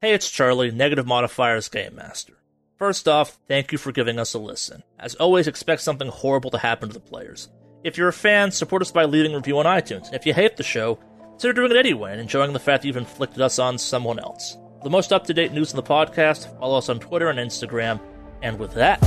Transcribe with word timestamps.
Hey, 0.00 0.14
it's 0.14 0.30
Charlie, 0.30 0.70
Negative 0.70 1.04
Modifier's 1.04 1.68
Game 1.68 1.96
Master. 1.96 2.34
First 2.76 3.08
off, 3.08 3.36
thank 3.48 3.72
you 3.72 3.78
for 3.78 3.90
giving 3.90 4.20
us 4.20 4.32
a 4.32 4.38
listen. 4.38 4.84
As 4.96 5.16
always, 5.16 5.48
expect 5.48 5.82
something 5.82 6.06
horrible 6.06 6.52
to 6.52 6.58
happen 6.58 6.88
to 6.88 6.94
the 6.94 7.00
players. 7.00 7.48
If 7.82 7.98
you're 7.98 8.06
a 8.06 8.12
fan, 8.12 8.52
support 8.52 8.80
us 8.80 8.92
by 8.92 9.06
leaving 9.06 9.32
a 9.34 9.38
review 9.38 9.58
on 9.58 9.66
iTunes. 9.66 10.14
If 10.14 10.24
you 10.24 10.32
hate 10.34 10.56
the 10.56 10.62
show, 10.62 11.00
consider 11.30 11.52
doing 11.52 11.72
it 11.72 11.76
anyway 11.76 12.12
and 12.12 12.20
enjoying 12.20 12.52
the 12.52 12.60
fact 12.60 12.82
that 12.82 12.86
you've 12.86 12.96
inflicted 12.96 13.40
us 13.40 13.58
on 13.58 13.76
someone 13.76 14.20
else. 14.20 14.56
For 14.78 14.84
the 14.84 14.90
most 14.90 15.12
up 15.12 15.24
to 15.24 15.34
date 15.34 15.50
news 15.50 15.72
in 15.72 15.76
the 15.76 15.82
podcast, 15.82 16.56
follow 16.60 16.78
us 16.78 16.88
on 16.88 17.00
Twitter 17.00 17.28
and 17.28 17.40
Instagram. 17.40 18.00
And 18.40 18.56
with 18.56 18.74
that, 18.74 19.02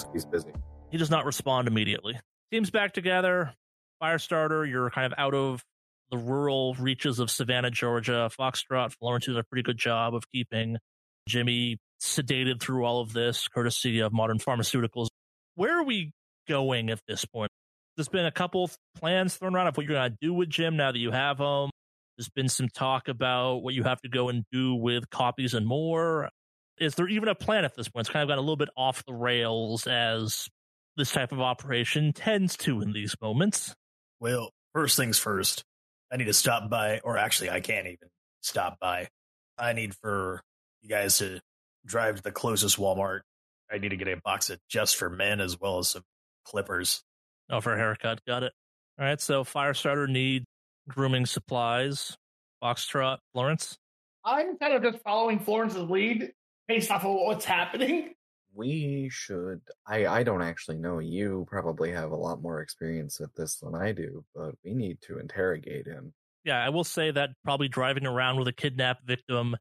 ask 0.00 0.08
if 0.08 0.12
he's 0.12 0.24
busy. 0.24 0.50
He 0.90 0.98
does 0.98 1.10
not 1.10 1.24
respond 1.24 1.68
immediately. 1.68 2.18
Team's 2.50 2.70
back 2.70 2.92
together. 2.92 3.54
Firestarter, 4.02 4.68
you're 4.68 4.90
kind 4.90 5.12
of 5.12 5.18
out 5.18 5.34
of 5.34 5.62
the 6.10 6.18
rural 6.18 6.74
reaches 6.74 7.18
of 7.18 7.30
Savannah, 7.30 7.70
Georgia. 7.70 8.30
Foxtrot, 8.38 8.94
Florence 8.98 9.26
did 9.26 9.36
a 9.36 9.44
pretty 9.44 9.62
good 9.62 9.78
job 9.78 10.14
of 10.14 10.24
keeping 10.32 10.78
Jimmy 11.28 11.78
sedated 12.02 12.60
through 12.60 12.84
all 12.84 13.00
of 13.00 13.12
this, 13.12 13.46
courtesy 13.46 14.00
of 14.00 14.12
modern 14.12 14.38
pharmaceuticals. 14.38 15.08
Where 15.54 15.78
are 15.78 15.84
we 15.84 16.12
going 16.48 16.90
at 16.90 17.00
this 17.06 17.24
point? 17.24 17.50
There's 17.96 18.08
been 18.08 18.26
a 18.26 18.32
couple 18.32 18.70
plans 18.96 19.36
thrown 19.36 19.54
around 19.54 19.66
of 19.66 19.76
what 19.76 19.86
you're 19.86 19.94
going 19.94 20.10
to 20.10 20.18
do 20.20 20.32
with 20.32 20.48
Jim 20.48 20.76
now 20.76 20.90
that 20.90 20.98
you 20.98 21.10
have 21.10 21.38
him. 21.38 21.70
There's 22.16 22.30
been 22.30 22.48
some 22.48 22.68
talk 22.68 23.08
about 23.08 23.58
what 23.58 23.74
you 23.74 23.84
have 23.84 24.00
to 24.02 24.08
go 24.08 24.28
and 24.30 24.44
do 24.50 24.74
with 24.74 25.10
copies 25.10 25.54
and 25.54 25.66
more. 25.66 26.30
Is 26.80 26.94
there 26.94 27.08
even 27.08 27.28
a 27.28 27.34
plan 27.34 27.64
at 27.64 27.74
this 27.76 27.88
point? 27.88 28.06
It's 28.06 28.12
kind 28.12 28.22
of 28.22 28.28
got 28.28 28.38
a 28.38 28.40
little 28.40 28.56
bit 28.56 28.70
off 28.76 29.04
the 29.04 29.12
rails 29.12 29.86
as 29.86 30.48
this 30.96 31.12
type 31.12 31.30
of 31.30 31.40
operation 31.40 32.12
tends 32.12 32.56
to 32.58 32.80
in 32.80 32.92
these 32.92 33.14
moments. 33.20 33.74
Well, 34.18 34.50
first 34.74 34.96
things 34.96 35.18
first, 35.18 35.62
I 36.10 36.16
need 36.16 36.24
to 36.24 36.32
stop 36.32 36.70
by, 36.70 37.00
or 37.04 37.18
actually, 37.18 37.50
I 37.50 37.60
can't 37.60 37.86
even 37.86 38.08
stop 38.40 38.78
by. 38.80 39.08
I 39.58 39.74
need 39.74 39.94
for 39.94 40.40
you 40.80 40.88
guys 40.88 41.18
to 41.18 41.40
drive 41.84 42.16
to 42.16 42.22
the 42.22 42.32
closest 42.32 42.78
Walmart. 42.78 43.20
I 43.70 43.78
need 43.78 43.90
to 43.90 43.96
get 43.96 44.08
a 44.08 44.16
box 44.16 44.50
of 44.50 44.58
just 44.68 44.96
for 44.96 45.10
men 45.10 45.40
as 45.40 45.60
well 45.60 45.78
as 45.78 45.88
some 45.88 46.02
clippers. 46.44 47.02
Oh, 47.50 47.60
for 47.60 47.74
a 47.74 47.76
haircut. 47.76 48.24
Got 48.26 48.42
it. 48.42 48.52
All 48.98 49.04
right. 49.04 49.20
So 49.20 49.44
Firestarter 49.44 50.08
needs 50.08 50.46
grooming 50.88 51.26
supplies. 51.26 52.16
Foxtrot, 52.62 53.18
Florence. 53.32 53.78
I'm 54.24 54.56
kind 54.58 54.74
of 54.74 54.82
just 54.82 55.02
following 55.04 55.38
Florence's 55.38 55.88
lead 55.88 56.32
based 56.70 56.90
off 56.92 57.04
of 57.04 57.14
what's 57.14 57.44
happening. 57.44 58.14
We 58.54 59.08
should. 59.10 59.60
I 59.86 60.06
I 60.06 60.22
don't 60.22 60.42
actually 60.42 60.78
know. 60.78 61.00
You 61.00 61.46
probably 61.48 61.90
have 61.90 62.12
a 62.12 62.16
lot 62.16 62.40
more 62.40 62.60
experience 62.60 63.20
at 63.20 63.34
this 63.34 63.56
than 63.56 63.74
I 63.74 63.90
do, 63.92 64.24
but 64.34 64.54
we 64.64 64.74
need 64.74 64.98
to 65.02 65.18
interrogate 65.18 65.86
him. 65.86 66.12
Yeah, 66.44 66.64
I 66.64 66.68
will 66.68 66.84
say 66.84 67.10
that 67.10 67.30
probably 67.44 67.68
driving 67.68 68.06
around 68.06 68.38
with 68.38 68.46
a 68.48 68.52
kidnapped 68.52 69.04
victim 69.04 69.56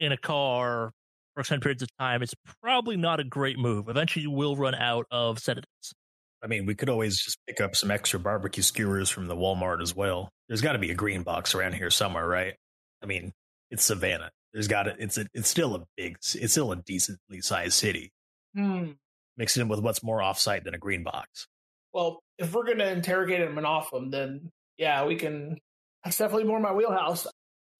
in 0.00 0.10
a 0.10 0.16
car 0.16 0.92
for 1.34 1.40
extended 1.40 1.62
periods 1.62 1.82
of 1.82 1.88
time 1.98 2.22
is 2.22 2.34
probably 2.62 2.96
not 2.96 3.20
a 3.20 3.24
great 3.24 3.58
move. 3.58 3.88
Eventually, 3.88 4.22
you 4.22 4.30
will 4.30 4.56
run 4.56 4.74
out 4.74 5.06
of 5.10 5.38
sedatives. 5.38 5.94
I 6.42 6.46
mean, 6.46 6.66
we 6.66 6.74
could 6.74 6.90
always 6.90 7.18
just 7.18 7.38
pick 7.46 7.60
up 7.60 7.76
some 7.76 7.90
extra 7.90 8.18
barbecue 8.18 8.62
skewers 8.62 9.10
from 9.10 9.26
the 9.26 9.36
Walmart 9.36 9.82
as 9.82 9.94
well. 9.94 10.30
There's 10.48 10.60
got 10.60 10.72
to 10.72 10.78
be 10.78 10.90
a 10.90 10.94
green 10.94 11.22
box 11.22 11.54
around 11.54 11.74
here 11.74 11.90
somewhere, 11.90 12.26
right? 12.26 12.54
I 13.02 13.06
mean, 13.06 13.32
it's 13.70 13.84
Savannah. 13.84 14.30
There's 14.54 14.68
got 14.68 14.84
to. 14.84 14.94
It's 14.98 15.18
a. 15.18 15.26
It's 15.34 15.48
still 15.48 15.74
a 15.74 15.84
big. 15.96 16.16
It's 16.34 16.52
still 16.52 16.70
a 16.70 16.76
decently 16.76 17.40
sized 17.40 17.74
city. 17.74 18.12
Hmm. 18.56 18.92
Mix 19.36 19.56
it 19.56 19.62
in 19.62 19.68
with 19.68 19.80
what's 19.80 20.02
more 20.02 20.20
offsite 20.20 20.62
than 20.62 20.74
a 20.74 20.78
green 20.78 21.02
box. 21.02 21.48
Well, 21.92 22.20
if 22.38 22.54
we're 22.54 22.64
gonna 22.64 22.86
interrogate 22.86 23.40
him 23.40 23.58
and 23.58 23.66
off 23.66 23.92
him, 23.92 24.10
then 24.10 24.52
yeah, 24.78 25.04
we 25.04 25.16
can. 25.16 25.58
That's 26.04 26.16
definitely 26.16 26.44
more 26.44 26.60
my 26.60 26.72
wheelhouse. 26.72 27.26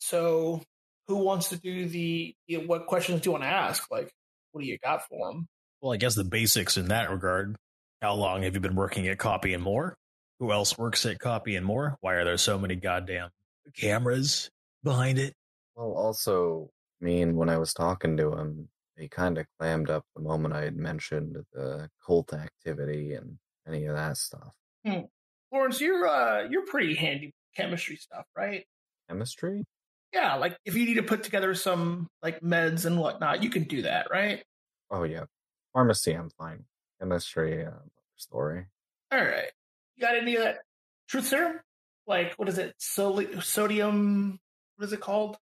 So, 0.00 0.62
who 1.06 1.18
wants 1.18 1.50
to 1.50 1.56
do 1.56 1.86
the? 1.86 2.34
you 2.48 2.58
know, 2.58 2.66
what 2.66 2.86
questions 2.86 3.20
do 3.20 3.28
you 3.28 3.32
want 3.32 3.44
to 3.44 3.48
ask? 3.48 3.88
Like, 3.88 4.10
what 4.50 4.62
do 4.62 4.66
you 4.66 4.76
got 4.82 5.06
for 5.06 5.30
him? 5.30 5.46
Well, 5.80 5.92
I 5.92 5.96
guess 5.96 6.16
the 6.16 6.24
basics 6.24 6.76
in 6.76 6.88
that 6.88 7.10
regard. 7.10 7.54
How 8.02 8.14
long 8.14 8.42
have 8.42 8.54
you 8.54 8.60
been 8.60 8.74
working 8.74 9.06
at 9.06 9.18
Copy 9.18 9.54
and 9.54 9.62
More? 9.62 9.94
Who 10.40 10.50
else 10.50 10.76
works 10.76 11.06
at 11.06 11.20
Copy 11.20 11.54
and 11.54 11.64
More? 11.64 11.96
Why 12.00 12.14
are 12.14 12.24
there 12.24 12.36
so 12.36 12.58
many 12.58 12.74
goddamn 12.74 13.30
cameras 13.76 14.50
behind 14.82 15.20
it? 15.20 15.34
Well, 15.76 15.92
also, 15.92 16.70
I 17.00 17.04
mean, 17.04 17.36
when 17.36 17.48
I 17.48 17.58
was 17.58 17.74
talking 17.74 18.16
to 18.16 18.32
him, 18.36 18.68
he 18.96 19.08
kind 19.08 19.38
of 19.38 19.46
clammed 19.58 19.90
up 19.90 20.04
the 20.14 20.22
moment 20.22 20.54
I 20.54 20.62
had 20.62 20.76
mentioned 20.76 21.36
the 21.52 21.90
cult 22.04 22.32
activity 22.32 23.14
and 23.14 23.38
any 23.66 23.86
of 23.86 23.96
that 23.96 24.16
stuff. 24.16 24.54
Florence, 25.50 25.80
you're 25.80 26.06
uh, 26.06 26.48
you're 26.48 26.66
pretty 26.66 26.94
handy 26.94 27.26
with 27.26 27.34
chemistry 27.56 27.96
stuff, 27.96 28.24
right? 28.36 28.64
Chemistry? 29.08 29.64
Yeah, 30.12 30.36
like 30.36 30.56
if 30.64 30.76
you 30.76 30.86
need 30.86 30.94
to 30.94 31.02
put 31.02 31.24
together 31.24 31.54
some 31.54 32.08
like 32.22 32.40
meds 32.40 32.86
and 32.86 32.98
whatnot, 32.98 33.42
you 33.42 33.50
can 33.50 33.64
do 33.64 33.82
that, 33.82 34.08
right? 34.10 34.44
Oh 34.90 35.02
yeah, 35.02 35.24
pharmacy. 35.72 36.12
I'm 36.12 36.30
fine. 36.30 36.64
Chemistry, 37.00 37.64
uh, 37.64 37.70
story. 38.16 38.66
All 39.10 39.24
right. 39.24 39.50
You 39.96 40.00
got 40.00 40.16
any 40.16 40.36
of 40.36 40.42
that 40.42 40.58
truth 41.08 41.26
serum? 41.26 41.60
Like, 42.06 42.34
what 42.36 42.48
is 42.48 42.58
it? 42.58 42.74
Sodium. 42.78 44.38
What 44.76 44.86
is 44.86 44.92
it 44.92 45.00
called? 45.00 45.36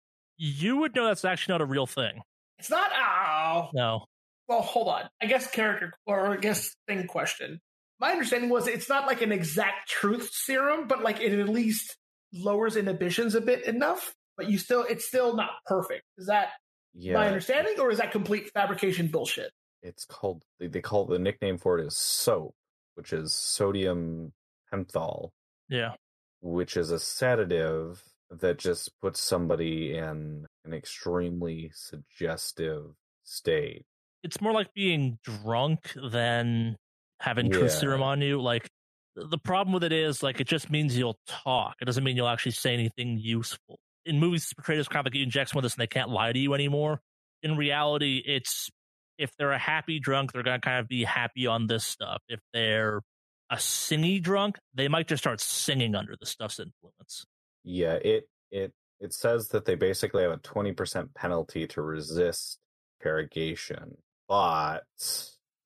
You 0.45 0.79
would 0.79 0.95
know 0.97 1.07
that's 1.07 1.25
actually 1.25 1.53
not 1.55 1.61
a 1.61 1.67
real 1.67 1.87
thing. 1.87 2.21
It's 2.59 2.69
not. 2.69 2.91
Ow. 2.93 3.71
No. 3.75 4.07
Well, 4.49 4.61
hold 4.61 4.89
on. 4.89 5.03
I 5.23 5.27
guess 5.27 5.49
character 5.49 5.93
or 6.05 6.33
I 6.33 6.37
guess 6.37 6.75
thing 6.89 7.07
question. 7.07 7.61
My 8.01 8.11
understanding 8.11 8.51
was 8.51 8.67
it's 8.67 8.89
not 8.89 9.07
like 9.07 9.23
an 9.23 9.31
exact 9.31 9.89
truth 9.89 10.31
serum, 10.33 10.89
but 10.89 11.01
like 11.03 11.21
it 11.21 11.39
at 11.39 11.49
least 11.49 11.97
lowers 12.33 12.75
inhibitions 12.77 13.37
a 13.37 13.41
bit 13.41 13.67
enough. 13.67 14.15
But 14.37 14.51
you 14.51 14.59
still, 14.59 14.83
it's 14.83 15.07
still 15.07 15.37
not 15.37 15.51
perfect. 15.67 16.03
Is 16.19 16.27
that 16.27 16.49
Yeah, 16.93 17.15
my 17.15 17.29
understanding, 17.29 17.75
or 17.79 17.93
is 17.93 17.99
that 17.99 18.11
complete 18.11 18.51
fabrication 18.53 19.07
bullshit? 19.07 19.53
it's 19.85 20.05
called. 20.05 20.43
They, 20.59 20.67
they 20.67 20.81
call 20.81 21.07
the 21.07 21.19
nickname 21.21 21.59
for 21.59 21.79
it 21.79 21.87
is 21.87 21.97
SOAP, 21.97 22.53
which 22.97 23.13
is 23.13 23.33
sodium 23.33 24.33
pentothal. 24.73 25.31
Yeah. 25.69 25.93
which 26.41 26.77
is 26.77 26.91
a 26.91 26.99
sedative 26.99 28.03
that 28.41 28.59
just 28.59 28.91
puts 29.01 29.21
somebody 29.21 29.97
in 29.97 30.47
an 30.65 30.73
extremely 30.73 31.71
suggestive 31.75 32.95
state. 33.25 33.85
It's 34.23 34.41
more 34.41 34.53
like 34.53 34.73
being 34.75 35.19
drunk 35.23 35.93
than 36.11 36.77
having 37.21 37.51
truth 37.51 37.73
Yeah. 37.73 37.79
serum 37.79 38.03
on 38.03 38.21
you. 38.23 38.41
Like, 38.41 38.69
the 39.15 39.39
problem 39.39 39.75
with 39.75 39.85
it 39.85 39.93
is, 39.93 40.23
like, 40.23 40.41
it 40.41 40.47
just 40.47 40.71
means 40.71 40.97
you'll 40.97 41.19
talk. 41.27 41.77
It 41.81 41.85
doesn't 41.85 42.03
mean 42.03 42.17
you'll 42.17 42.29
actually 42.29 42.53
say 42.53 42.73
anything 42.73 43.19
useful. 43.19 43.79
In 44.05 44.19
movies, 44.19 44.45
it's 44.45 44.55
portrayed 44.55 44.79
as 44.79 44.89
kind 44.89 45.07
of 45.07 45.13
like 45.13 45.15
you 45.17 45.23
inject 45.23 45.55
with 45.55 45.65
this 45.65 45.75
and 45.75 45.83
they 45.83 45.87
can't 45.87 46.09
lie 46.09 46.33
to 46.33 46.39
you 46.39 46.55
anymore. 46.55 47.01
In 47.43 47.57
reality, 47.57 48.23
it's 48.25 48.71
if 49.19 49.31
they're 49.37 49.53
a 49.53 49.59
happy 49.59 50.01
drunk, 50.01 50.33
they're 50.33 50.43
going 50.43 50.61
to 50.61 50.65
kind 50.65 50.81
of 50.81 50.89
be 50.89 51.05
happy 51.05 51.47
on 51.47 51.67
this 51.67 51.85
stuff. 51.85 52.23
If 52.29 52.41
they're 52.53 53.03
a 53.51 53.57
singy 53.57 54.21
drunk, 54.21 54.59
they 54.75 54.89
might 54.89 55.07
just 55.07 55.23
start 55.23 55.41
singing 55.41 55.95
under 55.95 56.17
the 56.19 56.27
stuff's 56.27 56.59
influence. 56.59 57.27
Yeah, 57.65 57.95
it 57.95 58.29
it 58.51 58.73
it 59.01 59.13
says 59.13 59.49
that 59.49 59.65
they 59.65 59.75
basically 59.75 60.23
have 60.23 60.33
a 60.33 60.37
twenty 60.39 60.73
percent 60.73 61.15
penalty 61.15 61.67
to 61.69 61.83
resist 61.83 62.59
interrogation, 63.01 63.97
but 64.29 64.85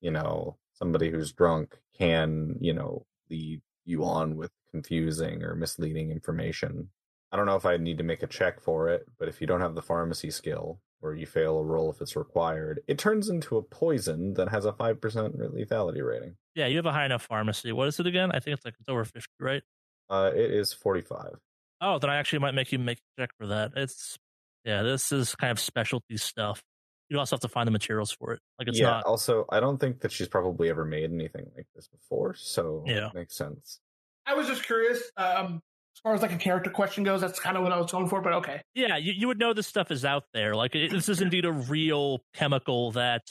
you 0.01 0.11
know 0.11 0.57
somebody 0.73 1.09
who's 1.09 1.33
drunk 1.33 1.77
can 1.97 2.55
you 2.59 2.73
know 2.73 3.05
lead 3.29 3.61
you 3.85 4.03
on 4.03 4.35
with 4.35 4.51
confusing 4.71 5.43
or 5.43 5.55
misleading 5.55 6.11
information. 6.11 6.89
I 7.31 7.37
don't 7.37 7.45
know 7.45 7.55
if 7.55 7.65
I 7.65 7.77
need 7.77 7.97
to 7.97 8.03
make 8.03 8.23
a 8.23 8.27
check 8.27 8.61
for 8.61 8.89
it, 8.89 9.05
but 9.19 9.27
if 9.27 9.41
you 9.41 9.47
don't 9.47 9.61
have 9.61 9.75
the 9.75 9.81
pharmacy 9.81 10.31
skill, 10.31 10.79
or 11.01 11.13
you 11.15 11.25
fail 11.25 11.59
a 11.59 11.63
roll 11.63 11.91
if 11.91 12.01
it's 12.01 12.15
required, 12.15 12.81
it 12.87 12.97
turns 12.97 13.29
into 13.29 13.57
a 13.57 13.61
poison 13.61 14.33
that 14.35 14.49
has 14.49 14.65
a 14.65 14.71
5% 14.71 14.99
lethality 14.99 16.05
rating. 16.05 16.35
Yeah, 16.55 16.67
you 16.67 16.77
have 16.77 16.85
a 16.85 16.91
high 16.91 17.05
enough 17.05 17.23
pharmacy. 17.23 17.71
What 17.71 17.87
is 17.87 17.99
it 17.99 18.07
again? 18.07 18.31
I 18.31 18.39
think 18.39 18.55
it's 18.55 18.65
like 18.65 18.75
it's 18.79 18.89
over 18.89 19.05
50, 19.05 19.27
right? 19.39 19.61
Uh, 20.09 20.31
it 20.33 20.51
is 20.51 20.73
45. 20.73 21.37
Oh, 21.81 21.99
then 21.99 22.09
I 22.09 22.17
actually 22.17 22.39
might 22.39 22.53
make 22.53 22.71
you 22.71 22.79
make 22.79 22.97
a 22.97 23.21
check 23.21 23.29
for 23.39 23.47
that. 23.47 23.71
It's, 23.75 24.17
yeah, 24.65 24.81
this 24.83 25.11
is 25.11 25.35
kind 25.35 25.51
of 25.51 25.59
specialty 25.59 26.17
stuff. 26.17 26.61
You 27.09 27.19
also 27.19 27.35
have 27.35 27.41
to 27.41 27.47
find 27.47 27.67
the 27.67 27.71
materials 27.71 28.11
for 28.11 28.33
it. 28.33 28.39
Like 28.59 28.67
it's 28.67 28.79
yeah, 28.79 28.87
not. 28.87 29.05
also, 29.05 29.45
I 29.49 29.59
don't 29.59 29.77
think 29.77 30.01
that 30.01 30.11
she's 30.11 30.27
probably 30.27 30.69
ever 30.69 30.83
made 30.83 31.05
anything 31.11 31.49
like 31.55 31.67
this 31.75 31.87
before, 31.87 32.33
so 32.35 32.83
Yeah. 32.85 33.07
it 33.07 33.13
makes 33.13 33.37
sense. 33.37 33.79
I 34.25 34.33
was 34.33 34.47
just 34.47 34.65
curious. 34.65 35.01
Um, 35.15 35.61
as 35.95 36.01
far 36.03 36.13
as 36.13 36.21
like 36.21 36.33
a 36.33 36.37
character 36.37 36.69
question 36.69 37.03
goes, 37.05 37.21
that's 37.21 37.39
kind 37.39 37.55
of 37.55 37.63
what 37.63 37.71
I 37.71 37.77
was 37.79 37.91
going 37.91 38.07
for. 38.09 38.21
But 38.21 38.33
okay, 38.33 38.61
Yeah, 38.75 38.97
you, 38.97 39.13
you 39.15 39.27
would 39.27 39.39
know 39.39 39.53
this 39.53 39.67
stuff 39.67 39.89
is 39.89 40.03
out 40.03 40.23
there. 40.33 40.53
Like 40.53 40.75
it, 40.75 40.91
this 40.91 41.07
is 41.07 41.21
indeed 41.21 41.45
a 41.45 41.51
real 41.51 42.19
chemical 42.35 42.91
that 42.91 43.21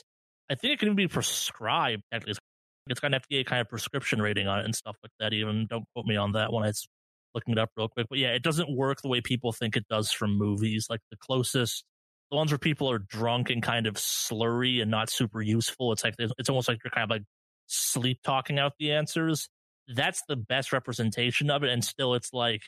I 0.51 0.55
think 0.55 0.73
it 0.75 0.79
can 0.79 0.95
be 0.95 1.07
prescribed. 1.07 2.03
Actually, 2.13 2.31
it's, 2.31 2.41
it's 2.89 3.01
got 3.01 3.13
an 3.13 3.21
FDA 3.31 3.45
kind 3.45 3.61
of 3.61 3.69
prescription 3.69 4.23
rating 4.23 4.47
on 4.49 4.61
it 4.61 4.65
and 4.65 4.75
stuff 4.75 4.97
like 5.03 5.13
that. 5.21 5.33
Even 5.35 5.67
don't 5.69 5.85
quote 5.95 6.07
me 6.07 6.17
on 6.17 6.33
that 6.33 6.51
one. 6.53 6.63
I 6.65 6.69
was 6.69 6.89
looking 7.37 7.53
it 7.53 7.59
up 7.59 7.71
real 7.77 7.89
quick, 7.89 8.09
but 8.11 8.19
yeah, 8.19 8.31
it 8.31 8.43
doesn't 8.43 8.75
work 8.75 9.03
the 9.03 9.09
way 9.09 9.21
people 9.21 9.53
think 9.53 9.77
it 9.77 9.87
does 9.89 10.11
from 10.11 10.37
movies. 10.37 10.87
Like 10.91 11.01
the 11.11 11.17
closest, 11.17 11.85
the 12.31 12.37
ones 12.37 12.51
where 12.51 12.59
people 12.59 12.91
are 12.91 12.99
drunk 12.99 13.51
and 13.51 13.63
kind 13.63 13.87
of 13.87 13.95
slurry 13.95 14.83
and 14.83 14.91
not 14.91 15.11
super 15.11 15.41
useful. 15.41 15.93
It's 15.93 16.03
like 16.03 16.15
it's 16.19 16.49
almost 16.49 16.67
like 16.69 16.79
you're 16.83 16.91
kind 16.91 17.05
of 17.05 17.11
like 17.11 17.23
sleep 17.67 18.19
talking 18.25 18.59
out 18.59 18.73
the 18.81 18.91
answers. 18.93 19.49
That's 19.95 20.23
the 20.29 20.37
best 20.37 20.73
representation 20.73 21.51
of 21.51 21.63
it, 21.63 21.71
and 21.71 21.85
still, 21.85 22.15
it's 22.15 22.33
like 22.33 22.63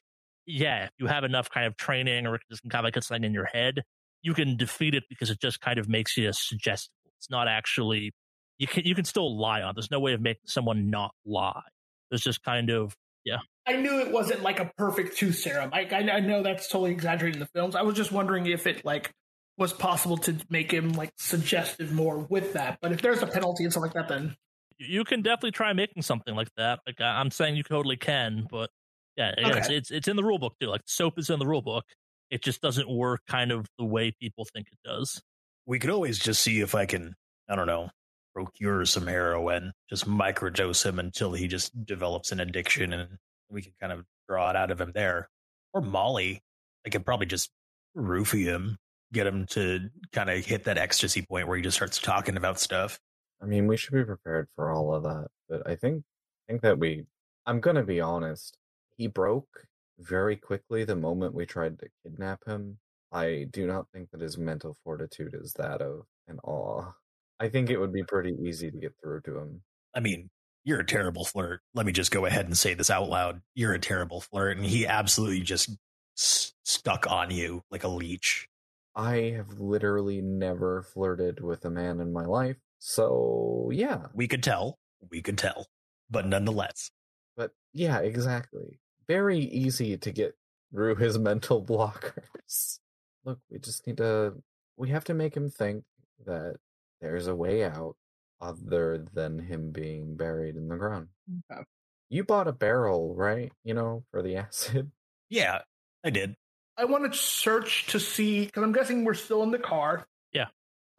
yeah, 0.47 0.85
if 0.85 0.91
you 0.99 1.07
have 1.07 1.25
enough 1.25 1.51
kind 1.51 1.67
of 1.67 1.77
training 1.77 2.27
or 2.27 2.39
just 2.51 2.63
kind 2.63 2.81
of 2.81 2.85
like 2.85 2.97
it's 2.97 3.09
something 3.09 3.25
in 3.25 3.35
your 3.35 3.47
head, 3.47 3.83
you 4.23 4.35
can 4.35 4.57
defeat 4.57 4.95
it 4.95 5.05
because 5.09 5.31
it 5.31 5.41
just 5.41 5.61
kind 5.61 5.79
of 5.79 5.89
makes 5.89 6.17
you 6.17 6.33
suggestible. 6.33 6.95
It's 7.19 7.31
not 7.31 7.49
actually 7.49 8.13
you 8.59 8.67
can 8.67 8.85
you 8.85 8.95
can 8.95 9.05
still 9.05 9.39
lie 9.39 9.63
on. 9.63 9.75
There's 9.75 9.91
no 9.91 10.01
way 10.01 10.13
of 10.13 10.21
making 10.21 10.43
someone 10.47 10.91
not 10.91 11.13
lie. 11.25 11.63
There's 12.11 12.23
just 12.23 12.43
kind 12.43 12.71
of 12.71 12.97
yeah. 13.25 13.39
I 13.69 13.77
knew 13.77 14.01
it 14.01 14.11
wasn't 14.11 14.43
like 14.43 14.61
a 14.61 14.71
perfect 14.77 15.17
tooth 15.19 15.37
serum. 15.39 15.71
I, 15.73 15.83
I 15.91 16.11
I 16.17 16.21
know 16.21 16.43
that's 16.43 16.69
totally 16.69 16.91
exaggerated 16.93 17.37
in 17.37 17.41
the 17.41 17.47
films. 17.55 17.77
I 17.77 17.83
was 17.83 17.97
just 17.97 18.11
wondering 18.13 18.47
if 18.47 18.67
it 18.67 18.85
like 18.85 19.13
was 19.57 19.73
possible 19.73 20.17
to 20.19 20.37
make 20.51 20.71
him 20.73 20.91
like 20.93 21.11
suggestive 21.19 21.93
more 21.93 22.19
with 22.19 22.53
that. 22.55 22.79
But 22.81 22.93
if 22.93 23.03
there's 23.03 23.23
a 23.23 23.27
penalty 23.27 23.65
and 23.65 23.73
stuff 23.73 23.83
like 23.83 23.93
that, 23.95 24.09
then 24.09 24.37
You 24.79 25.05
can 25.05 25.23
definitely 25.23 25.51
try 25.51 25.73
making 25.73 26.03
something 26.03 26.35
like 26.35 26.49
that. 26.57 26.81
Like 26.87 27.01
I- 27.01 27.21
I'm 27.21 27.31
saying, 27.31 27.57
you 27.57 27.63
totally 27.65 27.97
can, 27.97 28.47
but 28.51 28.71
yeah, 29.17 29.33
again, 29.37 29.59
it's, 29.59 29.69
it's 29.69 29.91
it's 29.91 30.09
in 30.09 30.15
the 30.17 30.23
rule 30.25 30.39
book 30.39 30.55
too. 30.61 30.69
Like 30.69 30.83
soap 30.87 31.19
is 31.19 31.29
in 31.31 31.39
the 31.41 31.47
rule 31.47 31.63
book. 31.63 31.85
It 32.31 32.43
just 32.45 32.61
doesn't 32.61 32.89
work 32.89 33.23
kind 33.27 33.51
of 33.51 33.67
the 33.79 33.85
way 33.85 34.13
people 34.21 34.47
think 34.53 34.69
it 34.71 34.79
does. 34.85 35.21
We 35.67 35.79
could 35.81 35.91
always 35.91 36.19
just 36.19 36.41
see 36.43 36.61
if 36.61 36.75
I 36.75 36.87
can, 36.87 37.15
I 37.49 37.57
don't 37.57 37.67
know, 37.67 37.91
procure 38.35 38.85
some 38.85 39.07
heroin, 39.09 39.73
just 39.91 40.07
microdose 40.07 40.85
him 40.87 40.99
until 41.01 41.33
he 41.33 41.49
just 41.49 41.85
develops 41.85 42.31
an 42.31 42.39
addiction 42.39 42.93
and 42.93 43.19
we 43.51 43.63
can 43.63 43.73
kind 43.81 43.93
of 43.93 44.05
draw 44.29 44.51
it 44.51 44.57
out 44.57 44.71
of 44.71 44.81
him 44.81 44.93
there. 44.95 45.29
Or 45.73 45.81
Molly, 45.81 46.43
I 46.87 46.91
could 46.91 47.05
probably 47.05 47.27
just 47.27 47.51
roofie 47.97 48.45
him, 48.45 48.79
get 49.13 49.27
him 49.27 49.47
to 49.51 49.89
kind 50.13 50.31
of 50.31 50.45
hit 50.45 50.65
that 50.65 50.79
ecstasy 50.79 51.23
point 51.23 51.49
where 51.49 51.57
he 51.57 51.63
just 51.63 51.77
starts 51.77 51.99
talking 51.99 52.37
about 52.37 52.59
stuff. 52.59 52.99
I 53.43 53.47
mean, 53.47 53.67
we 53.67 53.77
should 53.77 53.95
be 53.95 54.05
prepared 54.05 54.49
for 54.57 54.71
all 54.71 54.95
of 54.95 55.05
that, 55.05 55.29
but 55.49 55.63
I 55.67 55.77
think 55.77 56.03
I 56.49 56.53
think 56.53 56.63
that 56.63 56.79
we 56.79 57.05
I'm 57.47 57.61
going 57.61 57.77
to 57.77 57.83
be 57.83 58.01
honest. 58.01 58.57
He 58.97 59.07
broke 59.07 59.67
very 59.99 60.37
quickly 60.37 60.85
the 60.85 60.97
moment 60.97 61.35
we 61.35 61.47
tried 61.47 61.79
to 61.79 61.89
kidnap 62.03 62.45
him. 62.47 62.79
I 63.13 63.47
do 63.51 63.67
not 63.67 63.87
think 63.93 64.11
that 64.11 64.21
his 64.21 64.37
mental 64.37 64.77
fortitude 64.85 65.35
is 65.35 65.55
that 65.55 65.81
of 65.81 66.03
an 66.27 66.39
awe. 66.45 66.93
I 67.41 67.49
think 67.49 67.71
it 67.71 67.79
would 67.79 67.93
be 67.93 68.03
pretty 68.03 68.37
easy 68.43 68.71
to 68.71 68.77
get 68.77 68.95
through 69.01 69.23
to 69.23 69.39
him. 69.39 69.63
I 69.95 70.01
mean, 70.01 70.29
you're 70.69 70.81
a 70.81 70.87
terrible 70.87 71.25
flirt. 71.25 71.63
Let 71.73 71.87
me 71.87 71.93
just 71.93 72.11
go 72.11 72.27
ahead 72.27 72.45
and 72.45 72.57
say 72.57 72.75
this 72.75 72.91
out 72.91 73.09
loud. 73.09 73.41
You're 73.55 73.73
a 73.73 73.79
terrible 73.79 74.21
flirt. 74.21 74.59
And 74.59 74.67
he 74.67 74.87
absolutely 74.87 75.41
just 75.41 75.71
s- 76.19 76.53
stuck 76.63 77.11
on 77.11 77.31
you 77.31 77.63
like 77.71 77.85
a 77.85 77.89
leech. 77.89 78.47
I 78.95 79.33
have 79.37 79.59
literally 79.59 80.21
never 80.21 80.83
flirted 80.83 81.43
with 81.43 81.65
a 81.65 81.71
man 81.71 82.01
in 82.01 82.13
my 82.13 82.27
life. 82.27 82.57
So, 82.81 83.71
yeah. 83.73 84.09
We 84.13 84.29
could 84.29 84.43
tell. 84.43 84.79
We 85.11 85.23
could 85.23 85.39
tell. 85.39 85.69
But 86.11 86.27
nonetheless, 86.27 86.91
But 87.35 87.53
yeah, 87.73 88.01
exactly. 88.01 88.79
Very 89.07 89.39
easy 89.39 89.97
to 89.97 90.11
get 90.13 90.35
through 90.71 90.97
his 90.97 91.19
mental 91.19 91.65
blockers. 91.65 92.79
Look, 93.25 93.39
we 93.51 93.59
just 93.59 93.87
need 93.87 93.97
to 93.97 94.35
we 94.77 94.91
have 94.91 95.05
to 95.05 95.15
make 95.15 95.35
him 95.35 95.49
think 95.49 95.85
that 96.27 96.57
there's 97.01 97.27
a 97.27 97.35
way 97.35 97.65
out 97.65 97.97
other 98.41 99.05
than 99.15 99.39
him 99.39 99.71
being 99.71 100.17
buried 100.17 100.57
in 100.57 100.69
the 100.69 100.77
ground. 100.77 101.09
Okay. 101.51 101.63
You 102.11 102.25
bought 102.25 102.49
a 102.49 102.53
barrel, 102.53 103.15
right? 103.15 103.53
You 103.65 103.75
know, 103.75 104.05
for 104.11 104.23
the 104.23 104.37
acid. 104.39 104.91
yeah, 105.29 105.61
I 106.05 106.11
did. 106.11 106.35
I 106.77 106.85
want 106.85 107.13
to 107.13 107.19
search 107.19 107.87
to 107.89 107.99
see 108.01 108.47
because 108.47 108.63
I'm 108.63 108.73
guessing 108.73 109.05
we're 109.05 109.15
still 109.15 109.43
in 109.43 109.51
the 109.51 109.59
car. 109.59 110.07
Yeah. 110.33 110.47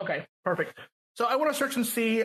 Okay, 0.01 0.25
perfect. 0.44 0.77
So 1.15 1.25
I 1.25 1.38
want 1.38 1.51
to 1.51 1.57
search 1.57 1.75
and 1.75 1.86
see. 1.86 2.24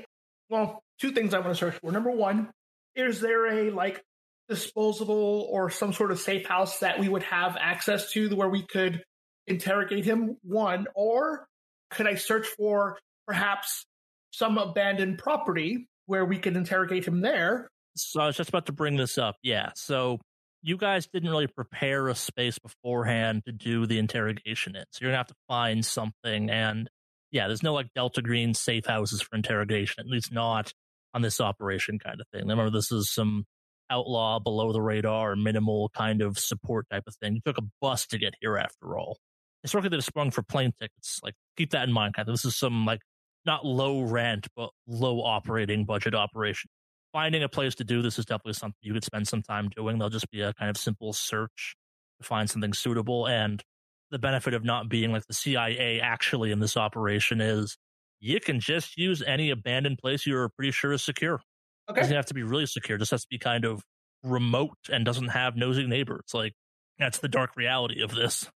Well, 0.51 0.83
two 1.01 1.13
things 1.13 1.33
I 1.35 1.39
want 1.39 1.51
to 1.53 1.55
search 1.57 1.75
for. 1.81 1.91
Number 1.93 2.11
one, 2.11 2.51
is 2.97 3.21
there 3.21 3.47
a 3.47 3.71
like 3.71 4.03
disposable 4.49 5.49
or 5.51 5.71
some 5.71 5.93
sort 5.93 6.11
of 6.11 6.19
safe 6.19 6.47
house 6.47 6.81
that 6.81 6.99
we 7.01 7.09
would 7.09 7.23
have 7.23 7.57
access 7.59 8.13
to 8.13 8.35
where 8.35 8.49
we 8.49 8.63
could 8.63 9.03
interrogate 9.47 10.05
him? 10.05 10.37
One, 10.43 10.87
or 10.95 11.47
could 11.91 12.07
I 12.07 12.17
search 12.17 12.47
for 12.49 12.99
perhaps 13.27 13.87
some 14.37 14.59
abandoned 14.59 15.19
property 15.19 15.89
where 16.07 16.25
we 16.25 16.39
can 16.39 16.57
interrogate 16.57 17.07
him 17.07 17.21
there? 17.21 17.69
So 17.97 18.21
I 18.21 18.27
was 18.27 18.37
just 18.37 18.49
about 18.49 18.67
to 18.67 18.73
bring 18.73 18.97
this 18.97 19.17
up. 19.17 19.37
Yeah. 19.43 19.71
So 19.77 20.19
you 20.63 20.77
guys 20.77 21.07
didn't 21.07 21.31
really 21.31 21.47
prepare 21.47 22.09
a 22.09 22.15
space 22.15 22.59
beforehand 22.59 23.45
to 23.45 23.53
do 23.53 23.87
the 23.87 23.99
interrogation 23.99 24.75
in. 24.75 24.85
So 24.91 25.01
you're 25.01 25.11
gonna 25.11 25.19
have 25.19 25.29
to 25.29 25.37
find 25.47 25.85
something. 25.85 26.51
And 26.51 26.89
yeah, 27.31 27.47
there's 27.47 27.63
no 27.63 27.75
like 27.75 27.89
Delta 27.95 28.23
Green 28.23 28.55
safe 28.55 28.87
houses 28.87 29.23
for 29.23 29.37
interrogation, 29.37 30.01
at 30.01 30.07
least 30.07 30.33
not 30.33 30.73
on 31.13 31.23
this 31.23 31.41
operation 31.41 31.99
kind 31.99 32.21
of 32.21 32.27
thing. 32.33 32.43
Remember, 32.43 32.71
this 32.71 32.91
is 32.91 33.13
some 33.13 33.45
outlaw, 33.91 34.41
below 34.41 34.73
the 34.73 34.83
radar, 34.83 35.37
minimal 35.37 35.91
kind 35.91 36.23
of 36.23 36.39
support 36.39 36.87
type 36.91 37.05
of 37.07 37.15
thing. 37.17 37.35
You 37.35 37.41
took 37.45 37.59
a 37.59 37.69
bus 37.81 38.07
to 38.09 38.19
get 38.19 38.35
here 38.41 38.57
after 38.57 38.99
all. 38.99 39.19
It's 39.63 39.71
Historically, 39.71 39.91
they've 39.91 40.05
sprung 40.05 40.31
for 40.31 40.43
plane 40.43 40.73
tickets. 40.81 41.21
Like 41.23 41.35
keep 41.57 41.71
that 41.71 41.87
in 41.87 41.93
mind. 41.93 42.15
Kind 42.15 42.29
of. 42.29 42.33
This 42.33 42.45
is 42.45 42.57
some 42.57 42.85
like 42.85 43.01
not 43.47 43.65
low 43.65 44.03
rent, 44.03 44.49
but 44.57 44.71
low 44.87 45.21
operating 45.21 45.85
budget 45.85 46.15
operation 46.15 46.71
finding 47.15 47.45
a 47.45 47.49
place 47.49 47.77
to 47.77 47.85
do 47.85 48.03
this 48.03 48.19
is 48.19 48.27
definitely 48.27 48.53
something 48.53 48.77
you 48.83 48.93
could 48.93 49.05
spend 49.05 49.27
some 49.27 49.41
time 49.41 49.71
doing. 49.75 49.99
There'll 49.99 50.11
just 50.11 50.31
be 50.31 50.43
a 50.43 50.53
kind 50.53 50.69
of 50.69 50.77
simple 50.77 51.13
search 51.15 51.77
to 52.21 52.27
find 52.27 52.51
something 52.51 52.75
suitable. 52.75 53.27
And 53.27 53.63
the 54.11 54.19
benefit 54.19 54.53
of 54.53 54.65
not 54.65 54.89
being 54.89 55.13
like 55.13 55.25
the 55.27 55.33
CIA 55.33 56.01
actually 56.01 56.51
in 56.51 56.59
this 56.59 56.77
operation 56.77 57.41
is 57.41 57.79
you 58.21 58.41
can 58.41 58.59
just 58.59 58.99
use 58.99 59.23
any 59.25 59.51
abandoned 59.51 59.99
place 59.99 60.27
you're 60.27 60.49
pretty 60.51 60.73
sure 60.73 60.93
is 60.93 61.03
secure. 61.03 61.41
Okay. 61.89 62.01
doesn't 62.01 62.17
have 62.17 62.27
to 62.27 62.35
be 62.35 62.43
really 62.43 62.67
secure, 62.67 62.99
just 62.99 63.13
has 63.13 63.23
to 63.23 63.29
be 63.31 63.39
kind 63.39 63.65
of 63.65 63.83
remote 64.25 64.77
and 64.91 65.05
doesn't 65.05 65.29
have 65.29 65.55
nosy 65.55 65.87
neighbors. 65.87 66.25
Like 66.35 66.55
that's 66.99 67.19
the 67.19 67.29
dark 67.29 67.57
reality 67.57 68.03
of 68.03 68.13
this. 68.13 68.51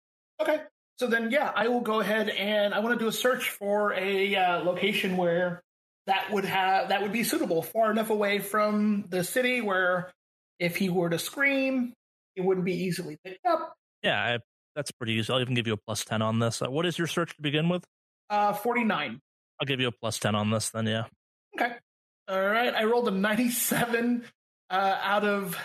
Okay. 0.41 0.59
So 0.97 1.07
then, 1.07 1.29
yeah, 1.29 1.51
I 1.53 1.67
will 1.67 1.81
go 1.81 1.99
ahead 1.99 2.29
and 2.29 2.73
I 2.73 2.79
want 2.79 2.97
to 2.97 3.03
do 3.03 3.09
a 3.09 3.11
search 3.11 3.49
for 3.49 3.93
a 3.93 4.35
uh, 4.35 4.63
location 4.63 5.17
where 5.17 5.61
that 6.07 6.31
would 6.31 6.45
have 6.45 6.89
that 6.89 7.01
would 7.01 7.11
be 7.11 7.23
suitable, 7.23 7.61
far 7.61 7.91
enough 7.91 8.09
away 8.09 8.39
from 8.39 9.05
the 9.09 9.23
city 9.23 9.61
where 9.61 10.11
if 10.59 10.77
he 10.77 10.89
were 10.89 11.09
to 11.09 11.19
scream, 11.19 11.93
it 12.35 12.41
wouldn't 12.41 12.65
be 12.65 12.75
easily 12.75 13.17
picked 13.25 13.45
up. 13.45 13.75
Yeah, 14.03 14.21
I, 14.21 14.39
that's 14.75 14.91
pretty 14.91 15.13
easy. 15.13 15.33
I'll 15.33 15.41
even 15.41 15.53
give 15.55 15.67
you 15.67 15.73
a 15.73 15.77
plus 15.77 16.05
10 16.05 16.21
on 16.21 16.39
this. 16.39 16.61
Uh, 16.61 16.69
what 16.69 16.85
is 16.85 16.97
your 16.97 17.07
search 17.07 17.35
to 17.35 17.41
begin 17.41 17.69
with? 17.69 17.83
Uh, 18.29 18.53
forty 18.53 18.83
nine. 18.83 19.19
I'll 19.59 19.65
give 19.65 19.79
you 19.79 19.87
a 19.87 19.91
plus 19.91 20.19
10 20.19 20.35
on 20.35 20.49
this 20.49 20.69
then, 20.69 20.85
yeah. 20.87 21.05
Okay. 21.59 21.73
All 22.27 22.41
right. 22.41 22.73
I 22.73 22.85
rolled 22.85 23.07
a 23.07 23.11
ninety 23.11 23.49
seven 23.49 24.23
uh, 24.69 24.97
out 25.01 25.25
of 25.25 25.57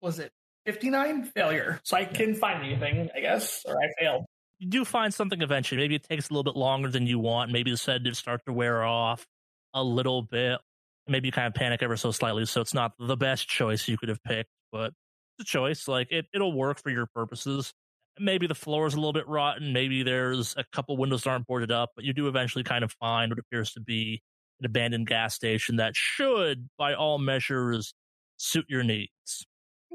was 0.00 0.18
it 0.18 0.30
fifty 0.66 0.90
nine 0.90 1.24
failure, 1.24 1.80
so 1.84 1.96
I 1.96 2.04
can 2.04 2.34
find 2.34 2.62
anything, 2.64 3.08
I 3.16 3.20
guess, 3.20 3.62
or 3.66 3.76
I 3.76 3.88
failed. 3.98 4.24
You 4.62 4.68
do 4.68 4.84
find 4.84 5.12
something 5.12 5.42
eventually. 5.42 5.80
Maybe 5.80 5.96
it 5.96 6.04
takes 6.04 6.30
a 6.30 6.32
little 6.32 6.44
bit 6.44 6.56
longer 6.56 6.88
than 6.88 7.04
you 7.04 7.18
want. 7.18 7.50
Maybe 7.50 7.72
the 7.72 7.76
sedatives 7.76 8.20
start 8.20 8.42
to 8.46 8.52
wear 8.52 8.84
off 8.84 9.26
a 9.74 9.82
little 9.82 10.22
bit. 10.22 10.60
Maybe 11.08 11.26
you 11.26 11.32
kind 11.32 11.48
of 11.48 11.54
panic 11.54 11.82
ever 11.82 11.96
so 11.96 12.12
slightly. 12.12 12.46
So 12.46 12.60
it's 12.60 12.72
not 12.72 12.92
the 12.96 13.16
best 13.16 13.48
choice 13.48 13.88
you 13.88 13.98
could 13.98 14.08
have 14.08 14.22
picked, 14.22 14.50
but 14.70 14.92
it's 15.36 15.40
a 15.40 15.44
choice. 15.44 15.88
Like 15.88 16.12
it, 16.12 16.26
it'll 16.32 16.52
work 16.52 16.80
for 16.80 16.90
your 16.90 17.06
purposes. 17.06 17.74
Maybe 18.20 18.46
the 18.46 18.54
floor 18.54 18.86
is 18.86 18.94
a 18.94 18.98
little 18.98 19.12
bit 19.12 19.26
rotten. 19.26 19.72
Maybe 19.72 20.04
there's 20.04 20.54
a 20.56 20.64
couple 20.72 20.96
windows 20.96 21.24
that 21.24 21.30
aren't 21.30 21.48
boarded 21.48 21.72
up, 21.72 21.90
but 21.96 22.04
you 22.04 22.12
do 22.12 22.28
eventually 22.28 22.62
kind 22.62 22.84
of 22.84 22.92
find 22.92 23.32
what 23.32 23.40
appears 23.40 23.72
to 23.72 23.80
be 23.80 24.22
an 24.60 24.66
abandoned 24.66 25.08
gas 25.08 25.34
station 25.34 25.76
that 25.76 25.96
should, 25.96 26.68
by 26.78 26.94
all 26.94 27.18
measures, 27.18 27.94
suit 28.36 28.66
your 28.68 28.84
needs. 28.84 29.44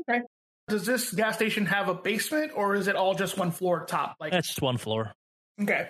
Okay. 0.02 0.20
Does 0.68 0.86
this 0.86 1.14
gas 1.14 1.36
station 1.36 1.66
have 1.68 1.88
a 1.88 1.94
basement 1.94 2.52
or 2.56 2.76
is 2.76 2.88
it 2.88 2.96
all 2.96 3.16
just 3.16 3.38
one 3.38 3.52
floor 3.52 3.86
top? 3.86 4.18
Like, 4.20 4.32
That's 4.32 4.48
just 4.48 4.62
one 4.62 4.78
floor. 4.78 5.14
okay. 5.62 5.90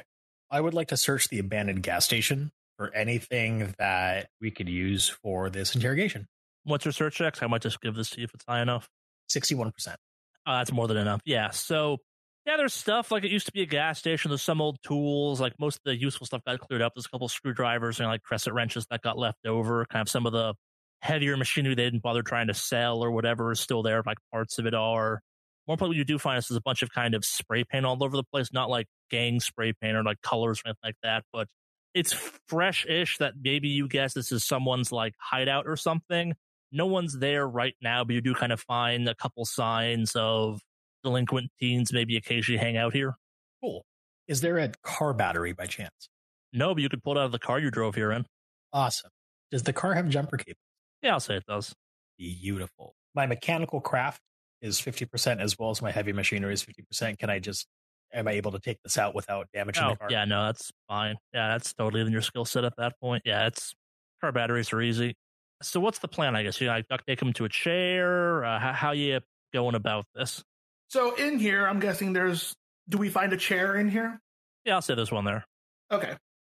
I 0.50 0.62
would 0.62 0.74
like 0.74 0.89
to 0.89 0.98
search 0.98 1.27
the 1.27 1.39
abandoned 1.39 1.84
gas 1.84 2.05
station 2.05 2.51
for 2.77 2.93
anything 2.93 3.74
that 3.79 4.29
we 4.39 4.51
could 4.51 4.69
use 4.69 5.10
for 5.10 5.50
this 5.50 5.75
interrogation. 5.75 6.25
What's 6.63 6.86
your 6.86 6.91
search 6.93 7.15
checks? 7.15 7.41
I 7.41 7.48
might 7.48 7.62
just 7.62 7.81
give 7.81 7.96
this 7.96 8.12
to 8.12 8.19
you 8.19 8.25
if 8.25 8.34
it's 8.34 8.46
high 8.48 8.62
enough. 8.62 8.88
61%. 9.36 9.72
Oh, 10.46 10.51
uh, 10.51 10.57
that's 10.60 10.72
more 10.72 10.88
than 10.88 10.96
enough. 10.98 11.22
Yeah. 11.25 11.50
So, 11.50 11.98
yeah, 12.46 12.55
there's 12.55 12.74
stuff 12.74 13.12
like 13.12 13.25
it 13.25 13.31
used 13.31 13.48
to 13.48 13.51
be 13.51 13.62
a 13.62 13.65
gas 13.65 14.00
station. 14.00 14.29
There's 14.29 14.41
some 14.41 14.62
old 14.62 14.77
tools. 14.84 15.41
Like 15.41 15.53
most 15.60 15.77
of 15.77 15.81
the 15.84 15.96
useful 15.98 16.25
stuff 16.27 16.43
got 16.46 16.60
cleared 16.60 16.81
up. 16.81 16.93
There's 16.96 17.05
a 17.07 17.10
couple 17.10 17.27
screwdrivers 17.27 18.00
and 18.00 18.07
like 18.07 18.24
crescent 18.24 18.55
wrenches 18.55 18.86
that 18.89 19.01
got 19.01 19.17
left 19.17 19.46
over. 19.46 19.86
Kind 19.86 20.03
of 20.03 20.10
some 20.10 20.25
of 20.25 20.31
the 20.31 20.53
heavier 21.01 21.38
machinery 21.38 21.75
they 21.75 21.84
didn't 21.84 22.04
bother 22.04 22.22
trying 22.22 22.48
to 22.48 22.54
sell 22.54 23.04
or 23.04 23.12
whatever 23.12 23.51
is 23.51 23.60
still 23.60 23.84
there. 23.84 24.01
Like 24.06 24.18
parts 24.32 24.60
of 24.60 24.66
it 24.66 24.74
are. 24.74 25.22
More 25.68 25.74
importantly, 25.74 25.96
what 25.96 26.10
you 26.10 26.16
do 26.16 26.20
find 26.20 26.38
is 26.38 26.50
a 26.51 26.62
bunch 26.62 26.82
of 26.82 26.92
kind 26.92 27.13
of 27.13 27.25
spray 27.25 27.63
paint 27.63 27.86
all 27.86 28.01
over 28.01 28.16
the 28.16 28.24
place. 28.24 28.54
Not 28.54 28.70
like 28.70 28.88
gang 29.12 29.39
spray 29.39 29.74
paint 29.74 29.98
or 29.98 30.04
like 30.04 30.22
colors 30.22 30.62
or 30.63 30.70
anything 30.70 30.80
like 30.84 30.96
that, 31.04 31.24
but 31.34 31.48
it's 31.94 32.13
fresh-ish. 32.48 33.18
That 33.18 33.34
maybe 33.42 33.68
you 33.68 33.88
guess 33.88 34.13
this 34.13 34.32
is 34.32 34.46
someone's 34.46 34.92
like 34.92 35.13
hideout 35.20 35.66
or 35.68 35.75
something. 35.75 36.34
No 36.72 36.86
one's 36.86 37.18
there 37.18 37.48
right 37.48 37.75
now, 37.82 38.04
but 38.04 38.13
you 38.13 38.22
do 38.22 38.34
kind 38.34 38.51
of 38.51 38.60
find 38.62 39.08
a 39.08 39.16
couple 39.16 39.46
signs 39.46 40.13
of 40.16 40.62
delinquent 41.04 41.51
teens 41.60 41.94
maybe 41.94 42.18
occasionally 42.18 42.60
hang 42.60 42.77
out 42.77 42.94
here. 42.94 43.16
Cool. 43.62 43.86
Is 44.27 44.42
there 44.42 44.58
a 44.58 44.72
car 44.84 45.13
battery 45.13 45.54
by 45.54 45.66
chance? 45.66 46.10
No, 46.54 46.74
but 46.74 46.84
you 46.84 46.89
could 46.89 47.04
pull 47.04 47.18
it 47.18 47.20
out 47.20 47.25
of 47.25 47.32
the 47.32 47.39
car 47.39 47.60
you 47.60 47.72
drove 47.72 47.96
here 47.96 48.12
in. 48.12 48.25
Awesome. 48.74 49.12
Does 49.51 49.63
the 49.63 49.74
car 49.74 49.94
have 49.94 50.10
jumper 50.10 50.38
cables? 50.38 50.58
Yeah, 51.01 51.13
I'll 51.13 51.20
say 51.20 51.36
it 51.36 51.46
does. 51.48 51.74
Beautiful. 52.18 52.96
My 53.16 53.25
mechanical 53.25 53.80
craft 53.82 54.22
is 54.62 54.80
50% 54.80 55.39
as 55.39 55.58
well 55.60 55.70
as 55.70 55.82
my 55.82 55.92
heavy 55.92 56.13
machinery 56.13 56.54
is 56.54 56.66
50%. 56.66 57.20
Can 57.20 57.30
I 57.30 57.39
just, 57.39 57.68
am 58.13 58.27
I 58.27 58.32
able 58.34 58.51
to 58.51 58.60
take 58.60 58.80
this 58.84 58.98
out 58.98 59.13
without 59.16 59.48
damaging 59.54 59.84
Oh, 59.84 59.89
the 59.92 59.96
car? 59.98 60.08
yeah, 60.10 60.25
no, 60.25 60.46
that's 60.48 60.72
fine. 60.88 61.16
Yeah, 61.34 61.50
that's 61.50 61.74
totally 61.74 62.01
in 62.01 62.12
your 62.12 62.22
skill 62.22 62.46
set 62.46 62.63
at 62.66 62.74
that 62.77 63.00
point. 63.00 63.24
Yeah, 63.25 63.48
it's 63.48 63.74
car 64.22 64.32
batteries 64.32 64.74
are 64.74 64.82
easy. 64.82 65.16
So 65.62 65.80
what's 65.80 66.00
the 66.00 66.08
plan? 66.08 66.36
I 66.36 66.44
guess 66.44 66.60
you 66.62 66.68
like 66.68 66.88
duct 66.88 67.06
tape 67.08 67.22
him 67.22 67.34
to 67.34 67.46
a 67.46 67.50
chair. 67.50 68.44
Uh, 68.44 68.60
how, 68.60 68.74
how 68.74 68.92
you 68.92 69.20
going 69.54 69.75
about 69.75 70.06
this? 70.16 70.44
So 70.89 71.16
in 71.16 71.39
here, 71.39 71.68
I'm 71.68 71.80
guessing 71.80 72.13
there's. 72.13 72.54
Do 72.89 72.98
we 72.98 73.10
find 73.10 73.34
a 73.34 73.38
chair 73.38 73.75
in 73.75 73.89
here? 73.89 74.20
Yeah, 74.66 74.75
I'll 74.75 74.82
say 74.82 74.96
there's 74.96 75.12
one 75.12 75.25
there. 75.25 75.46
Okay. 75.92 76.13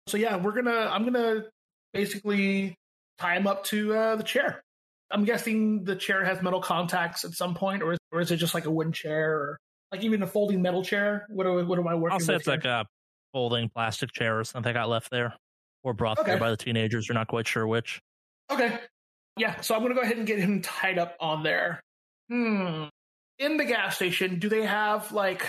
So 0.08 0.18
yeah, 0.18 0.36
we're 0.36 0.52
gonna. 0.52 0.90
I'm 0.92 1.06
gonna 1.06 1.46
basically 1.94 2.76
tie 3.20 3.36
him 3.36 3.48
up 3.48 3.64
to 3.66 3.94
uh, 3.94 4.16
the 4.16 4.24
chair. 4.24 4.64
I'm 5.12 5.26
guessing 5.26 5.84
the 5.84 5.96
chair 5.96 6.24
has 6.24 6.42
metal 6.42 6.62
contacts 6.62 7.26
at 7.26 7.34
some 7.34 7.56
point, 7.56 7.82
or 7.82 7.94
is, 7.94 8.00
or 8.12 8.22
is 8.22 8.32
it 8.32 8.38
just 8.38 8.54
like 8.54 8.66
a 8.66 8.72
wooden 8.72 8.94
chair, 8.94 9.34
or 9.34 9.60
like 9.92 10.04
even 10.04 10.22
a 10.22 10.28
folding 10.28 10.62
metal 10.62 10.84
chair? 10.84 11.26
What 11.30 11.46
do, 11.46 11.66
what 11.66 11.80
am 11.80 11.88
I 11.88 11.96
working? 11.96 12.14
I'll 12.14 12.20
say 12.20 12.36
it's 12.36 12.48
like 12.48 12.66
a 12.66 12.86
folding 13.34 13.70
plastic 13.70 14.12
chair 14.12 14.40
or 14.40 14.44
something 14.44 14.70
I 14.70 14.74
got 14.74 14.90
left 14.90 15.10
there 15.10 15.34
or 15.84 15.94
brought 15.94 16.24
there 16.26 16.38
by 16.38 16.52
the 16.52 16.58
teenagers. 16.58 17.08
You're 17.08 17.16
not 17.16 17.28
quite 17.28 17.48
sure 17.48 17.66
which. 17.66 18.02
Okay. 18.52 18.80
Yeah, 19.38 19.62
so 19.62 19.76
I'm 19.76 19.82
gonna 19.82 19.96
go 19.96 20.02
ahead 20.02 20.18
and 20.18 20.28
get 20.28 20.40
him 20.40 20.62
tied 20.62 21.00
up 21.00 21.16
on 21.20 21.44
there. 21.44 21.82
Hmm. 22.30 22.86
In 23.40 23.58
the 23.58 23.66
gas 23.66 23.96
station, 23.96 24.40
do 24.40 24.50
they 24.50 24.64
have 24.64 25.12
like 25.12 25.48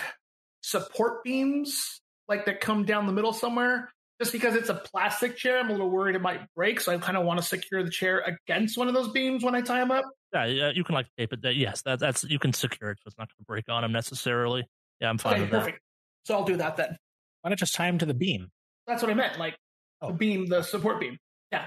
support 0.61 1.23
beams 1.23 1.99
like 2.27 2.45
that 2.45 2.61
come 2.61 2.85
down 2.85 3.05
the 3.05 3.13
middle 3.13 3.33
somewhere? 3.33 3.91
Just 4.21 4.31
because 4.33 4.55
it's 4.55 4.69
a 4.69 4.75
plastic 4.75 5.35
chair, 5.35 5.57
I'm 5.57 5.69
a 5.69 5.71
little 5.71 5.89
worried 5.89 6.15
it 6.15 6.21
might 6.21 6.41
break, 6.55 6.79
so 6.79 6.93
I 6.93 6.97
kind 6.99 7.17
of 7.17 7.25
want 7.25 7.39
to 7.39 7.43
secure 7.43 7.81
the 7.83 7.89
chair 7.89 8.19
against 8.19 8.77
one 8.77 8.87
of 8.87 8.93
those 8.93 9.09
beams 9.09 9.43
when 9.43 9.55
I 9.55 9.61
tie 9.61 9.81
him 9.81 9.89
up. 9.89 10.05
Yeah, 10.31 10.45
yeah, 10.45 10.71
you 10.75 10.83
can 10.83 10.93
like 10.93 11.07
tape 11.17 11.33
it. 11.33 11.41
That 11.41 11.55
yes, 11.55 11.81
that, 11.83 11.97
that's 11.99 12.23
you 12.25 12.37
can 12.37 12.53
secure 12.53 12.91
it, 12.91 12.99
so 12.99 13.07
it's 13.07 13.17
not 13.17 13.29
going 13.29 13.37
to 13.39 13.45
break 13.47 13.65
on 13.67 13.83
him 13.83 13.91
necessarily. 13.91 14.63
Yeah, 14.99 15.09
I'm 15.09 15.17
fine 15.17 15.33
Okay, 15.33 15.41
with 15.41 15.51
that. 15.51 15.59
perfect. 15.61 15.79
So 16.25 16.35
I'll 16.35 16.43
do 16.45 16.55
that 16.57 16.77
then. 16.77 16.95
Why 17.41 17.49
not 17.49 17.57
just 17.57 17.73
tie 17.73 17.87
him 17.87 17.97
to 17.97 18.05
the 18.05 18.13
beam? 18.13 18.49
That's 18.85 19.01
what 19.01 19.09
I 19.09 19.15
meant, 19.15 19.39
like 19.39 19.55
Oh. 20.03 20.09
the 20.09 20.13
beam, 20.13 20.45
the 20.45 20.61
support 20.61 20.99
beam. 20.99 21.17
Yeah. 21.51 21.65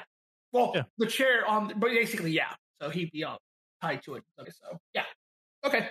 Well, 0.52 0.70
Yeah. 0.76 0.82
the 0.98 1.06
chair 1.06 1.44
on, 1.48 1.66
but 1.76 1.90
basically, 1.90 2.30
yeah. 2.30 2.52
So 2.80 2.88
he'd 2.90 3.10
be 3.10 3.24
uh, 3.24 3.36
tied 3.82 4.04
to 4.04 4.14
it. 4.14 4.22
Okay, 4.40 4.52
so 4.52 4.78
yeah. 4.94 5.04
Okay, 5.64 5.88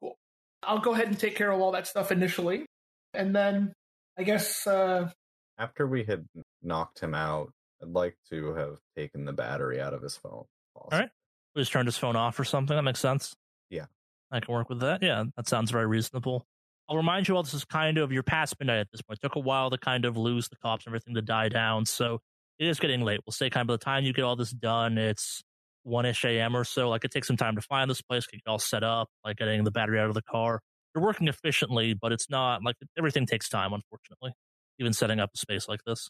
cool. 0.00 0.16
I'll 0.62 0.78
go 0.78 0.94
ahead 0.94 1.08
and 1.08 1.18
take 1.20 1.36
care 1.36 1.50
of 1.50 1.60
all 1.60 1.72
that 1.72 1.86
stuff 1.86 2.10
initially, 2.10 2.64
and 3.12 3.36
then 3.36 3.74
I 4.18 4.22
guess 4.22 4.66
uh, 4.66 5.10
After 5.58 5.86
we 5.86 6.04
had 6.04 6.26
knocked 6.62 7.00
him 7.00 7.14
out, 7.14 7.52
I'd 7.82 7.88
like 7.88 8.16
to 8.30 8.54
have 8.54 8.78
taken 8.96 9.24
the 9.24 9.32
battery 9.32 9.80
out 9.80 9.94
of 9.94 10.02
his 10.02 10.16
phone. 10.16 10.44
All 10.74 10.88
right. 10.92 11.08
We 11.54 11.62
just 11.62 11.72
turned 11.72 11.88
his 11.88 11.96
phone 11.96 12.16
off 12.16 12.38
or 12.38 12.44
something. 12.44 12.76
That 12.76 12.82
makes 12.82 13.00
sense. 13.00 13.34
Yeah. 13.70 13.86
I 14.30 14.40
can 14.40 14.52
work 14.52 14.68
with 14.68 14.80
that. 14.80 15.02
Yeah, 15.02 15.24
that 15.36 15.48
sounds 15.48 15.70
very 15.70 15.86
reasonable. 15.86 16.46
I'll 16.88 16.96
remind 16.96 17.26
you 17.26 17.36
all 17.36 17.42
this 17.42 17.54
is 17.54 17.64
kind 17.64 17.98
of 17.98 18.12
you're 18.12 18.22
past 18.22 18.54
midnight 18.60 18.78
at 18.78 18.90
this 18.92 19.02
point. 19.02 19.18
It 19.22 19.26
took 19.26 19.36
a 19.36 19.40
while 19.40 19.70
to 19.70 19.78
kind 19.78 20.04
of 20.04 20.16
lose 20.16 20.48
the 20.48 20.56
cops 20.56 20.84
and 20.84 20.90
everything 20.90 21.14
to 21.14 21.22
die 21.22 21.48
down. 21.48 21.86
So 21.86 22.20
it 22.58 22.68
is 22.68 22.78
getting 22.78 23.00
late. 23.02 23.20
We'll 23.26 23.32
say 23.32 23.50
kind 23.50 23.62
of 23.62 23.68
by 23.68 23.74
the 23.74 23.78
time 23.78 24.04
you 24.04 24.12
get 24.12 24.22
all 24.22 24.36
this 24.36 24.50
done, 24.50 24.98
it's 24.98 25.42
one 25.82 26.06
ish 26.06 26.24
AM 26.24 26.56
or 26.56 26.64
so. 26.64 26.88
Like 26.88 27.04
it 27.04 27.10
takes 27.10 27.26
some 27.26 27.36
time 27.36 27.56
to 27.56 27.62
find 27.62 27.90
this 27.90 28.02
place, 28.02 28.26
get 28.26 28.38
it 28.38 28.48
all 28.50 28.58
set 28.58 28.84
up, 28.84 29.08
like 29.24 29.36
getting 29.36 29.64
the 29.64 29.70
battery 29.70 29.98
out 29.98 30.08
of 30.08 30.14
the 30.14 30.22
car. 30.22 30.60
You're 30.94 31.04
working 31.04 31.28
efficiently, 31.28 31.94
but 31.94 32.12
it's 32.12 32.30
not 32.30 32.62
like 32.64 32.76
everything 32.96 33.26
takes 33.26 33.48
time, 33.48 33.72
unfortunately. 33.72 34.32
Even 34.78 34.92
setting 34.92 35.20
up 35.20 35.30
a 35.34 35.38
space 35.38 35.68
like 35.68 35.80
this. 35.86 36.08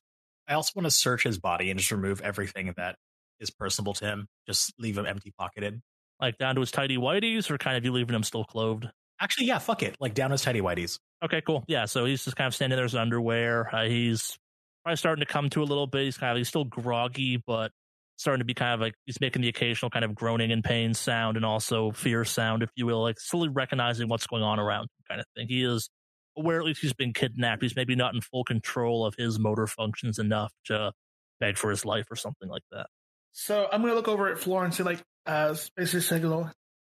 I 0.49 0.54
also 0.54 0.73
want 0.76 0.87
to 0.87 0.90
search 0.90 1.25
his 1.25 1.38
body 1.38 1.70
and 1.70 1.78
just 1.78 1.90
remove 1.90 2.20
everything 2.20 2.73
that 2.76 2.96
is 3.40 3.50
personable 3.50 3.94
to 3.94 4.04
him. 4.04 4.26
Just 4.46 4.73
leave 4.78 4.96
him 4.96 5.06
empty 5.06 5.32
pocketed. 5.38 5.80
Like 6.20 6.38
down 6.38 6.54
to 6.54 6.61
his 6.61 6.70
tidy 6.70 6.96
whities, 6.96 7.50
or 7.50 7.58
kind 7.58 7.76
of 7.76 7.85
you 7.85 7.92
leaving 7.92 8.14
him 8.14 8.23
still 8.23 8.44
clothed? 8.44 8.88
Actually, 9.20 9.46
yeah, 9.46 9.58
fuck 9.58 9.82
it. 9.82 9.96
Like 10.00 10.14
down 10.14 10.30
his 10.30 10.42
tidy 10.42 10.61
whities. 10.61 10.99
Okay, 11.25 11.42
cool. 11.46 11.64
Yeah, 11.68 11.87
so 11.87 12.04
he's 12.04 12.25
just 12.25 12.37
kind 12.37 12.46
of 12.46 12.54
standing 12.54 12.76
there 12.76 12.85
in 12.85 12.88
his 12.88 12.94
underwear. 12.94 13.75
Uh, 13.75 13.85
he's 13.85 14.37
probably 14.82 14.96
starting 14.96 15.25
to 15.25 15.30
come 15.30 15.50
to 15.50 15.62
a 15.62 15.64
little 15.64 15.87
bit. 15.87 16.04
He's 16.04 16.16
kind 16.16 16.32
of 16.32 16.38
he's 16.38 16.49
still 16.49 16.64
groggy, 16.64 17.42
but 17.46 17.70
starting 18.16 18.40
to 18.40 18.44
be 18.44 18.54
kind 18.54 18.75
of 18.75 18.80
like 18.80 18.94
he's 19.04 19.20
making 19.20 19.42
the 19.42 19.49
occasional 19.49 19.90
kind 19.90 20.04
of 20.04 20.14
groaning 20.14 20.50
in 20.50 20.62
pain 20.62 20.94
sound 20.94 21.37
and 21.37 21.44
also 21.44 21.90
fear 21.90 22.25
sound, 22.25 22.62
if 22.62 22.70
you 22.76 22.87
will, 22.87 23.02
like 23.02 23.20
slowly 23.20 23.49
recognizing 23.49 24.08
what's 24.08 24.26
going 24.26 24.42
on 24.42 24.58
around 24.58 24.85
him, 24.85 24.88
kind 25.08 25.20
of 25.20 25.26
thing. 25.37 25.49
He 25.49 25.64
is 25.64 25.90
aware 26.37 26.59
at 26.59 26.64
least 26.64 26.81
he's 26.81 26.93
been 26.93 27.12
kidnapped. 27.12 27.62
He's 27.62 27.76
maybe 27.76 27.95
not 27.95 28.14
in 28.14 28.21
full 28.21 28.45
control 28.45 29.05
of 29.07 29.14
his 29.16 29.38
motor 29.38 29.66
functions 29.66 30.19
enough 30.19 30.52
to 30.66 30.93
beg 31.40 31.57
for 31.57 31.71
his 31.71 31.85
life 31.85 32.07
or 32.11 32.16
something 32.16 32.49
like 32.49 32.62
that. 32.73 32.87
so 33.33 33.69
I'm 33.71 33.83
gonna 33.83 33.95
look 33.95 34.09
over 34.09 34.28
at 34.28 34.38
Florence 34.38 34.78
and 34.78 34.87
like 34.87 35.02
uh, 35.26 35.55
basically 35.76 36.00
say, 36.00 36.19
"Do 36.21 36.28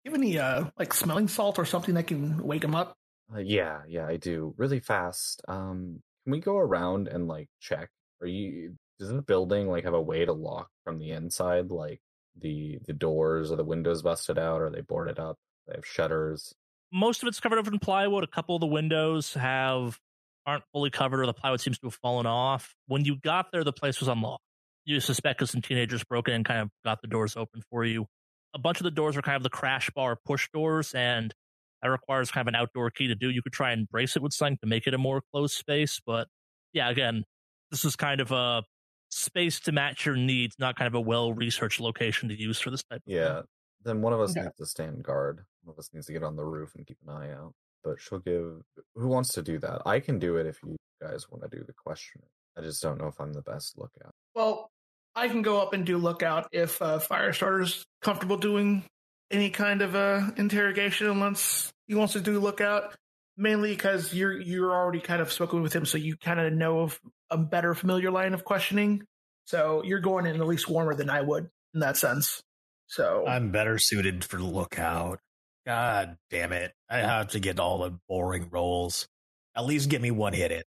you 0.04 0.10
have 0.10 0.14
any 0.14 0.38
uh, 0.38 0.64
like 0.78 0.94
smelling 0.94 1.28
salt 1.28 1.58
or 1.58 1.64
something 1.64 1.94
that 1.94 2.06
can 2.06 2.42
wake 2.42 2.64
him 2.64 2.74
up?" 2.74 2.94
Uh, 3.34 3.40
yeah, 3.40 3.80
yeah, 3.88 4.06
I 4.06 4.16
do. 4.16 4.54
Really 4.56 4.80
fast. 4.80 5.42
Um, 5.48 6.00
can 6.24 6.32
we 6.32 6.40
go 6.40 6.56
around 6.56 7.08
and 7.08 7.26
like 7.28 7.48
check? 7.60 7.88
Are 8.20 8.26
you? 8.26 8.76
Does 8.98 9.08
the 9.10 9.20
building 9.20 9.68
like 9.68 9.84
have 9.84 9.94
a 9.94 10.00
way 10.00 10.24
to 10.24 10.32
lock 10.32 10.68
from 10.84 10.98
the 10.98 11.10
inside? 11.10 11.70
Like 11.70 12.00
the 12.40 12.78
the 12.86 12.92
doors 12.92 13.50
or 13.50 13.56
the 13.56 13.64
windows 13.64 14.02
busted 14.02 14.38
out? 14.38 14.60
Or 14.60 14.66
are 14.66 14.70
they 14.70 14.80
boarded 14.80 15.18
up? 15.18 15.36
They 15.66 15.74
have 15.74 15.86
shutters. 15.86 16.54
Most 16.92 17.22
of 17.22 17.28
it's 17.28 17.40
covered 17.40 17.58
over 17.58 17.70
in 17.72 17.78
plywood. 17.78 18.24
A 18.24 18.28
couple 18.28 18.54
of 18.56 18.60
the 18.60 18.66
windows 18.66 19.34
have 19.34 19.98
aren't 20.46 20.64
fully 20.72 20.90
covered, 20.90 21.20
or 21.20 21.26
the 21.26 21.34
plywood 21.34 21.60
seems 21.60 21.78
to 21.80 21.86
have 21.86 21.94
fallen 21.94 22.26
off. 22.26 22.74
When 22.86 23.04
you 23.04 23.16
got 23.16 23.50
there, 23.52 23.64
the 23.64 23.72
place 23.72 23.98
was 24.00 24.08
unlocked. 24.08 24.42
You 24.84 25.00
suspect 25.00 25.40
that 25.40 25.48
some 25.48 25.60
teenagers 25.62 26.04
broke 26.04 26.28
in 26.28 26.34
and 26.34 26.44
kind 26.44 26.60
of 26.60 26.70
got 26.84 27.02
the 27.02 27.08
doors 27.08 27.36
open 27.36 27.62
for 27.70 27.84
you. 27.84 28.06
A 28.54 28.58
bunch 28.58 28.78
of 28.78 28.84
the 28.84 28.92
doors 28.92 29.16
are 29.16 29.22
kind 29.22 29.36
of 29.36 29.42
the 29.42 29.50
crash 29.50 29.90
bar 29.90 30.16
push 30.24 30.48
doors, 30.52 30.94
and 30.94 31.34
that 31.82 31.88
requires 31.88 32.30
kind 32.30 32.46
of 32.48 32.54
an 32.54 32.54
outdoor 32.54 32.90
key 32.90 33.08
to 33.08 33.16
do. 33.16 33.28
You 33.28 33.42
could 33.42 33.52
try 33.52 33.72
and 33.72 33.88
brace 33.88 34.14
it 34.14 34.22
with 34.22 34.32
something 34.32 34.58
to 34.62 34.66
make 34.68 34.86
it 34.86 34.94
a 34.94 34.98
more 34.98 35.22
closed 35.32 35.54
space, 35.54 36.00
but 36.06 36.28
yeah, 36.72 36.88
again, 36.88 37.24
this 37.72 37.84
is 37.84 37.96
kind 37.96 38.20
of 38.20 38.30
a 38.30 38.62
space 39.10 39.58
to 39.60 39.72
match 39.72 40.06
your 40.06 40.16
needs, 40.16 40.54
not 40.58 40.76
kind 40.76 40.86
of 40.86 40.94
a 40.94 41.00
well 41.00 41.32
researched 41.32 41.80
location 41.80 42.28
to 42.28 42.40
use 42.40 42.60
for 42.60 42.70
this 42.70 42.84
type 42.84 42.98
of 42.98 43.04
thing. 43.04 43.16
Yeah. 43.16 43.42
Then 43.82 44.02
one 44.02 44.12
of 44.12 44.20
us 44.20 44.30
Okay. 44.36 44.44
needs 44.44 44.56
to 44.56 44.66
stand 44.66 45.02
guard. 45.02 45.44
One 45.66 45.74
of 45.74 45.78
us 45.78 45.90
needs 45.92 46.06
to 46.06 46.12
get 46.12 46.22
on 46.22 46.36
the 46.36 46.44
roof 46.44 46.74
and 46.76 46.86
keep 46.86 46.98
an 47.06 47.12
eye 47.12 47.32
out. 47.32 47.52
But 47.82 48.00
she'll 48.00 48.20
give. 48.20 48.62
Who 48.94 49.08
wants 49.08 49.34
to 49.34 49.42
do 49.42 49.58
that? 49.58 49.82
I 49.84 50.00
can 50.00 50.18
do 50.18 50.36
it 50.36 50.46
if 50.46 50.60
you 50.62 50.76
guys 51.02 51.26
want 51.30 51.42
to 51.42 51.56
do 51.56 51.64
the 51.64 51.72
questioning. 51.72 52.28
I 52.56 52.62
just 52.62 52.82
don't 52.82 52.98
know 52.98 53.08
if 53.08 53.20
I'm 53.20 53.32
the 53.32 53.42
best 53.42 53.76
lookout. 53.76 54.12
Well, 54.34 54.70
I 55.14 55.28
can 55.28 55.42
go 55.42 55.60
up 55.60 55.72
and 55.72 55.84
do 55.84 55.98
lookout 55.98 56.48
if 56.52 56.80
uh, 56.80 56.98
Firestarter's 56.98 57.84
comfortable 58.00 58.36
doing 58.36 58.84
any 59.30 59.50
kind 59.50 59.82
of 59.82 59.96
uh, 59.96 60.30
interrogation 60.36 61.08
unless 61.08 61.72
he 61.88 61.94
wants 61.94 62.12
to 62.12 62.20
do 62.20 62.38
lookout. 62.38 62.94
Mainly 63.38 63.72
because 63.72 64.14
you're 64.14 64.32
you're 64.32 64.72
already 64.72 65.00
kind 65.00 65.20
of 65.20 65.30
spoken 65.30 65.60
with 65.60 65.74
him, 65.74 65.84
so 65.84 65.98
you 65.98 66.16
kind 66.16 66.40
of 66.40 66.54
know 66.54 66.80
of 66.80 66.98
a 67.28 67.36
better 67.36 67.74
familiar 67.74 68.10
line 68.10 68.32
of 68.32 68.44
questioning. 68.44 69.02
So 69.44 69.82
you're 69.84 70.00
going 70.00 70.24
in 70.24 70.40
at 70.40 70.46
least 70.46 70.70
warmer 70.70 70.94
than 70.94 71.10
I 71.10 71.20
would 71.20 71.50
in 71.74 71.80
that 71.80 71.98
sense. 71.98 72.40
So 72.86 73.26
I'm 73.26 73.50
better 73.50 73.78
suited 73.78 74.24
for 74.24 74.38
lookout. 74.38 75.18
God 75.66 76.16
damn 76.30 76.52
it. 76.52 76.72
I 76.88 76.98
have 76.98 77.28
to 77.28 77.40
get 77.40 77.58
all 77.58 77.78
the 77.78 77.98
boring 78.08 78.48
roles. 78.50 79.08
At 79.56 79.64
least 79.66 79.88
get 79.88 80.00
me 80.00 80.10
one 80.10 80.32
hit 80.32 80.52
in. 80.52 80.62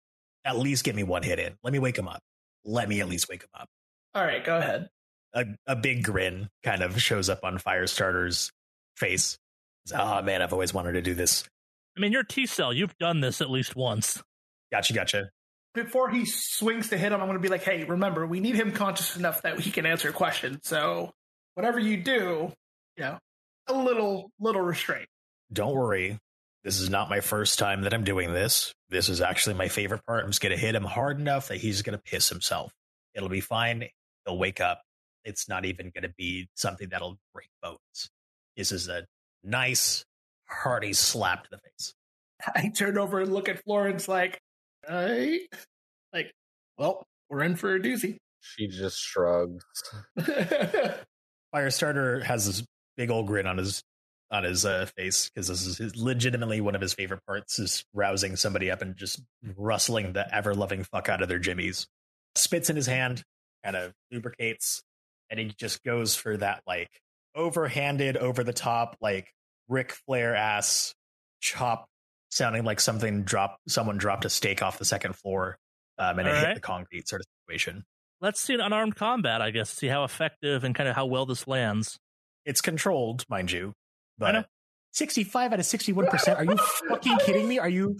At 0.45 0.59
least 0.59 0.85
get 0.85 0.97
me 0.97 1.05
one 1.05 1.23
hit 1.23 1.39
in. 1.39 1.57
Let 1.63 1.73
me 1.73 1.79
wake 1.79 1.97
him 1.97 2.09
up. 2.09 2.21
Let 2.65 2.89
me 2.89 3.01
at 3.01 3.09
least 3.09 3.29
wake 3.29 3.43
him 3.43 3.51
up. 3.55 3.69
all 4.15 4.25
right, 4.25 4.45
go 4.45 4.59
ahead. 4.59 4.89
A, 5.35 5.45
a 5.67 5.77
big 5.77 6.05
grin 6.05 6.49
kind 6.65 6.83
of 6.83 7.01
shows 7.01 7.29
up 7.29 7.45
on 7.45 7.59
Firestarter's 7.59 8.51
face. 8.97 9.39
Oh 9.95 10.23
man, 10.23 10.43
I've 10.43 10.53
always 10.53 10.75
wanted 10.75 10.93
to 10.93 11.03
do 11.03 11.15
this. 11.15 11.45
I 11.97 12.01
mean, 12.01 12.13
you're 12.13 12.25
T 12.25 12.47
cell. 12.47 12.73
You've 12.73 12.97
done 12.99 13.21
this 13.21 13.41
at 13.41 13.51
least 13.51 13.77
once. 13.77 14.23
Gotcha, 14.73 14.93
gotcha. 14.95 15.31
Before 15.75 16.11
he 16.11 16.25
swings 16.25 16.89
to 16.89 16.99
hit 16.99 17.13
him, 17.13 17.21
I'm 17.21 17.27
going 17.27 17.39
to 17.39 17.43
be 17.43 17.49
like, 17.49 17.63
hey, 17.63 17.85
remember, 17.85 18.27
we 18.27 18.41
need 18.41 18.55
him 18.57 18.73
conscious 18.73 19.17
enough 19.17 19.43
that 19.43 19.61
he 19.61 19.71
can 19.71 19.87
answer 19.87 20.11
questions. 20.13 20.61
So 20.65 21.13
whatever 21.55 21.79
you 21.79 21.99
do, 21.99 22.53
you 22.97 23.05
know, 23.05 23.19
a 23.69 23.75
little, 23.75 24.31
little 24.41 24.63
restraint. 24.63 25.09
Don't 25.53 25.75
worry. 25.75 26.19
This 26.65 26.81
is 26.81 26.91
not 26.91 27.09
my 27.09 27.21
first 27.21 27.59
time 27.59 27.83
that 27.83 27.95
I'm 27.95 28.05
doing 28.05 28.33
this. 28.33 28.75
This 28.91 29.09
is 29.09 29.21
actually 29.21 29.55
my 29.55 29.69
favorite 29.69 30.05
part. 30.07 30.25
I'm 30.25 30.31
just 30.31 30.41
going 30.41 30.55
to 30.55 30.61
hit 30.61 30.75
him 30.75 30.85
hard 30.85 31.19
enough 31.21 31.49
that 31.49 31.59
he's 31.59 31.83
going 31.83 31.97
to 31.97 32.03
piss 32.03 32.29
himself. 32.29 32.73
It'll 33.15 33.29
be 33.29 33.41
fine. 33.41 33.89
He'll 34.27 34.39
wake 34.39 34.61
up. 34.61 34.83
It's 35.25 35.49
not 35.49 35.65
even 35.65 35.91
going 35.95 36.03
to 36.03 36.15
be 36.17 36.49
something 36.55 36.89
that'll 36.89 37.19
break 37.33 37.49
bones. 37.63 38.11
This 38.57 38.73
is 38.73 38.89
a 38.89 39.07
nice, 39.45 40.05
hearty 40.47 40.93
slap 40.93 41.45
to 41.45 41.51
the 41.51 41.59
face. 41.59 41.95
I 42.55 42.69
turn 42.69 42.99
over 42.99 43.21
and 43.21 43.33
look 43.33 43.49
at 43.49 43.63
Florence 43.65 44.09
like, 44.09 44.41
I, 44.89 45.41
like, 46.13 46.33
well, 46.77 47.07
we're 47.29 47.43
in 47.43 47.57
for 47.57 47.75
a 47.75 47.81
doozy. 47.81 48.19
She 48.41 48.69
just 48.69 49.01
shrugs. 49.01 49.65
Firestarter 51.55 52.23
has 52.23 52.47
this 52.47 52.65
big 52.99 53.11
old 53.11 53.27
grin 53.27 53.47
on 53.47 53.57
his 53.57 53.83
on 54.31 54.45
his 54.45 54.67
uh, 54.67 54.85
face 54.95 55.31
because 55.31 55.49
this 55.49 55.67
is 55.67 55.79
his, 55.79 55.97
legitimately 55.97 56.61
one 56.61 56.75
of 56.75 56.83
his 56.83 56.93
favorite 56.93 57.25
parts 57.27 57.59
is 57.59 57.87
rousing 57.95 58.37
somebody 58.37 58.71
up 58.71 58.83
and 58.83 58.95
just 58.95 59.23
rustling 59.57 60.13
the 60.13 60.35
ever 60.35 60.55
loving 60.55 60.85
fuck 60.85 61.09
out 61.09 61.23
of 61.23 61.29
their 61.31 61.39
jimmies. 61.39 61.87
Spits 62.35 62.69
in 62.69 62.77
his 62.77 62.87
hand, 62.87 63.23
kind 63.65 63.75
of 63.75 63.95
lubricates, 64.13 64.83
and 65.31 65.41
he 65.41 65.47
just 65.59 65.83
goes 65.83 66.15
for 66.15 66.37
that 66.37 66.61
like 66.67 66.91
overhanded, 67.35 68.17
over 68.17 68.45
the 68.45 68.53
top, 68.53 68.97
like 69.01 69.33
Ric 69.69 69.93
Flair 69.93 70.35
ass 70.35 70.95
chop, 71.41 71.87
sounding 72.31 72.65
like 72.65 72.81
something 72.81 73.23
dropped. 73.23 73.61
Someone 73.69 73.97
dropped 73.97 74.27
a 74.27 74.31
steak 74.31 74.63
off 74.63 74.79
the 74.79 74.85
second 74.85 75.17
floor, 75.17 75.57
um, 75.99 76.19
and 76.19 76.29
All 76.29 76.35
it 76.35 76.37
right. 76.37 76.47
hit 76.49 76.55
the 76.57 76.61
concrete 76.61 77.09
sort 77.09 77.23
of 77.23 77.27
situation. 77.47 77.85
Let's 78.21 78.41
see 78.41 78.53
an 78.53 78.61
unarmed 78.61 78.97
combat, 78.97 79.41
I 79.41 79.53
guess, 79.53 79.71
see 79.71 79.87
how 79.87 80.05
effective 80.05 80.65
and 80.65 80.75
kind 80.75 80.89
of 80.89 80.97
how 80.97 81.07
well 81.07 81.25
this 81.25 81.47
lands. 81.47 81.99
It's 82.49 82.61
controlled, 82.63 83.25
mind 83.29 83.53
you, 83.53 83.75
but 84.19 84.49
sixty-five 84.93 85.53
out 85.53 85.59
of 85.59 85.67
sixty-one 85.67 86.07
percent. 86.07 86.39
Are 86.41 86.45
you 86.45 86.57
fucking 86.89 87.19
kidding 87.19 87.47
me? 87.47 87.59
Are 87.59 87.69
you 87.69 87.97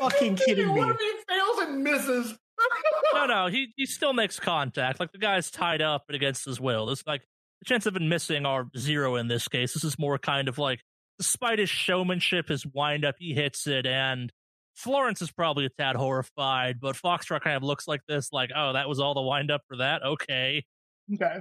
fucking 0.00 0.36
kidding 0.36 0.66
me? 0.74 0.80
What 0.80 0.90
if 0.90 0.98
he 0.98 1.12
fails 1.28 1.58
and 1.60 1.82
misses? 1.82 2.38
No, 3.14 3.26
no, 3.26 3.46
he 3.48 3.72
he 3.76 3.86
still 3.86 4.12
makes 4.12 4.38
contact. 4.38 5.00
Like 5.00 5.12
the 5.12 5.18
guy's 5.18 5.50
tied 5.50 5.82
up 5.82 6.04
and 6.08 6.14
against 6.14 6.44
his 6.44 6.60
will. 6.60 6.90
It's 6.90 7.04
like 7.06 7.22
the 7.60 7.64
chance 7.64 7.86
of 7.86 7.96
him 7.96 8.08
missing 8.08 8.46
are 8.46 8.66
zero 8.78 9.16
in 9.16 9.26
this 9.28 9.48
case. 9.48 9.74
This 9.74 9.82
is 9.82 9.98
more 9.98 10.16
kind 10.18 10.48
of 10.48 10.58
like, 10.58 10.80
despite 11.18 11.58
his 11.58 11.68
showmanship, 11.68 12.48
his 12.48 12.64
wind 12.66 13.04
up, 13.04 13.16
he 13.18 13.34
hits 13.34 13.66
it, 13.66 13.84
and 13.86 14.30
Florence 14.74 15.20
is 15.22 15.30
probably 15.32 15.66
a 15.66 15.70
tad 15.70 15.96
horrified, 15.96 16.80
but 16.80 16.96
Foxtrot 16.96 17.40
kind 17.42 17.56
of 17.56 17.62
looks 17.62 17.88
like 17.88 18.00
this, 18.08 18.32
like, 18.32 18.50
oh, 18.54 18.74
that 18.74 18.88
was 18.88 19.00
all 19.00 19.14
the 19.14 19.22
wind 19.22 19.50
up 19.50 19.62
for 19.68 19.78
that. 19.78 20.02
Okay, 20.02 20.64
Okay. 21.12 21.38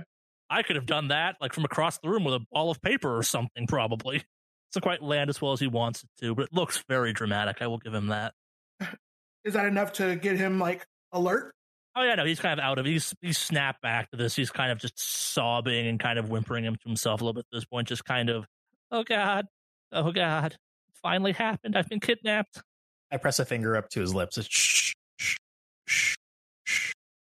I 0.49 0.63
could 0.63 0.75
have 0.75 0.85
done 0.85 1.09
that, 1.09 1.35
like 1.39 1.53
from 1.53 1.65
across 1.65 1.99
the 1.99 2.09
room 2.09 2.23
with 2.23 2.33
a 2.33 2.45
ball 2.51 2.71
of 2.71 2.81
paper 2.81 3.15
or 3.15 3.23
something, 3.23 3.67
probably. 3.67 4.23
Doesn't 4.71 4.83
quite 4.83 5.01
land 5.01 5.29
as 5.29 5.41
well 5.41 5.53
as 5.53 5.59
he 5.59 5.67
wants 5.67 6.03
it 6.03 6.09
to, 6.21 6.35
but 6.35 6.45
it 6.45 6.53
looks 6.53 6.83
very 6.87 7.13
dramatic. 7.13 7.61
I 7.61 7.67
will 7.67 7.77
give 7.79 7.93
him 7.93 8.07
that. 8.07 8.33
Is 9.43 9.53
that 9.53 9.65
enough 9.65 9.93
to 9.93 10.15
get 10.15 10.37
him 10.37 10.59
like 10.59 10.85
alert? 11.11 11.53
Oh 11.95 12.03
yeah, 12.03 12.15
no, 12.15 12.25
he's 12.25 12.39
kind 12.39 12.59
of 12.59 12.63
out 12.63 12.77
of. 12.77 12.85
He's 12.85 13.13
he's 13.21 13.37
snapped 13.37 13.81
back 13.81 14.11
to 14.11 14.17
this. 14.17 14.35
He's 14.35 14.51
kind 14.51 14.71
of 14.71 14.77
just 14.77 14.99
sobbing 14.99 15.87
and 15.87 15.99
kind 15.99 16.19
of 16.19 16.29
whimpering 16.29 16.63
him 16.63 16.75
to 16.75 16.83
himself 16.87 17.21
a 17.21 17.23
little 17.23 17.33
bit 17.33 17.45
at 17.51 17.55
this 17.55 17.65
point, 17.65 17.87
just 17.87 18.05
kind 18.05 18.29
of, 18.29 18.45
oh 18.91 19.03
god, 19.03 19.47
oh 19.91 20.11
god, 20.11 20.53
it 20.53 20.95
finally 21.01 21.31
happened. 21.31 21.75
I've 21.75 21.89
been 21.89 21.99
kidnapped. 21.99 22.61
I 23.11 23.17
press 23.17 23.39
a 23.39 23.45
finger 23.45 23.75
up 23.75 23.89
to 23.89 24.01
his 24.01 24.13
lips. 24.13 24.37
It's 24.37 24.47
shh, 24.47 24.93
shh, 25.17 25.37
shh, 25.87 26.15
shh. 26.63 26.91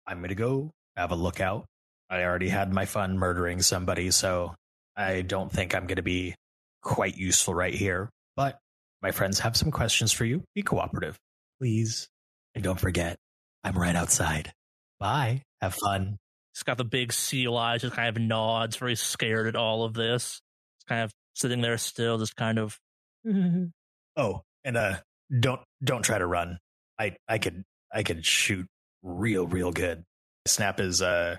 I'm 0.05 0.22
gonna 0.22 0.36
go 0.36 0.72
have 0.96 1.12
a 1.12 1.15
lookout. 1.15 1.65
I 2.13 2.24
already 2.25 2.50
had 2.50 2.72
my 2.72 2.86
fun 2.86 3.17
murdering 3.17 3.62
somebody, 3.63 4.12
so 4.12 4.53
I 4.96 5.22
don't 5.24 5.51
think 5.51 5.74
I'm 5.74 5.88
gonna 5.88 6.03
be 6.03 6.35
quite 6.83 7.18
useful 7.18 7.55
right 7.55 7.74
here. 7.74 8.09
But 8.35 8.59
my 9.01 9.09
friends 9.11 9.40
have 9.40 9.57
some 9.57 9.72
questions 9.72 10.11
for 10.11 10.24
you. 10.24 10.44
Be 10.53 10.61
cooperative, 10.61 11.18
please. 11.59 12.07
And 12.53 12.64
don't 12.64 12.79
forget, 12.79 13.18
I'm 13.64 13.77
right 13.77 13.96
outside. 13.96 14.53
Bye. 15.00 15.42
Have 15.59 15.74
fun. 15.74 16.18
He's 16.53 16.61
got 16.61 16.77
the 16.77 16.85
big 16.85 17.11
seal 17.11 17.57
eyes, 17.57 17.81
just 17.81 17.96
kind 17.96 18.16
of 18.16 18.22
nods, 18.22 18.75
very 18.75 18.96
scared 18.96 19.48
at 19.48 19.55
all 19.55 19.83
of 19.83 19.96
this. 19.96 20.40
He's 20.77 20.83
kind 20.85 21.01
of 21.03 21.11
sitting 21.33 21.61
there 21.61 21.79
still, 21.79 22.20
just 22.20 22.35
kind 22.35 22.59
of. 22.59 22.79
Oh, 24.16 24.44
and 24.64 24.77
uh 24.77 24.98
don't 25.40 25.61
don't 25.83 26.03
try 26.03 26.20
to 26.20 26.27
run. 26.27 26.59
I 27.00 27.16
I 27.27 27.40
could 27.40 27.64
I 27.92 28.03
could 28.03 28.24
shoot 28.24 28.68
real 29.01 29.48
real 29.48 29.72
good. 29.72 30.03
Snap 30.46 30.77
his 30.77 31.01
uh 31.01 31.38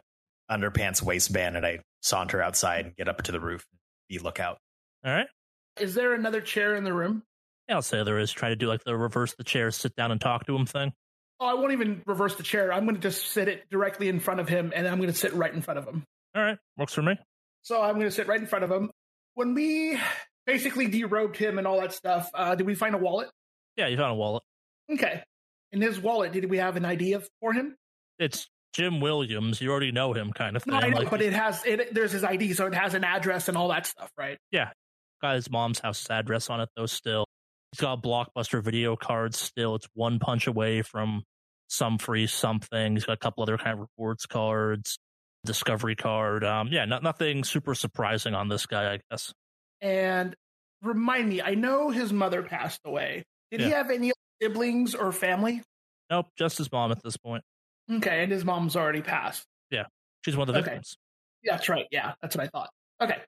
underpants 0.50 1.02
waistband 1.02 1.56
and 1.56 1.64
I 1.64 1.80
saunter 2.02 2.42
outside 2.42 2.86
and 2.86 2.96
get 2.96 3.08
up 3.08 3.22
to 3.22 3.32
the 3.32 3.40
roof 3.40 3.64
and 3.70 3.78
be 4.08 4.18
lookout. 4.22 4.58
All 5.04 5.12
right. 5.12 5.26
Is 5.78 5.94
there 5.94 6.14
another 6.14 6.40
chair 6.40 6.76
in 6.76 6.84
the 6.84 6.92
room? 6.92 7.22
Yeah, 7.68 7.76
I'll 7.76 7.82
say 7.82 8.02
there 8.04 8.18
is. 8.18 8.30
Try 8.30 8.50
to 8.50 8.56
do 8.56 8.68
like 8.68 8.84
the 8.84 8.96
reverse 8.96 9.34
the 9.34 9.44
chair, 9.44 9.70
sit 9.70 9.96
down 9.96 10.12
and 10.12 10.20
talk 10.20 10.46
to 10.46 10.54
him 10.54 10.66
thing. 10.66 10.92
Oh, 11.40 11.46
I 11.46 11.54
won't 11.54 11.72
even 11.72 12.02
reverse 12.06 12.36
the 12.36 12.42
chair. 12.42 12.72
I'm 12.72 12.84
going 12.84 12.94
to 12.94 13.00
just 13.00 13.26
sit 13.26 13.48
it 13.48 13.68
directly 13.70 14.08
in 14.08 14.20
front 14.20 14.40
of 14.40 14.48
him, 14.48 14.72
and 14.74 14.86
I'm 14.86 14.98
going 14.98 15.10
to 15.10 15.16
sit 15.16 15.34
right 15.34 15.52
in 15.52 15.62
front 15.62 15.78
of 15.78 15.86
him. 15.86 16.04
All 16.34 16.42
right, 16.42 16.58
works 16.76 16.92
for 16.92 17.02
me. 17.02 17.18
So 17.62 17.82
I'm 17.82 17.94
going 17.94 18.06
to 18.06 18.12
sit 18.12 18.28
right 18.28 18.40
in 18.40 18.46
front 18.46 18.64
of 18.64 18.70
him. 18.70 18.90
When 19.34 19.54
we 19.54 19.98
basically 20.46 20.88
derobed 20.88 21.36
him 21.36 21.58
and 21.58 21.66
all 21.66 21.80
that 21.80 21.92
stuff, 21.92 22.30
uh, 22.34 22.54
did 22.54 22.66
we 22.66 22.74
find 22.74 22.94
a 22.94 22.98
wallet? 22.98 23.30
Yeah, 23.76 23.88
you 23.88 23.96
found 23.96 24.12
a 24.12 24.14
wallet. 24.14 24.42
Okay. 24.92 25.22
In 25.72 25.80
his 25.80 25.98
wallet, 25.98 26.32
did 26.32 26.48
we 26.48 26.58
have 26.58 26.76
an 26.76 26.84
idea 26.84 27.20
for 27.40 27.52
him? 27.52 27.74
It's 28.18 28.46
Jim 28.74 29.00
Williams. 29.00 29.60
You 29.60 29.70
already 29.70 29.92
know 29.92 30.12
him, 30.12 30.32
kind 30.32 30.56
of 30.56 30.64
thing. 30.64 30.74
No, 30.74 30.80
I 30.80 30.88
know, 30.88 30.98
Like, 30.98 31.10
but 31.10 31.22
it 31.22 31.32
has 31.32 31.64
it. 31.64 31.94
There's 31.94 32.12
his 32.12 32.24
ID, 32.24 32.52
so 32.54 32.66
it 32.66 32.74
has 32.74 32.94
an 32.94 33.04
address 33.04 33.48
and 33.48 33.56
all 33.56 33.68
that 33.68 33.86
stuff, 33.86 34.10
right? 34.18 34.36
Yeah, 34.50 34.70
got 35.22 35.36
his 35.36 35.50
mom's 35.50 35.78
house 35.78 36.08
address 36.10 36.50
on 36.50 36.60
it 36.60 36.68
though. 36.76 36.86
Still, 36.86 37.24
he's 37.72 37.80
got 37.80 38.02
blockbuster 38.02 38.62
video 38.62 38.96
cards. 38.96 39.38
Still, 39.38 39.76
it's 39.76 39.86
one 39.94 40.18
punch 40.18 40.46
away 40.46 40.82
from 40.82 41.22
some 41.68 41.98
free 41.98 42.26
something. 42.26 42.94
He's 42.94 43.04
got 43.04 43.12
a 43.12 43.18
couple 43.18 43.42
other 43.42 43.56
kind 43.56 43.78
of 43.80 43.86
rewards 43.96 44.26
cards, 44.26 44.98
discovery 45.44 45.96
card. 45.96 46.44
Um, 46.44 46.68
yeah, 46.68 46.84
not, 46.84 47.02
nothing 47.02 47.44
super 47.44 47.74
surprising 47.74 48.34
on 48.34 48.48
this 48.48 48.66
guy, 48.66 48.94
I 48.94 49.00
guess. 49.10 49.32
And 49.80 50.34
remind 50.82 51.28
me, 51.28 51.42
I 51.42 51.54
know 51.54 51.90
his 51.90 52.12
mother 52.12 52.42
passed 52.42 52.80
away. 52.84 53.24
Did 53.50 53.60
he 53.60 53.70
have 53.70 53.90
any 53.90 54.12
siblings 54.42 54.94
or 54.94 55.12
family? 55.12 55.62
Nope, 56.10 56.26
just 56.36 56.58
his 56.58 56.70
mom 56.72 56.90
at 56.90 57.02
this 57.02 57.16
point. 57.16 57.44
Okay, 57.90 58.22
and 58.22 58.32
his 58.32 58.44
mom's 58.44 58.76
already 58.76 59.02
passed. 59.02 59.44
Yeah, 59.70 59.84
she's 60.24 60.36
one 60.36 60.48
of 60.48 60.54
the 60.54 60.60
Okay. 60.60 60.70
victims. 60.70 60.96
That's 61.44 61.68
right. 61.68 61.86
Yeah, 61.90 62.14
that's 62.22 62.36
what 62.36 62.44
I 62.44 62.48
thought. 62.48 62.70
Okay. 63.02 63.18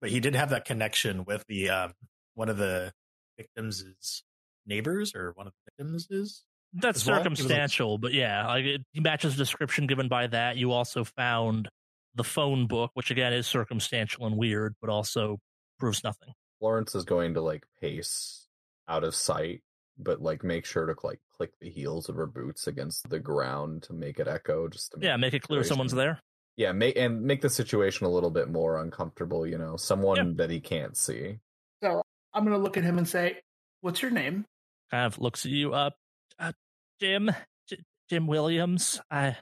But 0.00 0.10
he 0.10 0.20
did 0.20 0.34
have 0.34 0.50
that 0.50 0.64
connection 0.64 1.24
with 1.24 1.44
the 1.48 1.70
um 1.70 1.92
one 2.34 2.48
of 2.48 2.56
the 2.56 2.92
victims' 3.36 4.22
neighbors 4.66 5.14
or 5.14 5.32
one 5.34 5.46
of 5.46 5.52
the 5.52 5.70
victims 5.72 6.06
is 6.10 6.44
That's 6.74 7.02
As 7.02 7.06
well? 7.06 7.16
He 7.16 7.28
like- 7.28 7.36
circumstantial, 7.36 7.98
but 7.98 8.12
yeah, 8.12 8.46
like 8.46 8.64
it 8.64 8.82
matches 8.96 9.34
the 9.36 9.38
description 9.38 9.86
given 9.86 10.08
by 10.08 10.26
that. 10.28 10.56
You 10.56 10.72
also 10.72 11.04
found 11.04 11.68
the 12.16 12.24
phone 12.24 12.66
book, 12.66 12.90
which 12.94 13.10
again 13.10 13.32
is 13.32 13.46
circumstantial 13.46 14.26
and 14.26 14.36
weird, 14.36 14.74
but 14.80 14.90
also 14.90 15.38
proves 15.78 16.02
nothing. 16.04 16.32
Florence 16.60 16.94
is 16.94 17.04
going 17.04 17.34
to 17.34 17.40
like 17.40 17.64
pace 17.80 18.46
out 18.88 19.02
of 19.04 19.14
sight, 19.14 19.62
but 19.98 20.20
like 20.22 20.42
make 20.44 20.64
sure 20.66 20.86
to 20.86 20.94
like 21.06 21.20
click 21.36 21.50
the 21.60 21.70
heels 21.70 22.08
of 22.08 22.16
her 22.16 22.26
boots 22.26 22.66
against 22.66 23.08
the 23.10 23.18
ground 23.20 23.82
to 23.84 23.92
make 23.92 24.18
it 24.18 24.28
echo. 24.28 24.68
Just 24.68 24.92
to 24.92 24.98
Yeah, 25.00 25.16
make 25.16 25.34
it 25.34 25.42
clear 25.42 25.64
someone's 25.64 25.92
there. 25.92 26.20
Yeah, 26.56 26.72
make 26.72 26.96
and 26.96 27.22
make 27.22 27.40
the 27.40 27.50
situation 27.50 28.06
a 28.06 28.10
little 28.10 28.30
bit 28.30 28.48
more 28.48 28.78
uncomfortable. 28.80 29.46
You 29.46 29.58
know, 29.58 29.76
someone 29.76 30.36
that 30.36 30.50
he 30.50 30.60
can't 30.60 30.96
see. 30.96 31.38
So 31.82 32.02
I'm 32.32 32.44
going 32.44 32.56
to 32.56 32.62
look 32.62 32.76
at 32.76 32.84
him 32.84 32.98
and 32.98 33.08
say, 33.08 33.40
What's 33.80 34.00
your 34.02 34.10
name? 34.10 34.44
Kind 34.90 35.06
of 35.06 35.18
looks 35.18 35.44
at 35.44 35.52
you 35.52 35.74
up, 35.74 35.94
uh, 36.38 36.52
Jim, 37.00 37.30
J- 37.68 37.82
Jim 38.08 38.26
Williams. 38.26 39.00
I 39.10 39.36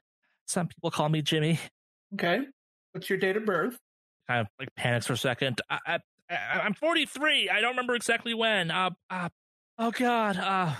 some 0.46 0.68
people 0.68 0.90
call 0.90 1.08
me 1.08 1.20
Jimmy. 1.22 1.58
Okay. 2.14 2.40
What's 2.92 3.08
your 3.10 3.18
date 3.18 3.36
of 3.36 3.44
birth? 3.44 3.76
kind 4.28 4.40
of 4.40 4.46
like 4.58 4.74
panics 4.76 5.06
for 5.06 5.14
a 5.14 5.16
second. 5.18 5.60
I, 5.68 5.78
I, 5.86 5.98
I, 6.30 6.60
I'm 6.60 6.74
43. 6.74 7.50
I 7.50 7.60
don't 7.60 7.70
remember 7.70 7.94
exactly 7.94 8.34
when. 8.34 8.70
Uh, 8.70 8.90
uh, 9.10 9.28
oh 9.78 9.90
God. 9.90 10.36
Uh, 10.36 10.74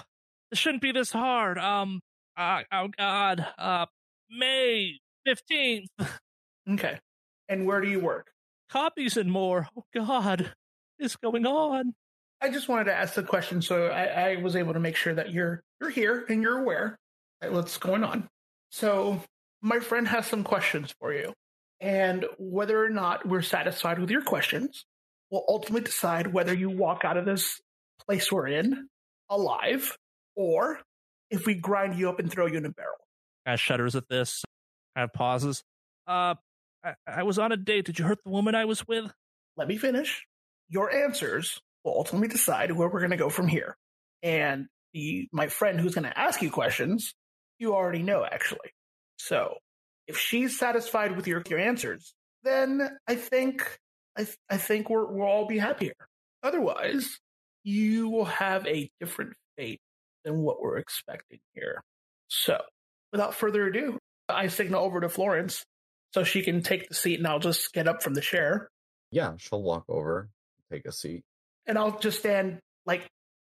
this 0.53 0.59
shouldn't 0.59 0.83
be 0.83 0.93
this 0.93 1.11
hard. 1.11 1.57
Um, 1.57 2.03
uh, 2.37 2.61
oh 2.71 2.89
God. 2.97 3.45
Uh, 3.59 3.87
May 4.31 5.01
15th. 5.27 5.87
Okay. 6.71 6.97
And 7.49 7.67
where 7.67 7.81
do 7.81 7.89
you 7.89 7.99
work? 7.99 8.29
Copies 8.71 9.17
and 9.17 9.33
more. 9.33 9.67
Oh 9.77 9.83
God. 9.93 10.43
What 10.43 11.05
is 11.05 11.17
going 11.17 11.45
on? 11.45 11.93
I 12.41 12.51
just 12.51 12.69
wanted 12.69 12.85
to 12.85 12.95
ask 12.95 13.15
the 13.15 13.25
question 13.25 13.63
so 13.63 13.89
I, 13.89 14.05
I 14.05 14.37
was 14.37 14.55
able 14.55 14.73
to 14.75 14.79
make 14.79 14.95
sure 14.95 15.13
that 15.13 15.33
you're 15.33 15.61
you're 15.81 15.91
here 15.91 16.25
and 16.29 16.41
you're 16.41 16.61
aware 16.61 16.97
of 17.43 17.53
what's 17.53 17.79
going 17.79 18.05
on. 18.05 18.29
So 18.71 19.21
my 19.61 19.81
friend 19.81 20.07
has 20.07 20.27
some 20.27 20.45
questions 20.45 20.95
for 21.01 21.13
you. 21.13 21.33
And 21.81 22.25
whether 22.39 22.81
or 22.81 22.91
not 22.91 23.27
we're 23.27 23.43
satisfied 23.43 23.99
with 23.99 24.09
your 24.09 24.23
questions, 24.23 24.85
will 25.33 25.45
ultimately 25.49 25.85
decide 25.85 26.29
whether 26.29 26.55
you 26.55 26.71
walk 26.71 27.05
out 27.05 27.17
of 27.17 27.25
this 27.25 27.61
place 28.07 28.31
we're 28.31 28.47
in 28.47 28.87
alive 29.29 29.97
or 30.37 30.81
if 31.31 31.47
we 31.47 31.55
grind 31.55 31.97
you 31.97 32.09
up 32.09 32.19
and 32.19 32.31
throw 32.31 32.47
you 32.47 32.59
in 32.59 32.65
a 32.67 32.71
barrel. 32.71 32.97
Of 33.47 33.59
shudders 33.59 33.97
at 33.97 34.09
this, 34.09 34.45
kind 34.95 35.05
of 35.05 35.13
pauses. 35.13 35.63
Uh, 36.07 36.35
I, 36.85 36.95
I 37.07 37.23
was 37.23 37.39
on 37.39 37.53
a 37.53 37.57
date. 37.57 37.87
Did 37.87 37.99
you 37.99 38.05
hurt 38.05 38.19
the 38.25 38.31
woman 38.31 38.55
I 38.55 38.65
was 38.65 38.87
with? 38.87 39.11
Let 39.57 39.69
me 39.69 39.77
finish. 39.77 40.25
Your 40.69 40.93
answers 40.93 41.61
will 41.85 41.95
ultimately 41.97 42.29
decide 42.29 42.73
where 42.73 42.89
we're 42.89 43.01
going 43.01 43.11
to 43.11 43.17
go 43.17 43.29
from 43.29 43.49
here. 43.49 43.77
And 44.23 44.67
the, 44.93 45.29
my 45.33 45.49
friend 45.49 45.81
who's 45.81 45.95
going 45.95 46.05
to 46.05 46.19
ask 46.19 46.43
you 46.43 46.51
questions, 46.51 47.15
you 47.59 47.75
already 47.75 48.03
know 48.03 48.25
actually. 48.25 48.71
So 49.17 49.57
if 50.07 50.19
she's 50.19 50.59
satisfied 50.59 51.17
with 51.17 51.27
your, 51.27 51.43
your 51.49 51.59
answers, 51.59 52.15
then 52.45 52.89
I 53.09 53.15
think 53.15 53.79
I, 54.17 54.25
th- 54.25 54.39
I 54.51 54.57
think 54.57 54.91
we're, 54.91 55.07
we'll 55.07 55.27
all 55.27 55.47
be 55.47 55.59
happier. 55.59 55.95
Otherwise, 56.43 57.19
you 57.65 58.09
will 58.09 58.25
have 58.25 58.67
a 58.67 58.91
different 59.01 59.35
fate 59.57 59.81
than 60.25 60.39
what 60.39 60.61
we're 60.61 60.79
expecting 60.79 61.41
here. 61.55 61.83
So, 62.29 62.61
without 63.13 63.35
further 63.35 63.67
ado, 63.67 63.99
I 64.29 64.47
signal 64.49 64.83
over 64.85 65.01
to 65.01 65.09
Florence 65.09 65.65
so 66.15 66.25
she 66.25 66.43
can 66.43 66.63
take 66.63 66.89
the 66.89 66.95
seat 66.95 67.19
and 67.19 67.27
I'll 67.27 67.39
just 67.39 67.73
get 67.73 67.89
up 67.89 68.03
from 68.03 68.15
the 68.15 68.21
chair 68.21 68.69
Yeah, 69.11 69.33
she'll 69.39 69.63
walk 69.63 69.85
over, 69.89 70.29
take 70.71 70.87
a 70.87 70.93
seat. 70.93 71.23
and 71.67 71.77
I'll 71.79 71.99
just 71.99 72.19
stand 72.21 72.59
like 72.87 73.07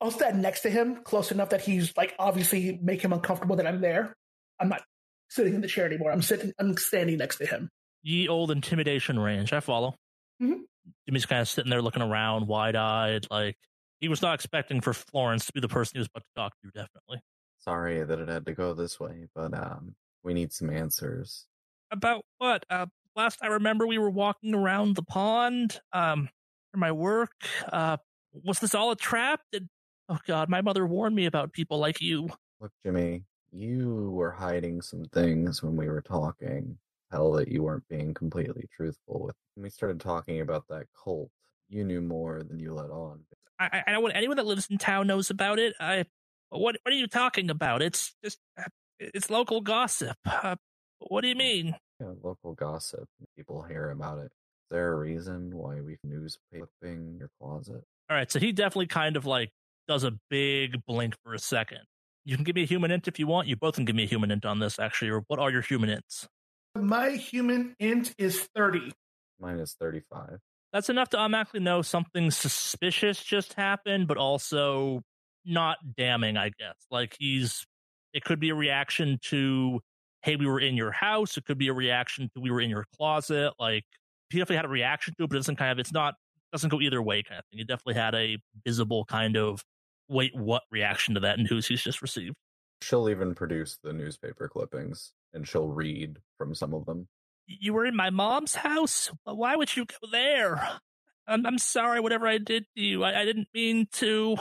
I'll 0.01 0.11
stand 0.11 0.41
next 0.41 0.61
to 0.61 0.69
him 0.69 1.03
close 1.03 1.31
enough 1.31 1.49
that 1.49 1.61
he's 1.61 1.95
like 1.95 2.13
obviously 2.19 2.77
make 2.81 3.01
him 3.01 3.13
uncomfortable 3.13 3.55
that 3.57 3.67
I'm 3.67 3.79
there. 3.81 4.13
I'm 4.59 4.69
not 4.69 4.83
sitting 5.29 5.53
in 5.55 5.61
the 5.61 5.67
chair 5.67 5.85
anymore. 5.85 6.11
I'm 6.11 6.21
sitting 6.21 6.51
I'm 6.59 6.75
standing 6.77 7.17
next 7.17 7.37
to 7.37 7.45
him. 7.45 7.69
Ye 8.03 8.27
old 8.27 8.51
intimidation 8.51 9.17
range. 9.17 9.53
I 9.53 9.59
follow. 9.61 9.95
Mhm. 10.41 10.61
Jimmy's 11.07 11.25
kind 11.25 11.41
of 11.41 11.47
sitting 11.47 11.69
there 11.69 11.81
looking 11.81 12.01
around, 12.03 12.47
wide 12.47 12.75
eyed. 12.75 13.25
Like 13.31 13.57
he 14.05 14.09
was 14.09 14.21
not 14.21 14.35
expecting 14.35 14.81
for 14.81 14.93
Florence 14.93 15.45
to 15.47 15.53
be 15.53 15.59
the 15.59 15.67
person 15.67 15.93
he 15.95 15.99
was 15.99 16.07
about 16.07 16.23
to 16.23 16.41
talk 16.41 16.53
to. 16.63 16.69
Definitely. 16.69 17.21
Sorry 17.59 18.03
that 18.03 18.19
it 18.19 18.29
had 18.29 18.45
to 18.45 18.53
go 18.53 18.73
this 18.73 18.99
way, 18.99 19.27
but 19.33 19.53
um, 19.53 19.95
we 20.23 20.33
need 20.33 20.53
some 20.53 20.69
answers. 20.69 21.47
About 21.91 22.23
what? 22.37 22.63
Uh, 22.69 22.85
last 23.15 23.39
I 23.41 23.47
remember, 23.47 23.87
we 23.87 23.97
were 23.97 24.09
walking 24.09 24.53
around 24.53 24.95
the 24.95 25.03
pond. 25.03 25.79
Um, 25.91 26.29
for 26.75 26.79
my 26.79 26.91
work. 26.91 27.31
Uh, 27.71 27.95
was 28.43 28.59
this 28.59 28.75
all 28.75 28.91
a 28.91 28.97
trap? 28.97 29.39
Did 29.51 29.69
oh 30.09 30.17
god, 30.27 30.49
my 30.49 30.61
mother 30.61 30.85
warned 30.85 31.15
me 31.15 31.25
about 31.25 31.53
people 31.53 31.79
like 31.79 32.01
you. 32.01 32.29
Look, 32.59 32.71
Jimmy, 32.83 33.23
you 33.51 34.11
were 34.11 34.31
hiding 34.31 34.81
some 34.81 35.05
things 35.05 35.63
when 35.63 35.77
we 35.77 35.87
were 35.87 36.01
talking. 36.01 36.77
Hell, 37.11 37.31
that 37.33 37.47
you 37.47 37.63
weren't 37.63 37.87
being 37.87 38.13
completely 38.13 38.67
truthful 38.75 39.21
with. 39.21 39.35
When 39.55 39.63
we 39.63 39.69
started 39.69 40.01
talking 40.01 40.41
about 40.41 40.65
that 40.67 40.87
cult, 41.01 41.29
you 41.69 41.85
knew 41.85 42.01
more 42.01 42.43
than 42.43 42.59
you 42.59 42.73
let 42.73 42.89
on. 42.89 43.21
I, 43.59 43.83
I 43.87 43.91
know 43.91 44.01
what 44.01 44.15
anyone 44.15 44.37
that 44.37 44.45
lives 44.45 44.67
in 44.69 44.77
town 44.77 45.07
knows 45.07 45.29
about 45.29 45.59
it. 45.59 45.73
I, 45.79 46.05
what 46.49 46.77
what 46.83 46.93
are 46.93 46.97
you 46.97 47.07
talking 47.07 47.49
about? 47.49 47.81
It's 47.81 48.13
just 48.23 48.39
uh, 48.59 48.63
it's 48.99 49.29
local 49.29 49.61
gossip. 49.61 50.17
Uh, 50.25 50.55
what 50.99 51.21
do 51.21 51.27
you 51.27 51.35
mean? 51.35 51.75
Yeah, 51.99 52.11
local 52.23 52.53
gossip. 52.53 53.07
People 53.37 53.63
hear 53.63 53.89
about 53.91 54.19
it. 54.19 54.25
Is 54.25 54.71
there 54.71 54.93
a 54.93 54.95
reason 54.95 55.55
why 55.55 55.81
we 55.81 55.97
newspaper 56.03 56.69
in 56.83 57.17
your 57.17 57.29
closet? 57.39 57.83
All 58.09 58.17
right, 58.17 58.31
so 58.31 58.39
he 58.39 58.51
definitely 58.51 58.87
kind 58.87 59.17
of 59.17 59.25
like 59.25 59.51
does 59.87 60.03
a 60.03 60.11
big 60.29 60.83
blink 60.85 61.15
for 61.23 61.33
a 61.33 61.39
second. 61.39 61.81
You 62.23 62.35
can 62.35 62.43
give 62.43 62.55
me 62.55 62.63
a 62.63 62.67
HUMINT 62.67 63.07
if 63.07 63.19
you 63.19 63.27
want. 63.27 63.47
You 63.47 63.55
both 63.55 63.75
can 63.75 63.85
give 63.85 63.95
me 63.95 64.03
a 64.03 64.07
HUMINT 64.07 64.45
on 64.45 64.59
this, 64.59 64.79
actually. 64.79 65.11
Or 65.11 65.23
what 65.27 65.39
are 65.39 65.51
your 65.51 65.61
HUMINTs? 65.61 66.27
My 66.75 67.17
HUMINT 67.17 68.15
is 68.17 68.49
30. 68.55 68.91
Mine 69.39 69.59
is 69.59 69.75
35. 69.79 70.39
That's 70.75 70.89
enough 70.89 71.07
to 71.11 71.17
automatically 71.17 71.61
know 71.61 71.81
something 71.81 72.31
suspicious 72.31 73.23
just 73.23 73.53
happened, 73.53 74.09
but 74.09 74.17
also 74.17 75.03
not 75.45 75.77
damning, 75.95 76.35
I 76.35 76.49
guess. 76.49 76.75
Like 76.91 77.15
he's, 77.17 77.65
it 78.11 78.25
could 78.25 78.41
be 78.41 78.49
a 78.49 78.55
reaction 78.55 79.17
to, 79.29 79.79
hey, 80.23 80.35
we 80.35 80.45
were 80.45 80.59
in 80.59 80.75
your 80.75 80.91
house. 80.91 81.37
It 81.37 81.45
could 81.45 81.57
be 81.57 81.69
a 81.69 81.73
reaction 81.73 82.29
to 82.33 82.41
we 82.41 82.51
were 82.51 82.59
in 82.59 82.69
your 82.69 82.83
closet. 82.97 83.53
Like 83.57 83.85
he 84.29 84.37
definitely 84.37 84.57
had 84.57 84.65
a 84.65 84.67
reaction 84.67 85.13
to 85.17 85.23
it, 85.23 85.29
but 85.29 85.37
it 85.37 85.39
doesn't 85.39 85.55
kind 85.55 85.71
of, 85.71 85.79
it's 85.79 85.93
not, 85.93 86.15
doesn't 86.51 86.67
go 86.67 86.81
either 86.81 87.01
way 87.01 87.23
kind 87.23 87.39
of 87.39 87.45
thing. 87.45 87.59
He 87.59 87.63
definitely 87.63 87.93
had 87.93 88.13
a 88.13 88.37
visible 88.65 89.05
kind 89.05 89.37
of, 89.37 89.63
wait, 90.09 90.35
what 90.35 90.63
reaction 90.71 91.13
to 91.13 91.21
that 91.21 91.39
news 91.39 91.67
he's 91.67 91.83
just 91.83 92.01
received. 92.01 92.35
She'll 92.81 93.07
even 93.07 93.33
produce 93.33 93.79
the 93.81 93.93
newspaper 93.93 94.49
clippings 94.49 95.13
and 95.33 95.47
she'll 95.47 95.69
read 95.69 96.17
from 96.37 96.53
some 96.53 96.73
of 96.73 96.85
them. 96.85 97.07
You 97.47 97.73
were 97.73 97.85
in 97.85 97.95
my 97.95 98.09
mom's 98.09 98.55
house? 98.55 99.11
Why 99.23 99.55
would 99.55 99.75
you 99.75 99.85
go 99.85 100.07
there? 100.11 100.79
I'm, 101.27 101.45
I'm 101.45 101.57
sorry, 101.57 101.99
whatever 101.99 102.27
I 102.27 102.37
did 102.37 102.65
to 102.75 102.81
you. 102.81 103.03
I, 103.03 103.21
I 103.21 103.25
didn't 103.25 103.47
mean 103.53 103.87
to. 103.93 104.37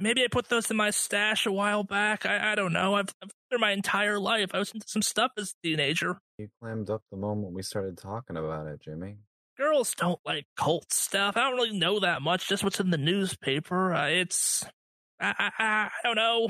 Maybe 0.00 0.24
I 0.24 0.28
put 0.30 0.48
those 0.48 0.70
in 0.70 0.76
my 0.76 0.90
stash 0.90 1.44
a 1.44 1.52
while 1.52 1.84
back. 1.84 2.24
I, 2.24 2.52
I 2.52 2.54
don't 2.54 2.72
know. 2.72 2.94
I've, 2.94 3.14
I've 3.22 3.30
through 3.50 3.60
my 3.60 3.72
entire 3.72 4.18
life. 4.18 4.50
I 4.54 4.58
was 4.58 4.72
into 4.72 4.88
some 4.88 5.02
stuff 5.02 5.32
as 5.36 5.50
a 5.50 5.66
teenager. 5.66 6.18
You 6.38 6.48
clammed 6.60 6.88
up 6.88 7.02
the 7.10 7.18
moment 7.18 7.52
we 7.52 7.62
started 7.62 7.98
talking 7.98 8.38
about 8.38 8.66
it, 8.66 8.80
Jimmy. 8.80 9.16
Girls 9.58 9.94
don't 9.94 10.18
like 10.24 10.46
cult 10.56 10.90
stuff. 10.92 11.36
I 11.36 11.40
don't 11.40 11.56
really 11.56 11.78
know 11.78 12.00
that 12.00 12.22
much. 12.22 12.48
Just 12.48 12.64
what's 12.64 12.80
in 12.80 12.88
the 12.88 12.96
newspaper. 12.96 13.92
Uh, 13.92 14.06
it's 14.06 14.64
I, 15.20 15.34
I 15.38 15.52
I 15.58 15.90
don't 16.02 16.16
know. 16.16 16.48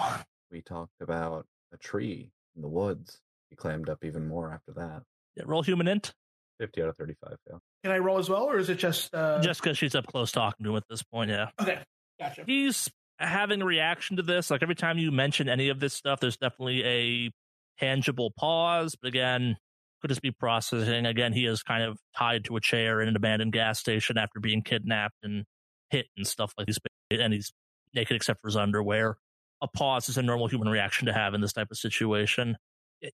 We 0.52 0.62
talked 0.62 1.00
about 1.00 1.46
a 1.72 1.76
tree 1.76 2.30
in 2.54 2.62
the 2.62 2.68
woods. 2.68 3.20
He 3.50 3.56
clammed 3.56 3.88
up 3.88 4.04
even 4.04 4.28
more 4.28 4.52
after 4.52 4.72
that. 4.74 5.02
Yeah, 5.36 5.44
roll 5.46 5.62
HUMINT. 5.62 6.12
50 6.60 6.82
out 6.82 6.88
of 6.90 6.96
35, 6.96 7.36
yeah. 7.50 7.56
Can 7.82 7.92
I 7.92 7.98
roll 7.98 8.18
as 8.18 8.28
well, 8.28 8.44
or 8.44 8.58
is 8.58 8.68
it 8.68 8.76
just 8.76 9.14
uh 9.14 9.40
Just 9.40 9.62
because 9.62 9.76
she's 9.76 9.94
up 9.94 10.06
close 10.06 10.30
talking 10.30 10.64
to 10.64 10.70
him 10.70 10.76
at 10.76 10.84
this 10.88 11.02
point. 11.02 11.30
Yeah. 11.30 11.48
okay? 11.60 11.78
Gotcha. 12.20 12.44
he's 12.46 12.88
having 13.18 13.62
a 13.62 13.64
reaction 13.64 14.16
to 14.18 14.22
this. 14.22 14.50
Like 14.50 14.62
every 14.62 14.74
time 14.74 14.98
you 14.98 15.10
mention 15.10 15.48
any 15.48 15.70
of 15.70 15.80
this 15.80 15.94
stuff, 15.94 16.20
there's 16.20 16.36
definitely 16.36 16.84
a 16.84 17.30
tangible 17.78 18.32
pause. 18.36 18.96
But 19.00 19.08
again, 19.08 19.56
could 20.00 20.08
just 20.08 20.22
be 20.22 20.30
processing. 20.30 21.06
Again, 21.06 21.32
he 21.32 21.46
is 21.46 21.62
kind 21.62 21.82
of 21.84 21.98
tied 22.16 22.44
to 22.46 22.56
a 22.56 22.60
chair 22.60 23.00
in 23.00 23.08
an 23.08 23.16
abandoned 23.16 23.52
gas 23.52 23.78
station 23.78 24.18
after 24.18 24.40
being 24.40 24.62
kidnapped 24.62 25.16
and 25.22 25.44
hit 25.90 26.06
and 26.16 26.26
stuff 26.26 26.52
like 26.58 26.66
this. 26.66 26.78
And 27.10 27.32
he's 27.32 27.52
naked 27.94 28.16
except 28.16 28.40
for 28.40 28.48
his 28.48 28.56
underwear. 28.56 29.16
A 29.62 29.68
pause 29.68 30.08
is 30.08 30.18
a 30.18 30.22
normal 30.22 30.48
human 30.48 30.68
reaction 30.68 31.06
to 31.06 31.12
have 31.12 31.34
in 31.34 31.40
this 31.40 31.52
type 31.52 31.68
of 31.70 31.78
situation. 31.78 32.56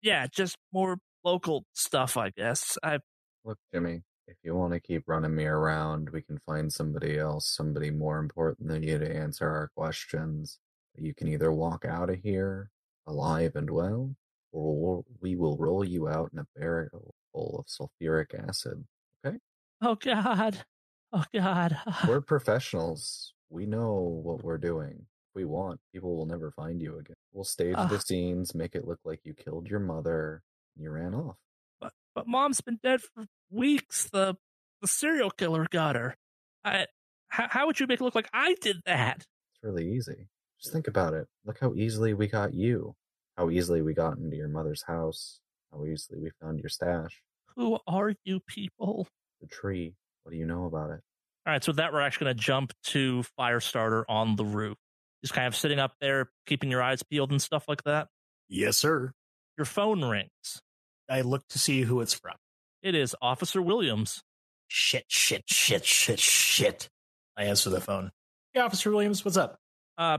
Yeah, 0.02 0.26
just 0.26 0.56
more 0.72 0.98
local 1.24 1.64
stuff, 1.72 2.16
I 2.16 2.30
guess. 2.30 2.78
I 2.82 2.98
Look, 3.44 3.58
Jimmy, 3.72 4.02
if 4.26 4.36
you 4.42 4.54
want 4.54 4.74
to 4.74 4.80
keep 4.80 5.04
running 5.06 5.34
me 5.34 5.46
around, 5.46 6.10
we 6.10 6.22
can 6.22 6.38
find 6.44 6.72
somebody 6.72 7.18
else, 7.18 7.48
somebody 7.48 7.90
more 7.90 8.18
important 8.18 8.68
than 8.68 8.82
you 8.82 8.98
to 8.98 9.16
answer 9.16 9.48
our 9.48 9.70
questions. 9.74 10.58
You 10.94 11.14
can 11.14 11.28
either 11.28 11.50
walk 11.50 11.84
out 11.84 12.10
of 12.10 12.20
here 12.22 12.70
alive 13.06 13.56
and 13.56 13.70
well, 13.70 14.14
or 14.52 15.04
we'll, 15.22 15.56
roll 15.56 15.84
you 15.84 16.08
out 16.08 16.30
in 16.32 16.40
a 16.40 16.46
barrel 16.56 17.14
full 17.32 17.58
of 17.58 17.66
sulfuric 17.66 18.34
acid. 18.48 18.84
Okay? 19.24 19.38
Oh 19.80 19.94
god, 19.94 20.64
oh 21.12 21.24
god. 21.32 21.78
We're 22.06 22.20
professionals. 22.34 23.32
We 23.48 23.64
know 23.64 24.20
what 24.22 24.44
we're 24.44 24.58
doing. 24.58 24.92
If 24.92 25.34
we 25.34 25.44
want, 25.46 25.80
people 25.92 26.16
will 26.16 26.26
never 26.26 26.50
find 26.50 26.82
you 26.82 26.98
again. 26.98 27.16
We'll 27.32 27.44
stage 27.44 27.76
the 27.76 27.98
scenes, 27.98 28.54
make 28.54 28.74
it 28.74 28.86
look 28.86 29.00
like 29.04 29.20
you 29.24 29.32
killed 29.32 29.68
your 29.68 29.80
mother, 29.80 30.42
you 30.78 30.90
ran 30.90 31.14
off. 31.14 31.36
but 31.80 31.92
but 32.14 32.26
mom's 32.26 32.60
been 32.60 32.78
dead 32.82 33.00
for 33.00 33.26
weeks. 33.50 34.08
The 34.10 34.36
the 34.80 34.88
serial 34.88 35.30
killer 35.30 35.66
got 35.70 35.96
her. 35.96 36.16
I 36.64 36.86
how, 37.28 37.46
how 37.48 37.66
would 37.66 37.78
you 37.78 37.86
make 37.86 38.00
it 38.00 38.04
look 38.04 38.14
like 38.14 38.28
I 38.32 38.54
did 38.60 38.78
that? 38.86 39.18
It's 39.18 39.62
really 39.62 39.90
easy. 39.92 40.28
Just 40.60 40.72
think 40.72 40.88
about 40.88 41.14
it. 41.14 41.26
Look 41.44 41.58
how 41.60 41.74
easily 41.74 42.14
we 42.14 42.26
got 42.26 42.54
you. 42.54 42.94
How 43.36 43.50
easily 43.50 43.82
we 43.82 43.94
got 43.94 44.18
into 44.18 44.36
your 44.36 44.48
mother's 44.48 44.82
house. 44.82 45.40
How 45.72 45.84
easily 45.84 46.18
we 46.18 46.30
found 46.40 46.58
your 46.58 46.68
stash. 46.68 47.22
Who 47.56 47.78
are 47.86 48.14
you 48.24 48.40
people? 48.40 49.06
The 49.40 49.46
tree. 49.46 49.94
What 50.22 50.32
do 50.32 50.38
you 50.38 50.46
know 50.46 50.64
about 50.64 50.90
it? 50.90 51.00
All 51.46 51.52
right, 51.52 51.62
so 51.62 51.70
with 51.70 51.76
that 51.76 51.92
we're 51.92 52.00
actually 52.00 52.26
going 52.26 52.36
to 52.36 52.42
jump 52.42 52.72
to 52.84 53.24
Firestarter 53.38 54.04
on 54.08 54.36
the 54.36 54.44
roof. 54.44 54.76
Just 55.22 55.34
kind 55.34 55.46
of 55.46 55.56
sitting 55.56 55.78
up 55.78 55.94
there, 56.00 56.30
keeping 56.46 56.70
your 56.70 56.82
eyes 56.82 57.02
peeled 57.02 57.30
and 57.30 57.40
stuff 57.40 57.64
like 57.68 57.84
that. 57.84 58.08
Yes, 58.48 58.76
sir. 58.76 59.12
Your 59.56 59.64
phone 59.64 60.04
rings. 60.04 60.62
I 61.08 61.22
look 61.22 61.46
to 61.48 61.58
see 61.58 61.82
who 61.82 62.00
it's 62.00 62.14
from. 62.14 62.34
It 62.82 62.94
is 62.94 63.14
Officer 63.22 63.60
Williams. 63.62 64.22
Shit, 64.68 65.04
shit, 65.08 65.44
shit, 65.48 65.84
shit, 65.84 66.18
shit. 66.20 66.88
I 67.36 67.44
answer 67.44 67.70
the 67.70 67.80
phone. 67.80 68.10
Hey, 68.52 68.60
Officer 68.60 68.90
Williams, 68.90 69.24
what's 69.24 69.36
up? 69.36 69.56
Uh, 69.96 70.18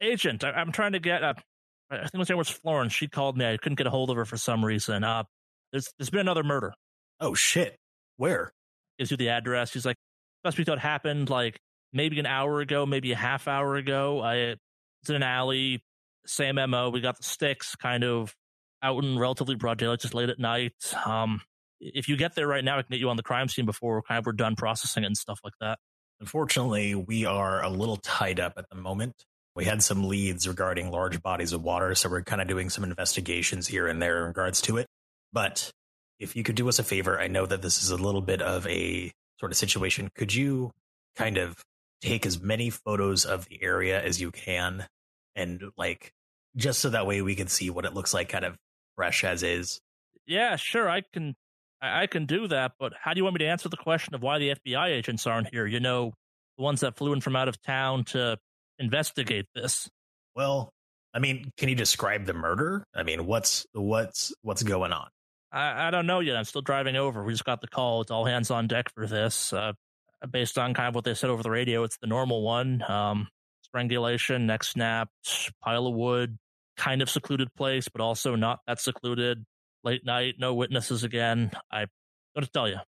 agent, 0.00 0.44
I- 0.44 0.50
I'm 0.52 0.72
trying 0.72 0.92
to 0.92 0.98
get. 0.98 1.22
Uh, 1.22 1.34
I 1.90 2.08
think 2.08 2.18
his 2.18 2.28
name 2.28 2.38
was 2.38 2.48
Florence. 2.50 2.92
She 2.92 3.06
called 3.08 3.36
me. 3.38 3.46
I 3.46 3.56
couldn't 3.56 3.76
get 3.76 3.86
a 3.86 3.90
hold 3.90 4.10
of 4.10 4.16
her 4.16 4.24
for 4.24 4.36
some 4.36 4.64
reason. 4.64 5.04
Uh, 5.04 5.24
there's 5.72 5.88
there's 5.98 6.10
been 6.10 6.20
another 6.20 6.42
murder. 6.42 6.74
Oh, 7.20 7.34
shit. 7.34 7.76
Where? 8.16 8.52
gives 8.98 9.10
you 9.10 9.16
the 9.18 9.28
address. 9.28 9.70
She's 9.70 9.84
like, 9.84 9.96
best 10.42 10.56
we 10.58 10.64
thought 10.64 10.78
happened 10.78 11.28
like 11.28 11.58
maybe 11.92 12.18
an 12.18 12.24
hour 12.26 12.60
ago, 12.60 12.86
maybe 12.86 13.12
a 13.12 13.16
half 13.16 13.46
hour 13.46 13.76
ago. 13.76 14.20
I 14.20 14.36
it's 15.02 15.10
in 15.10 15.16
an 15.16 15.22
alley, 15.22 15.82
same 16.26 16.56
MO. 16.70 16.88
We 16.90 17.00
got 17.02 17.16
the 17.18 17.22
sticks 17.22 17.76
kind 17.76 18.04
of 18.04 18.34
out 18.86 19.02
in 19.02 19.18
relatively 19.18 19.54
broad 19.54 19.78
daylight, 19.78 20.00
just 20.00 20.14
late 20.14 20.28
at 20.28 20.38
night. 20.38 20.72
Um, 21.04 21.40
if 21.80 22.08
you 22.08 22.16
get 22.16 22.34
there 22.34 22.46
right 22.46 22.64
now, 22.64 22.78
I 22.78 22.82
can 22.82 22.92
get 22.92 23.00
you 23.00 23.10
on 23.10 23.16
the 23.16 23.22
crime 23.22 23.48
scene 23.48 23.66
before 23.66 24.02
kind 24.02 24.18
of 24.18 24.26
we're 24.26 24.32
done 24.32 24.56
processing 24.56 25.04
and 25.04 25.16
stuff 25.16 25.40
like 25.44 25.54
that. 25.60 25.78
Unfortunately, 26.20 26.94
we 26.94 27.26
are 27.26 27.62
a 27.62 27.68
little 27.68 27.96
tied 27.96 28.40
up 28.40 28.54
at 28.56 28.68
the 28.70 28.76
moment. 28.76 29.14
We 29.54 29.64
had 29.64 29.82
some 29.82 30.04
leads 30.04 30.46
regarding 30.46 30.90
large 30.90 31.22
bodies 31.22 31.52
of 31.52 31.62
water, 31.62 31.94
so 31.94 32.08
we're 32.08 32.22
kind 32.22 32.40
of 32.40 32.48
doing 32.48 32.70
some 32.70 32.84
investigations 32.84 33.66
here 33.66 33.86
and 33.86 34.00
there 34.00 34.18
in 34.18 34.24
regards 34.28 34.60
to 34.62 34.76
it. 34.76 34.86
But 35.32 35.70
if 36.18 36.36
you 36.36 36.42
could 36.42 36.56
do 36.56 36.68
us 36.68 36.78
a 36.78 36.84
favor, 36.84 37.20
I 37.20 37.28
know 37.28 37.44
that 37.46 37.62
this 37.62 37.82
is 37.82 37.90
a 37.90 37.96
little 37.96 38.20
bit 38.20 38.40
of 38.40 38.66
a 38.66 39.12
sort 39.38 39.52
of 39.52 39.58
situation. 39.58 40.08
Could 40.14 40.34
you 40.34 40.70
kind 41.16 41.36
of 41.36 41.62
take 42.00 42.26
as 42.26 42.40
many 42.40 42.70
photos 42.70 43.24
of 43.24 43.46
the 43.46 43.62
area 43.62 44.02
as 44.02 44.20
you 44.20 44.30
can 44.30 44.86
and 45.34 45.62
like 45.76 46.12
just 46.56 46.80
so 46.80 46.90
that 46.90 47.06
way 47.06 47.22
we 47.22 47.34
can 47.34 47.48
see 47.48 47.70
what 47.70 47.84
it 47.84 47.94
looks 47.94 48.14
like 48.14 48.28
kind 48.28 48.44
of 48.44 48.56
fresh 48.96 49.24
as 49.24 49.42
is? 49.42 49.80
Yeah, 50.26 50.56
sure, 50.56 50.88
I 50.88 51.02
can 51.12 51.36
I, 51.80 52.06
can 52.06 52.26
do 52.26 52.48
that, 52.48 52.72
but 52.78 52.92
how 53.00 53.12
do 53.12 53.18
you 53.18 53.24
want 53.24 53.34
me 53.34 53.40
to 53.40 53.50
answer 53.50 53.68
the 53.68 53.76
question 53.76 54.14
of 54.14 54.22
why 54.22 54.38
the 54.38 54.54
FBI 54.54 54.88
agents 54.88 55.26
aren't 55.26 55.48
here? 55.52 55.66
You 55.66 55.80
know, 55.80 56.14
the 56.56 56.64
ones 56.64 56.80
that 56.80 56.96
flew 56.96 57.12
in 57.12 57.20
from 57.20 57.36
out 57.36 57.48
of 57.48 57.60
town 57.62 58.04
to 58.04 58.38
investigate 58.78 59.46
this. 59.54 59.88
Well, 60.34 60.70
I 61.14 61.18
mean, 61.18 61.50
can 61.56 61.68
you 61.68 61.74
describe 61.74 62.24
the 62.26 62.34
murder? 62.34 62.84
I 62.94 63.02
mean, 63.02 63.26
what's 63.26 63.66
what's 63.72 64.32
what's 64.42 64.62
going 64.62 64.92
on? 64.92 65.08
I, 65.52 65.88
I 65.88 65.90
don't 65.90 66.06
know 66.06 66.20
yet. 66.20 66.36
I'm 66.36 66.44
still 66.44 66.62
driving 66.62 66.96
over. 66.96 67.22
We 67.22 67.32
just 67.32 67.44
got 67.44 67.60
the 67.60 67.68
call. 67.68 68.00
It's 68.02 68.10
all 68.10 68.24
hands 68.24 68.50
on 68.50 68.66
deck 68.66 68.90
for 68.94 69.06
this. 69.06 69.52
Uh, 69.52 69.72
based 70.30 70.58
on 70.58 70.74
kind 70.74 70.88
of 70.88 70.94
what 70.94 71.04
they 71.04 71.14
said 71.14 71.30
over 71.30 71.42
the 71.42 71.50
radio, 71.50 71.84
it's 71.84 71.98
the 71.98 72.06
normal 72.06 72.42
one. 72.42 72.82
Um, 72.88 73.28
strangulation, 73.62 74.46
neck 74.46 74.64
snapped, 74.64 75.52
pile 75.62 75.86
of 75.86 75.94
wood, 75.94 76.38
kind 76.76 77.02
of 77.02 77.10
secluded 77.10 77.48
place, 77.54 77.88
but 77.88 78.00
also 78.00 78.36
not 78.36 78.60
that 78.66 78.80
secluded. 78.80 79.44
Late 79.84 80.04
night, 80.04 80.34
no 80.38 80.54
witnesses 80.54 81.04
again. 81.04 81.52
I 81.70 81.86
got 82.34 82.44
to 82.44 82.50
tell 82.50 82.68
you. 82.68 82.78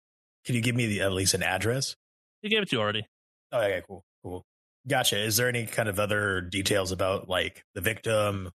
Can 0.45 0.55
you 0.55 0.61
give 0.61 0.75
me 0.75 0.87
the, 0.87 1.01
at 1.01 1.11
least 1.13 1.33
an 1.33 1.43
address? 1.43 1.95
You 2.41 2.49
gave 2.49 2.61
it 2.61 2.69
to 2.69 2.75
you 2.75 2.81
already. 2.81 3.07
Oh, 3.51 3.59
okay, 3.59 3.81
cool, 3.87 4.03
cool. 4.23 4.45
Gotcha. 4.87 5.17
Is 5.17 5.37
there 5.37 5.47
any 5.47 5.65
kind 5.65 5.89
of 5.89 5.99
other 5.99 6.41
details 6.41 6.91
about 6.91 7.29
like 7.29 7.63
the 7.75 7.81
victim? 7.81 8.49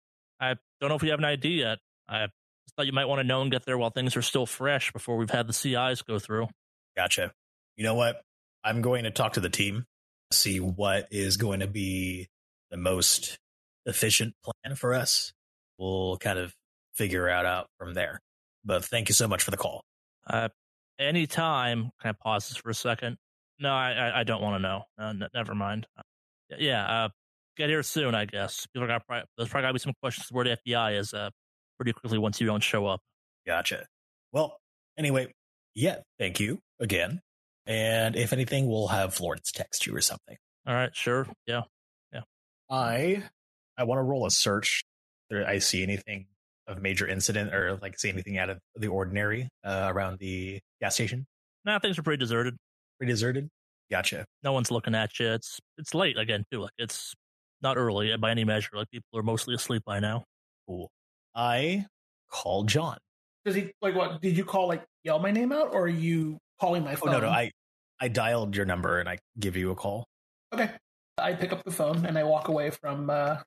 I 0.40 0.54
don't 0.80 0.88
know 0.88 0.96
if 0.96 1.02
we 1.02 1.08
have 1.08 1.18
an 1.18 1.24
ID 1.24 1.48
yet. 1.48 1.78
I 2.08 2.28
thought 2.76 2.86
you 2.86 2.92
might 2.92 3.06
want 3.06 3.20
to 3.20 3.24
know 3.24 3.42
and 3.42 3.50
get 3.50 3.64
there 3.66 3.78
while 3.78 3.90
things 3.90 4.16
are 4.16 4.22
still 4.22 4.46
fresh 4.46 4.92
before 4.92 5.16
we've 5.16 5.30
had 5.30 5.46
the 5.46 5.52
CIs 5.52 6.02
go 6.02 6.18
through. 6.18 6.48
Gotcha. 6.96 7.32
You 7.76 7.84
know 7.84 7.94
what? 7.94 8.22
I'm 8.64 8.82
going 8.82 9.04
to 9.04 9.10
talk 9.10 9.34
to 9.34 9.40
the 9.40 9.48
team, 9.48 9.86
see 10.32 10.60
what 10.60 11.08
is 11.10 11.36
going 11.36 11.60
to 11.60 11.66
be 11.66 12.28
the 12.70 12.76
most 12.76 13.38
efficient 13.90 14.34
plan 14.42 14.76
for 14.76 14.94
us. 14.94 15.32
We'll 15.78 16.16
kind 16.18 16.38
of 16.38 16.54
figure 16.94 17.28
out 17.28 17.46
out 17.46 17.68
from 17.78 17.94
there. 17.94 18.20
But 18.64 18.84
thank 18.84 19.08
you 19.08 19.14
so 19.14 19.28
much 19.28 19.42
for 19.42 19.50
the 19.50 19.56
call. 19.56 19.82
Uh, 20.26 20.48
anytime, 20.98 21.90
kind 22.02 22.14
of 22.14 22.18
pauses 22.18 22.56
for 22.56 22.70
a 22.70 22.74
second. 22.74 23.16
No, 23.58 23.70
I, 23.70 23.92
I, 23.92 24.20
I 24.20 24.24
don't 24.24 24.42
want 24.42 24.56
to 24.56 24.62
know. 24.62 24.82
Uh, 24.98 25.08
n- 25.08 25.28
never 25.34 25.54
mind. 25.54 25.86
Uh, 25.98 26.02
yeah, 26.58 27.04
uh, 27.04 27.08
get 27.56 27.68
here 27.68 27.82
soon, 27.82 28.14
I 28.14 28.24
guess. 28.24 28.66
People 28.66 28.84
are 28.84 28.88
gonna 28.88 29.00
probably, 29.06 29.26
there's 29.36 29.48
probably 29.48 29.64
gonna 29.64 29.72
be 29.74 29.78
some 29.80 29.94
questions 30.02 30.26
where 30.30 30.44
the 30.44 30.58
FBI 30.66 30.98
is 30.98 31.14
uh, 31.14 31.30
pretty 31.78 31.92
quickly 31.92 32.18
once 32.18 32.40
you 32.40 32.46
don't 32.46 32.62
show 32.62 32.86
up. 32.86 33.00
Gotcha. 33.46 33.86
Well, 34.32 34.58
anyway, 34.98 35.32
yeah, 35.74 35.96
thank 36.18 36.40
you 36.40 36.58
again. 36.78 37.20
And 37.66 38.16
if 38.16 38.32
anything, 38.32 38.68
we'll 38.68 38.88
have 38.88 39.14
Florence 39.14 39.52
text 39.52 39.86
you 39.86 39.94
or 39.94 40.00
something. 40.00 40.36
All 40.66 40.74
right, 40.74 40.94
sure. 40.94 41.26
Yeah. 41.46 41.62
Yeah. 42.12 42.22
I 42.68 43.22
I 43.80 43.84
want 43.84 43.98
to 43.98 44.02
roll 44.02 44.26
a 44.26 44.30
search. 44.30 44.84
There, 45.30 45.46
I 45.46 45.58
see 45.58 45.82
anything 45.82 46.26
of 46.66 46.82
major 46.82 47.08
incident 47.08 47.54
or 47.54 47.78
like 47.80 47.98
see 47.98 48.10
anything 48.10 48.36
out 48.36 48.50
of 48.50 48.58
the 48.76 48.88
ordinary 48.88 49.48
uh, 49.64 49.88
around 49.90 50.18
the 50.18 50.60
gas 50.82 50.94
station. 50.94 51.26
Nah, 51.64 51.78
things 51.78 51.98
are 51.98 52.02
pretty 52.02 52.18
deserted. 52.18 52.56
Pretty 52.98 53.12
deserted. 53.12 53.48
Gotcha. 53.90 54.24
No 54.42 54.52
one's 54.52 54.70
looking 54.70 54.94
at 54.94 55.18
you. 55.18 55.28
It's 55.32 55.58
it's 55.78 55.94
late 55.94 56.18
again 56.18 56.44
too. 56.52 56.60
Like 56.60 56.72
it's 56.78 57.14
not 57.62 57.76
early 57.78 58.14
by 58.18 58.30
any 58.30 58.44
measure. 58.44 58.70
Like 58.74 58.90
people 58.90 59.18
are 59.18 59.22
mostly 59.22 59.54
asleep 59.54 59.82
by 59.86 59.98
now. 59.98 60.24
Cool. 60.68 60.90
I 61.34 61.86
call 62.30 62.64
John. 62.64 62.98
Does 63.46 63.54
he 63.54 63.72
like 63.80 63.94
what? 63.94 64.20
Did 64.20 64.36
you 64.36 64.44
call 64.44 64.68
like 64.68 64.84
yell 65.04 65.18
my 65.18 65.30
name 65.30 65.52
out, 65.52 65.72
or 65.72 65.84
are 65.84 65.88
you 65.88 66.38
calling 66.60 66.84
my 66.84 66.92
Oh 66.92 66.96
phone? 66.96 67.12
no, 67.12 67.20
no, 67.20 67.28
I 67.30 67.50
I 67.98 68.08
dialed 68.08 68.54
your 68.54 68.66
number 68.66 69.00
and 69.00 69.08
I 69.08 69.18
give 69.38 69.56
you 69.56 69.70
a 69.70 69.74
call. 69.74 70.06
Okay. 70.52 70.70
I 71.18 71.32
pick 71.34 71.52
up 71.52 71.64
the 71.64 71.70
phone 71.70 72.04
and 72.06 72.16
I 72.18 72.24
walk 72.24 72.48
away 72.48 72.70
from 72.70 73.10
uh 73.10 73.38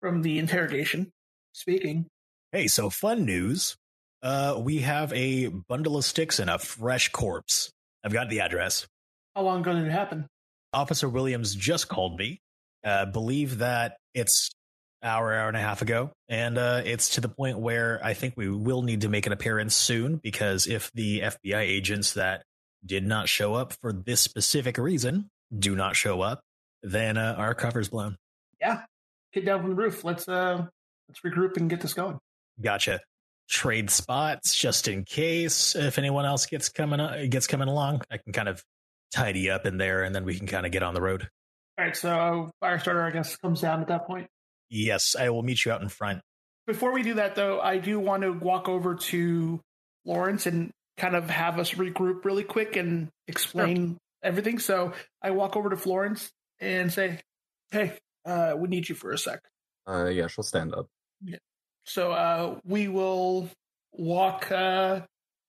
from 0.00 0.22
the 0.22 0.38
interrogation. 0.38 1.10
Speaking. 1.52 2.06
Hey, 2.52 2.68
so 2.68 2.90
fun 2.90 3.24
news. 3.24 3.76
Uh, 4.22 4.60
we 4.62 4.78
have 4.78 5.12
a 5.12 5.48
bundle 5.48 5.96
of 5.96 6.04
sticks 6.04 6.38
and 6.38 6.50
a 6.50 6.58
fresh 6.58 7.10
corpse. 7.10 7.70
I've 8.04 8.12
got 8.12 8.28
the 8.28 8.40
address. 8.40 8.86
How 9.34 9.42
long 9.42 9.60
ago 9.60 9.74
did 9.74 9.86
it 9.86 9.90
happen? 9.90 10.26
Officer 10.72 11.08
Williams 11.08 11.54
just 11.54 11.88
called 11.88 12.18
me. 12.18 12.40
Uh, 12.84 13.06
believe 13.06 13.58
that 13.58 13.96
it's 14.14 14.50
hour, 15.02 15.34
hour 15.34 15.48
and 15.48 15.56
a 15.56 15.60
half 15.60 15.82
ago, 15.82 16.10
and 16.28 16.58
uh, 16.58 16.82
it's 16.84 17.10
to 17.10 17.20
the 17.20 17.28
point 17.28 17.58
where 17.58 18.00
I 18.02 18.14
think 18.14 18.34
we 18.36 18.48
will 18.48 18.82
need 18.82 19.02
to 19.02 19.08
make 19.08 19.26
an 19.26 19.32
appearance 19.32 19.74
soon 19.74 20.16
because 20.16 20.66
if 20.66 20.90
the 20.92 21.20
FBI 21.20 21.60
agents 21.60 22.14
that 22.14 22.42
did 22.84 23.06
not 23.06 23.28
show 23.28 23.54
up 23.54 23.74
for 23.80 23.92
this 23.92 24.20
specific 24.20 24.78
reason 24.78 25.28
do 25.56 25.74
not 25.74 25.96
show 25.96 26.22
up, 26.22 26.40
then 26.82 27.16
uh, 27.18 27.34
our 27.36 27.54
cover's 27.54 27.88
blown. 27.88 28.16
Yeah. 28.60 28.82
Get 29.32 29.44
down 29.44 29.60
from 29.60 29.70
the 29.70 29.76
roof. 29.76 30.04
Let's 30.04 30.28
uh 30.28 30.66
let's 31.08 31.20
regroup 31.20 31.56
and 31.56 31.70
get 31.70 31.80
this 31.80 31.94
going. 31.94 32.18
Gotcha. 32.60 33.00
Trade 33.48 33.90
spots 33.90 34.56
just 34.56 34.88
in 34.88 35.04
case 35.04 35.74
if 35.74 35.98
anyone 35.98 36.24
else 36.24 36.46
gets 36.46 36.68
coming 36.68 37.00
up, 37.00 37.16
gets 37.28 37.46
coming 37.46 37.68
along. 37.68 38.02
I 38.10 38.18
can 38.18 38.32
kind 38.32 38.48
of 38.48 38.62
tidy 39.12 39.50
up 39.50 39.66
in 39.66 39.76
there, 39.76 40.04
and 40.04 40.14
then 40.14 40.24
we 40.24 40.36
can 40.36 40.46
kind 40.46 40.66
of 40.66 40.72
get 40.72 40.82
on 40.82 40.94
the 40.94 41.00
road. 41.00 41.28
All 41.78 41.84
right, 41.84 41.96
so 41.96 42.50
Firestarter, 42.62 43.04
I 43.04 43.10
guess, 43.10 43.36
comes 43.36 43.60
down 43.60 43.80
at 43.80 43.88
that 43.88 44.06
point. 44.06 44.28
Yes, 44.68 45.16
I 45.18 45.30
will 45.30 45.42
meet 45.42 45.64
you 45.64 45.72
out 45.72 45.82
in 45.82 45.88
front. 45.88 46.20
Before 46.66 46.92
we 46.92 47.02
do 47.02 47.14
that, 47.14 47.34
though, 47.34 47.60
I 47.60 47.78
do 47.78 47.98
want 47.98 48.22
to 48.22 48.30
walk 48.32 48.68
over 48.68 48.94
to 48.94 49.60
Florence 50.04 50.46
and 50.46 50.70
kind 50.96 51.16
of 51.16 51.28
have 51.28 51.58
us 51.58 51.72
regroup 51.72 52.24
really 52.24 52.44
quick 52.44 52.76
and 52.76 53.08
explain 53.26 53.98
everything. 54.22 54.58
So 54.58 54.92
I 55.22 55.30
walk 55.30 55.56
over 55.56 55.70
to 55.70 55.76
Florence 55.76 56.30
and 56.60 56.92
say, 56.92 57.20
"Hey, 57.70 57.98
uh, 58.24 58.54
we 58.56 58.68
need 58.68 58.88
you 58.88 58.94
for 58.94 59.12
a 59.12 59.18
sec." 59.18 59.40
Uh, 59.86 60.06
yeah, 60.06 60.26
she'll 60.26 60.44
stand 60.44 60.74
up. 60.74 60.86
Yeah. 61.24 61.38
So 61.84 62.12
uh, 62.12 62.58
we 62.64 62.88
will 62.88 63.50
walk 63.92 64.50
uh, 64.52 65.00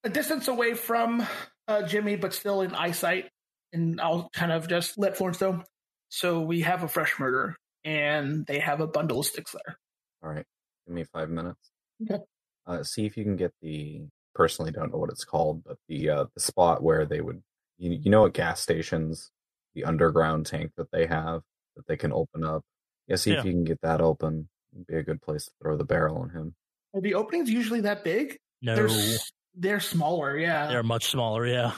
a 0.04 0.08
distance 0.08 0.48
away 0.48 0.74
from 0.74 1.26
uh, 1.68 1.82
Jimmy, 1.82 2.16
but 2.16 2.34
still 2.34 2.62
in 2.62 2.74
eyesight, 2.74 3.30
and 3.72 4.00
I'll 4.00 4.28
kind 4.32 4.52
of 4.52 4.68
just 4.68 4.98
let 4.98 5.16
Florence 5.16 5.40
know. 5.40 5.62
So 6.08 6.40
we 6.40 6.60
have 6.62 6.82
a 6.82 6.88
fresh 6.88 7.18
murder, 7.18 7.56
and 7.84 8.46
they 8.46 8.58
have 8.58 8.80
a 8.80 8.86
bundle 8.86 9.20
of 9.20 9.26
sticks 9.26 9.52
there. 9.52 9.76
All 10.22 10.30
right, 10.30 10.44
give 10.86 10.94
me 10.94 11.04
five 11.04 11.30
minutes. 11.30 11.70
Okay. 12.02 12.22
Uh, 12.66 12.82
see 12.82 13.06
if 13.06 13.16
you 13.16 13.24
can 13.24 13.36
get 13.36 13.52
the. 13.60 14.02
Personally, 14.34 14.72
don't 14.72 14.90
know 14.90 14.98
what 14.98 15.10
it's 15.10 15.26
called, 15.26 15.62
but 15.62 15.76
the 15.88 16.08
uh, 16.08 16.24
the 16.34 16.40
spot 16.40 16.82
where 16.82 17.04
they 17.04 17.20
would, 17.20 17.42
you, 17.76 17.90
you 18.02 18.10
know, 18.10 18.24
at 18.24 18.32
gas 18.32 18.62
stations, 18.62 19.30
the 19.74 19.84
underground 19.84 20.46
tank 20.46 20.72
that 20.78 20.90
they 20.90 21.06
have 21.06 21.42
that 21.76 21.86
they 21.86 21.96
can 21.96 22.12
open 22.12 22.44
up. 22.44 22.62
Yeah, 23.08 23.16
see 23.16 23.32
Yeah. 23.32 23.40
if 23.40 23.44
you 23.44 23.52
can 23.52 23.64
get 23.64 23.80
that 23.82 24.00
open. 24.00 24.48
It'd 24.74 24.86
be 24.86 24.96
a 24.96 25.02
good 25.02 25.20
place 25.20 25.44
to 25.46 25.50
throw 25.60 25.76
the 25.76 25.84
barrel 25.84 26.18
on 26.18 26.30
him. 26.30 26.54
Are 26.94 27.00
the 27.00 27.14
openings 27.14 27.50
usually 27.50 27.80
that 27.82 28.04
big? 28.04 28.38
No, 28.62 28.74
They're 28.74 28.88
they're, 28.88 28.96
s- 28.96 29.32
they're 29.54 30.82
much 30.82 31.06
smaller. 31.10 31.46
Yeah. 31.46 31.72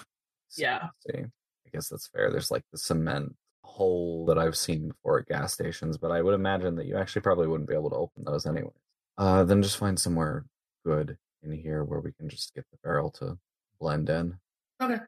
So, 0.49 0.63
Yeah. 0.63 0.89
See, 1.07 1.19
I 1.19 1.71
guess 1.73 1.89
that's 1.89 2.09
fair. 2.09 2.31
There's 2.31 2.51
like 2.51 2.63
the 2.73 2.79
cement 2.79 3.35
hole 3.65 4.27
that 4.27 4.39
I've 4.39 4.57
seen 4.57 4.89
before 4.89 5.19
at 5.21 5.27
gas 5.27 5.53
stations, 5.55 5.99
but 5.99 6.13
I 6.13 6.23
would 6.23 6.35
imagine 6.35 6.77
that 6.77 6.87
you 6.87 6.97
actually 6.97 7.23
probably 7.23 7.49
wouldn't 7.49 7.69
be 7.69 7.75
able 7.75 7.91
to 7.91 7.97
open 7.97 8.25
those 8.25 8.47
anyway. 8.47 8.71
Uh, 9.19 9.43
then 9.45 9.63
just 9.63 9.79
find 9.79 9.99
somewhere 9.99 10.45
good 10.85 11.17
in 11.43 11.53
here 11.53 11.83
where 11.85 12.01
we 12.01 12.13
can 12.13 12.29
just 12.29 12.55
get 12.55 12.65
the 12.71 12.79
barrel 12.85 13.11
to 13.11 13.39
blend 13.81 14.09
in. 14.11 14.37
Okay. 14.81 14.99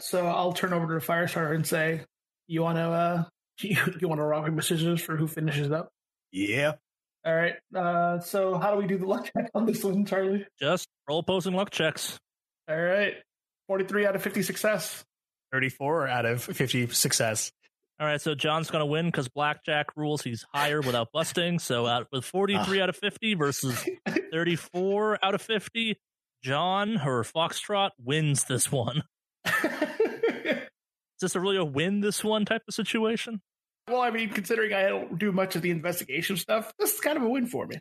So 0.00 0.26
I'll 0.26 0.52
turn 0.52 0.72
over 0.72 0.86
to 0.86 0.94
the 1.06 1.12
Firestarter 1.12 1.54
and 1.54 1.66
say, 1.66 2.02
"You 2.46 2.62
want 2.62 2.76
to 2.78 2.82
uh, 2.82 3.24
you, 3.60 3.76
you 4.00 4.08
want 4.08 4.20
to 4.20 4.24
rock 4.24 4.44
paper 4.46 4.62
scissors 4.62 5.00
for 5.00 5.16
who 5.16 5.26
finishes 5.26 5.70
up?" 5.70 5.90
Yeah. 6.32 6.72
All 7.26 7.34
right. 7.34 7.54
Uh, 7.74 8.20
so 8.20 8.58
how 8.58 8.72
do 8.72 8.76
we 8.78 8.86
do 8.86 8.98
the 8.98 9.06
luck 9.06 9.30
check 9.34 9.50
on 9.54 9.64
this 9.64 9.82
one, 9.82 10.04
Charlie? 10.04 10.46
Just 10.60 10.88
roll 11.08 11.20
opposing 11.20 11.54
luck 11.54 11.70
checks. 11.70 12.18
All 12.68 12.76
right. 12.80 13.14
Forty-three 13.66 14.06
out 14.06 14.14
of 14.16 14.22
fifty 14.22 14.42
success. 14.42 15.04
34 15.54 16.08
out 16.08 16.26
of 16.26 16.42
50 16.42 16.88
success. 16.88 17.52
All 18.00 18.06
right, 18.08 18.20
so 18.20 18.34
John's 18.34 18.72
going 18.72 18.80
to 18.80 18.86
win 18.86 19.06
because 19.06 19.28
blackjack 19.28 19.96
rules. 19.96 20.20
He's 20.20 20.44
higher 20.52 20.80
without 20.80 21.12
busting. 21.12 21.60
So 21.60 21.86
out 21.86 22.08
with 22.10 22.24
43 22.24 22.80
out 22.80 22.88
of 22.88 22.96
50 22.96 23.34
versus 23.34 23.88
34 24.32 25.24
out 25.24 25.36
of 25.36 25.40
50, 25.40 25.96
John 26.42 27.00
or 27.00 27.22
Foxtrot 27.22 27.90
wins 28.02 28.44
this 28.44 28.72
one. 28.72 29.04
Is 31.24 31.32
this 31.32 31.36
a 31.36 31.40
really 31.40 31.56
a 31.56 31.64
win 31.64 32.00
this 32.02 32.22
one 32.22 32.44
type 32.44 32.62
of 32.68 32.74
situation? 32.74 33.40
well, 33.88 34.02
I 34.02 34.10
mean, 34.10 34.30
considering 34.30 34.72
I 34.72 34.88
don't 34.88 35.18
do 35.18 35.32
much 35.32 35.56
of 35.56 35.62
the 35.62 35.70
investigation 35.70 36.36
stuff, 36.36 36.72
this 36.78 36.94
is 36.94 37.00
kind 37.00 37.16
of 37.16 37.22
a 37.22 37.28
win 37.28 37.46
for 37.46 37.66
me. 37.66 37.76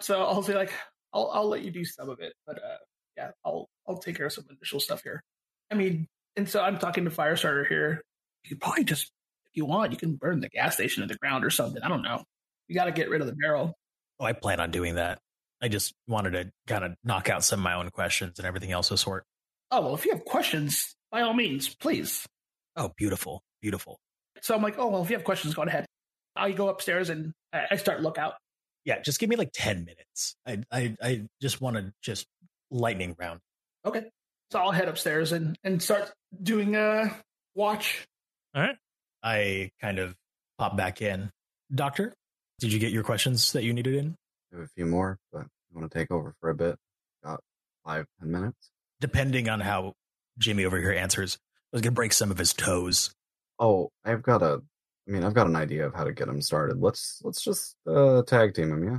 So 0.00 0.22
I'll 0.22 0.42
say 0.42 0.54
like, 0.54 0.72
I'll 1.12 1.30
I'll 1.32 1.48
let 1.48 1.62
you 1.62 1.70
do 1.70 1.84
some 1.84 2.08
of 2.08 2.20
it, 2.20 2.34
but 2.46 2.56
uh, 2.56 2.76
yeah, 3.16 3.30
I'll 3.44 3.68
I'll 3.86 3.98
take 3.98 4.16
care 4.16 4.26
of 4.26 4.32
some 4.32 4.44
initial 4.50 4.80
stuff 4.80 5.02
here. 5.02 5.22
I 5.70 5.74
mean, 5.74 6.06
and 6.36 6.48
so 6.48 6.62
I'm 6.62 6.78
talking 6.78 7.04
to 7.04 7.10
Firestarter 7.10 7.66
here. 7.66 8.02
You 8.44 8.50
could 8.50 8.60
probably 8.60 8.84
just 8.84 9.10
if 9.46 9.56
you 9.56 9.64
want, 9.64 9.92
you 9.92 9.98
can 9.98 10.16
burn 10.16 10.40
the 10.40 10.48
gas 10.48 10.74
station 10.74 11.02
to 11.02 11.12
the 11.12 11.18
ground 11.18 11.44
or 11.44 11.50
something. 11.50 11.82
I 11.82 11.88
don't 11.88 12.02
know. 12.02 12.22
You 12.68 12.74
got 12.74 12.84
to 12.86 12.92
get 12.92 13.08
rid 13.08 13.20
of 13.20 13.26
the 13.26 13.34
barrel. 13.34 13.74
Oh, 14.20 14.24
I 14.24 14.32
plan 14.32 14.60
on 14.60 14.70
doing 14.70 14.96
that. 14.96 15.18
I 15.62 15.68
just 15.68 15.94
wanted 16.06 16.32
to 16.32 16.50
kind 16.66 16.84
of 16.84 16.94
knock 17.02 17.30
out 17.30 17.44
some 17.44 17.60
of 17.60 17.64
my 17.64 17.74
own 17.74 17.90
questions 17.90 18.38
and 18.38 18.46
everything 18.46 18.72
else 18.72 18.90
of 18.90 19.00
sort. 19.00 19.24
Oh, 19.70 19.80
well, 19.80 19.94
if 19.94 20.04
you 20.04 20.12
have 20.12 20.24
questions, 20.24 20.96
by 21.10 21.22
all 21.22 21.32
means, 21.32 21.74
please. 21.74 22.26
Oh, 22.76 22.92
beautiful, 22.96 23.42
beautiful. 23.62 23.98
So 24.42 24.54
I'm 24.54 24.62
like, 24.62 24.78
oh, 24.78 24.88
well, 24.88 25.02
if 25.02 25.10
you 25.10 25.16
have 25.16 25.24
questions, 25.24 25.54
go 25.54 25.62
ahead. 25.62 25.86
I 26.36 26.52
go 26.52 26.68
upstairs 26.68 27.08
and 27.10 27.32
I 27.52 27.62
I 27.72 27.76
start 27.76 28.02
lookout. 28.02 28.34
Yeah, 28.84 29.00
just 29.00 29.18
give 29.18 29.30
me 29.30 29.36
like 29.36 29.50
ten 29.52 29.84
minutes. 29.84 30.36
I 30.46 30.62
I, 30.70 30.96
I 31.02 31.22
just 31.40 31.60
want 31.60 31.76
to 31.76 31.92
just 32.02 32.26
lightning 32.70 33.16
round. 33.18 33.40
Okay. 33.84 34.04
So 34.50 34.60
I'll 34.60 34.70
head 34.70 34.88
upstairs 34.88 35.32
and, 35.32 35.58
and 35.64 35.82
start 35.82 36.12
doing 36.42 36.76
a 36.76 37.16
watch. 37.54 38.06
All 38.54 38.62
right. 38.62 38.76
I 39.22 39.70
kind 39.80 39.98
of 39.98 40.14
pop 40.58 40.76
back 40.76 41.02
in. 41.02 41.30
Doctor, 41.74 42.14
did 42.60 42.72
you 42.72 42.78
get 42.78 42.92
your 42.92 43.02
questions 43.02 43.52
that 43.52 43.64
you 43.64 43.72
needed 43.72 43.94
in? 43.94 44.14
I 44.52 44.56
have 44.56 44.64
a 44.64 44.68
few 44.68 44.86
more, 44.86 45.18
but 45.32 45.42
you 45.42 45.80
want 45.80 45.90
to 45.90 45.98
take 45.98 46.10
over 46.12 46.34
for 46.40 46.50
a 46.50 46.54
bit? 46.54 46.76
Got 47.24 47.40
five, 47.84 48.06
ten 48.20 48.30
minutes? 48.30 48.70
Depending 49.00 49.48
on 49.48 49.60
how 49.60 49.94
Jimmy 50.38 50.64
over 50.64 50.78
here 50.78 50.92
answers, 50.92 51.38
I 51.72 51.76
was 51.76 51.82
gonna 51.82 51.92
break 51.92 52.12
some 52.12 52.30
of 52.30 52.38
his 52.38 52.52
toes. 52.52 53.12
Oh, 53.58 53.90
I've 54.04 54.22
got 54.22 54.42
a. 54.42 54.62
I 55.08 55.12
mean, 55.12 55.22
I've 55.22 55.34
got 55.34 55.46
an 55.46 55.56
idea 55.56 55.86
of 55.86 55.94
how 55.94 56.04
to 56.04 56.12
get 56.12 56.28
him 56.28 56.42
started. 56.42 56.78
Let's 56.80 57.20
let's 57.24 57.42
just 57.42 57.76
uh, 57.86 58.22
tag 58.22 58.54
team 58.54 58.72
him, 58.72 58.84
yeah. 58.84 58.98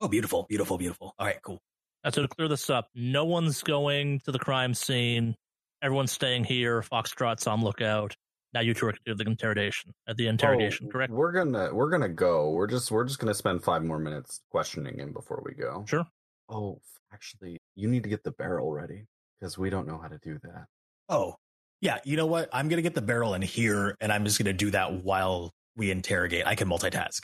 Oh, 0.00 0.08
beautiful, 0.08 0.46
beautiful, 0.48 0.78
beautiful. 0.78 1.14
All 1.18 1.26
right, 1.26 1.40
cool. 1.42 1.58
Uh, 2.04 2.10
so 2.10 2.22
to 2.22 2.28
clear 2.28 2.46
this 2.48 2.70
up, 2.70 2.88
no 2.94 3.24
one's 3.24 3.62
going 3.62 4.20
to 4.20 4.32
the 4.32 4.38
crime 4.38 4.72
scene. 4.74 5.34
Everyone's 5.82 6.12
staying 6.12 6.44
here. 6.44 6.82
Foxtrot's 6.82 7.46
on 7.46 7.62
lookout. 7.62 8.14
Now 8.54 8.60
you 8.60 8.72
two 8.72 8.86
are 8.86 8.92
going 8.92 9.00
to 9.06 9.14
do 9.14 9.24
the 9.24 9.30
interrogation. 9.30 9.92
At 10.08 10.16
the 10.16 10.26
interrogation, 10.28 10.86
Oh, 10.88 10.92
correct? 10.92 11.12
We're 11.12 11.32
gonna 11.32 11.74
we're 11.74 11.90
gonna 11.90 12.08
go. 12.08 12.50
We're 12.50 12.66
just 12.68 12.90
we're 12.90 13.04
just 13.04 13.18
gonna 13.18 13.34
spend 13.34 13.62
five 13.62 13.82
more 13.84 13.98
minutes 13.98 14.40
questioning 14.50 14.98
him 14.98 15.12
before 15.12 15.42
we 15.44 15.54
go. 15.54 15.84
Sure. 15.88 16.06
Oh, 16.48 16.80
actually, 17.12 17.58
you 17.74 17.88
need 17.88 18.04
to 18.04 18.08
get 18.08 18.22
the 18.24 18.30
barrel 18.30 18.72
ready 18.72 19.04
because 19.38 19.58
we 19.58 19.68
don't 19.70 19.86
know 19.86 19.98
how 20.00 20.08
to 20.08 20.18
do 20.22 20.38
that. 20.44 20.66
Oh, 21.08 21.34
yeah. 21.80 21.98
You 22.04 22.16
know 22.16 22.26
what? 22.26 22.48
I'm 22.52 22.68
gonna 22.68 22.82
get 22.82 22.94
the 22.94 23.02
barrel 23.02 23.34
in 23.34 23.42
here, 23.42 23.96
and 24.00 24.12
I'm 24.12 24.24
just 24.24 24.38
gonna 24.38 24.52
do 24.52 24.70
that 24.70 25.04
while 25.04 25.52
we 25.76 25.90
interrogate. 25.90 26.46
I 26.46 26.54
can 26.54 26.68
multitask. 26.68 27.20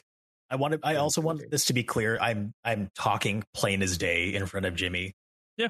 I 0.51 0.57
wanted. 0.57 0.81
I 0.83 0.97
also 0.97 1.21
want 1.21 1.51
this 1.51 1.67
to 1.67 1.73
be 1.73 1.83
clear. 1.83 2.19
I'm 2.21 2.55
I'm 2.65 2.91
talking 2.97 3.43
plain 3.55 3.83
as 3.83 3.99
day 3.99 4.35
in 4.35 4.47
front 4.47 4.67
of 4.67 4.75
Jimmy. 4.75 5.15
Yeah, 5.57 5.69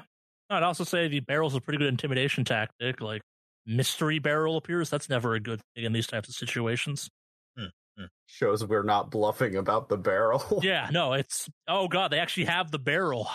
I'd 0.49 0.63
also 0.63 0.83
say 0.83 1.07
the 1.07 1.21
barrel's 1.21 1.53
is 1.53 1.57
a 1.57 1.61
pretty 1.61 1.79
good 1.79 1.87
intimidation 1.87 2.45
tactic. 2.45 3.01
Like 3.01 3.21
mystery 3.65 4.19
barrel 4.19 4.57
appears. 4.57 4.89
That's 4.89 5.09
never 5.09 5.33
a 5.33 5.39
good 5.39 5.61
thing 5.75 5.85
in 5.85 5.93
these 5.93 6.07
types 6.07 6.29
of 6.29 6.35
situations. 6.35 7.09
Hmm, 7.57 7.65
hmm. 7.97 8.05
Shows 8.27 8.65
we're 8.65 8.83
not 8.83 9.09
bluffing 9.09 9.55
about 9.55 9.89
the 9.89 9.97
barrel. 9.97 10.59
yeah, 10.63 10.89
no, 10.91 11.13
it's 11.13 11.49
oh 11.67 11.87
god, 11.87 12.11
they 12.11 12.19
actually 12.19 12.45
have 12.45 12.71
the 12.71 12.79
barrel. 12.79 13.27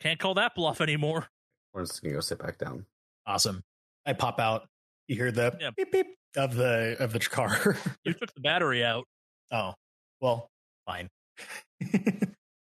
Can't 0.00 0.18
call 0.18 0.34
that 0.34 0.54
bluff 0.54 0.80
anymore. 0.80 1.26
We're 1.74 1.82
just 1.82 2.02
gonna 2.02 2.14
go 2.14 2.20
sit 2.20 2.38
back 2.38 2.58
down. 2.58 2.86
Awesome. 3.26 3.62
I 4.06 4.12
pop 4.12 4.38
out. 4.40 4.68
You 5.08 5.16
hear 5.16 5.30
the 5.30 5.56
Yeah. 5.60 5.70
beep 5.76 5.92
beep 5.92 6.06
of 6.36 6.54
the 6.54 6.96
of 7.00 7.12
the 7.12 7.20
car. 7.20 7.76
You 8.04 8.12
took 8.14 8.32
the 8.34 8.40
battery 8.40 8.84
out. 8.84 9.04
oh, 9.50 9.74
well, 10.20 10.48
fine. 10.86 11.08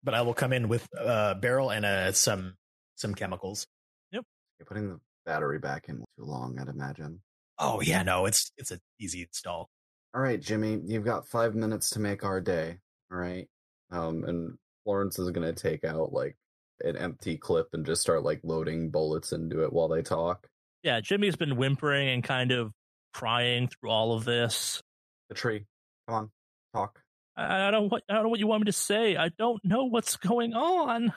but 0.02 0.14
I 0.14 0.22
will 0.22 0.34
come 0.34 0.52
in 0.52 0.68
with 0.68 0.86
a 0.98 1.34
barrel 1.34 1.70
and 1.70 1.84
uh, 1.84 2.12
some 2.12 2.54
some 2.96 3.14
chemicals. 3.14 3.66
Yep. 4.12 4.24
You're 4.58 4.66
putting 4.66 4.88
the 4.88 5.00
battery 5.24 5.58
back 5.58 5.88
in 5.88 5.98
too 5.98 6.24
long, 6.24 6.58
I'd 6.58 6.68
imagine. 6.68 7.20
Oh 7.58 7.80
yeah, 7.80 8.02
no, 8.02 8.26
it's 8.26 8.50
it's 8.56 8.70
an 8.70 8.80
easy 9.00 9.22
install. 9.22 9.68
All 10.14 10.20
right, 10.22 10.40
Jimmy, 10.40 10.80
you've 10.86 11.04
got 11.04 11.28
five 11.28 11.54
minutes 11.54 11.90
to 11.90 12.00
make 12.00 12.24
our 12.24 12.40
day. 12.40 12.78
All 13.12 13.18
right. 13.18 13.48
Um, 13.90 14.24
and 14.24 14.58
Florence 14.84 15.18
is 15.18 15.30
gonna 15.30 15.52
take 15.52 15.84
out 15.84 16.12
like 16.12 16.36
an 16.84 16.96
empty 16.96 17.36
clip 17.36 17.68
and 17.72 17.86
just 17.86 18.02
start 18.02 18.22
like 18.22 18.40
loading 18.42 18.90
bullets 18.90 19.32
into 19.32 19.64
it 19.64 19.72
while 19.72 19.88
they 19.88 20.02
talk. 20.02 20.48
Yeah, 20.86 21.00
Jimmy's 21.00 21.34
been 21.34 21.56
whimpering 21.56 22.08
and 22.08 22.22
kind 22.22 22.52
of 22.52 22.70
crying 23.12 23.66
through 23.66 23.90
all 23.90 24.12
of 24.12 24.24
this. 24.24 24.80
The 25.28 25.34
tree. 25.34 25.64
Come 26.06 26.14
on, 26.14 26.30
talk. 26.72 27.00
I, 27.36 27.66
I 27.66 27.70
don't 27.72 27.90
what 27.90 28.04
I 28.08 28.14
don't 28.14 28.22
know 28.22 28.28
what 28.28 28.38
you 28.38 28.46
want 28.46 28.62
me 28.62 28.66
to 28.66 28.72
say. 28.72 29.16
I 29.16 29.30
don't 29.36 29.60
know 29.64 29.86
what's 29.86 30.16
going 30.16 30.54
on. 30.54 31.12